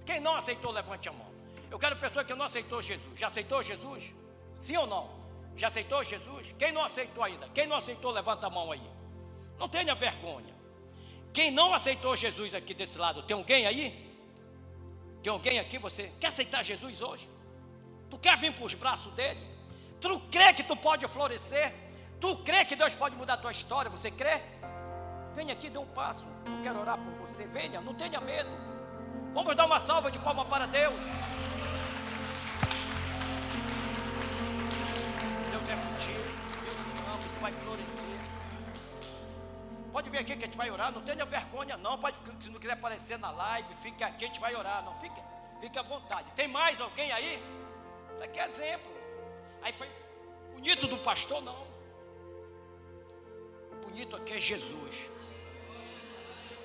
Quem 0.05 0.19
não 0.19 0.35
aceitou, 0.35 0.71
levante 0.71 1.07
a 1.07 1.11
mão. 1.11 1.31
Eu 1.69 1.77
quero 1.79 1.95
pessoa 1.95 2.25
que 2.25 2.33
não 2.33 2.45
aceitou 2.45 2.81
Jesus. 2.81 3.17
Já 3.17 3.27
aceitou 3.27 3.61
Jesus? 3.63 4.13
Sim 4.57 4.77
ou 4.77 4.87
não? 4.87 5.09
Já 5.55 5.67
aceitou 5.67 6.03
Jesus? 6.03 6.53
Quem 6.57 6.71
não 6.71 6.83
aceitou 6.83 7.23
ainda? 7.23 7.47
Quem 7.49 7.67
não 7.67 7.77
aceitou, 7.77 8.11
levanta 8.11 8.47
a 8.47 8.49
mão 8.49 8.71
aí. 8.71 8.81
Não 9.57 9.69
tenha 9.69 9.93
vergonha. 9.95 10.53
Quem 11.33 11.51
não 11.51 11.73
aceitou 11.73 12.15
Jesus 12.15 12.53
aqui 12.53 12.73
desse 12.73 12.97
lado, 12.97 13.23
tem 13.23 13.35
alguém 13.35 13.65
aí? 13.65 14.11
Tem 15.23 15.31
alguém 15.31 15.59
aqui? 15.59 15.77
Você 15.77 16.11
quer 16.19 16.27
aceitar 16.27 16.63
Jesus 16.63 17.01
hoje? 17.01 17.29
Tu 18.09 18.19
quer 18.19 18.37
vir 18.37 18.53
para 18.53 18.65
os 18.65 18.73
braços 18.73 19.13
dele? 19.13 19.39
Tu 20.01 20.19
crê 20.31 20.51
que 20.53 20.63
tu 20.63 20.75
pode 20.75 21.07
florescer? 21.07 21.73
Tu 22.19 22.35
crê 22.37 22.65
que 22.65 22.75
Deus 22.75 22.95
pode 22.95 23.15
mudar 23.15 23.35
a 23.35 23.37
tua 23.37 23.51
história? 23.51 23.89
Você 23.89 24.09
crê? 24.09 24.41
Venha 25.33 25.53
aqui, 25.53 25.69
dê 25.69 25.77
um 25.77 25.85
passo. 25.85 26.25
Eu 26.45 26.61
quero 26.63 26.79
orar 26.79 26.97
por 26.97 27.13
você. 27.13 27.45
Venha, 27.45 27.79
não 27.81 27.93
tenha 27.93 28.19
medo. 28.19 28.49
Vamos 29.33 29.55
dar 29.55 29.65
uma 29.65 29.79
salva 29.79 30.09
de 30.09 30.19
palma 30.19 30.43
para 30.45 30.65
Deus. 30.65 30.93
Deus 35.51 35.69
é 35.69 35.75
contigo. 35.85 36.23
Deus 36.63 36.77
te 36.77 36.97
ama, 37.07 37.17
tu 37.35 37.39
vai 37.39 37.51
florescer. 37.53 38.01
Pode 39.91 40.09
vir 40.09 40.17
aqui 40.17 40.35
que 40.35 40.43
a 40.43 40.47
gente 40.47 40.57
vai 40.57 40.71
orar. 40.71 40.91
Não 40.91 41.01
tenha 41.01 41.25
vergonha, 41.25 41.77
não. 41.77 41.97
Pode, 41.97 42.17
se 42.17 42.49
não 42.49 42.59
quiser 42.59 42.73
aparecer 42.73 43.19
na 43.19 43.31
live, 43.31 43.73
fique 43.81 44.03
aqui, 44.03 44.25
a 44.25 44.27
gente 44.27 44.39
vai 44.39 44.55
orar. 44.55 44.83
Não 44.83 44.95
fique, 44.95 45.21
fique 45.59 45.77
à 45.77 45.83
vontade. 45.83 46.27
Tem 46.35 46.47
mais 46.47 46.81
alguém 46.81 47.11
aí? 47.11 47.41
Isso 48.13 48.23
aqui 48.23 48.39
é 48.39 48.47
exemplo. 48.47 49.00
Aí 49.61 49.71
foi 49.73 49.87
bonito 50.53 50.87
do 50.87 50.97
pastor, 50.97 51.41
não. 51.41 51.67
O 53.71 53.75
bonito 53.85 54.15
aqui 54.15 54.33
é 54.33 54.39
Jesus. 54.39 55.11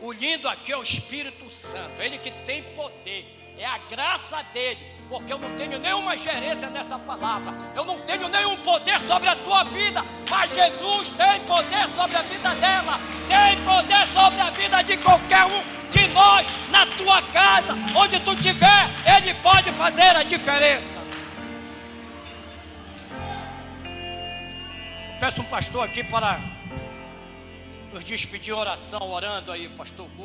O 0.00 0.12
lindo 0.12 0.48
aqui 0.48 0.72
é 0.72 0.76
o 0.76 0.82
Espírito 0.82 1.50
Santo, 1.50 2.00
ele 2.02 2.18
que 2.18 2.30
tem 2.44 2.62
poder. 2.74 3.32
é 3.58 3.64
a 3.64 3.78
graça 3.78 4.42
dele, 4.52 4.78
porque 5.08 5.32
eu 5.32 5.38
não 5.38 5.56
tenho 5.56 5.78
nenhuma 5.78 6.14
gerência 6.14 6.68
nessa 6.68 6.98
palavra, 6.98 7.54
eu 7.74 7.86
não 7.86 7.98
tenho 8.02 8.28
nenhum 8.28 8.56
poder 8.58 9.00
sobre 9.00 9.30
a 9.30 9.36
tua 9.36 9.64
vida, 9.64 10.04
mas 10.28 10.52
Jesus 10.52 11.10
tem 11.12 11.40
poder 11.46 11.88
sobre 11.96 12.16
a 12.18 12.22
vida 12.22 12.54
dela, 12.56 13.00
tem 13.26 13.64
poder 13.64 14.06
sobre 14.12 14.40
a 14.42 14.50
vida 14.50 14.82
de 14.82 14.98
qualquer 14.98 15.46
um 15.46 15.62
de 15.90 16.06
nós, 16.08 16.46
na 16.70 16.84
tua 16.84 17.22
casa, 17.22 17.72
onde 17.94 18.20
tu 18.20 18.34
estiver, 18.34 18.90
Ele 19.16 19.32
pode 19.34 19.72
fazer 19.72 20.14
a 20.14 20.22
diferença. 20.22 20.95
Peço 25.18 25.40
um 25.40 25.44
pastor 25.44 25.82
aqui 25.82 26.04
para 26.04 26.38
nos 27.90 28.04
despedir 28.04 28.52
oração, 28.52 29.00
orando 29.10 29.50
aí, 29.50 29.66
pastor 29.70 30.06
Guto. 30.08 30.24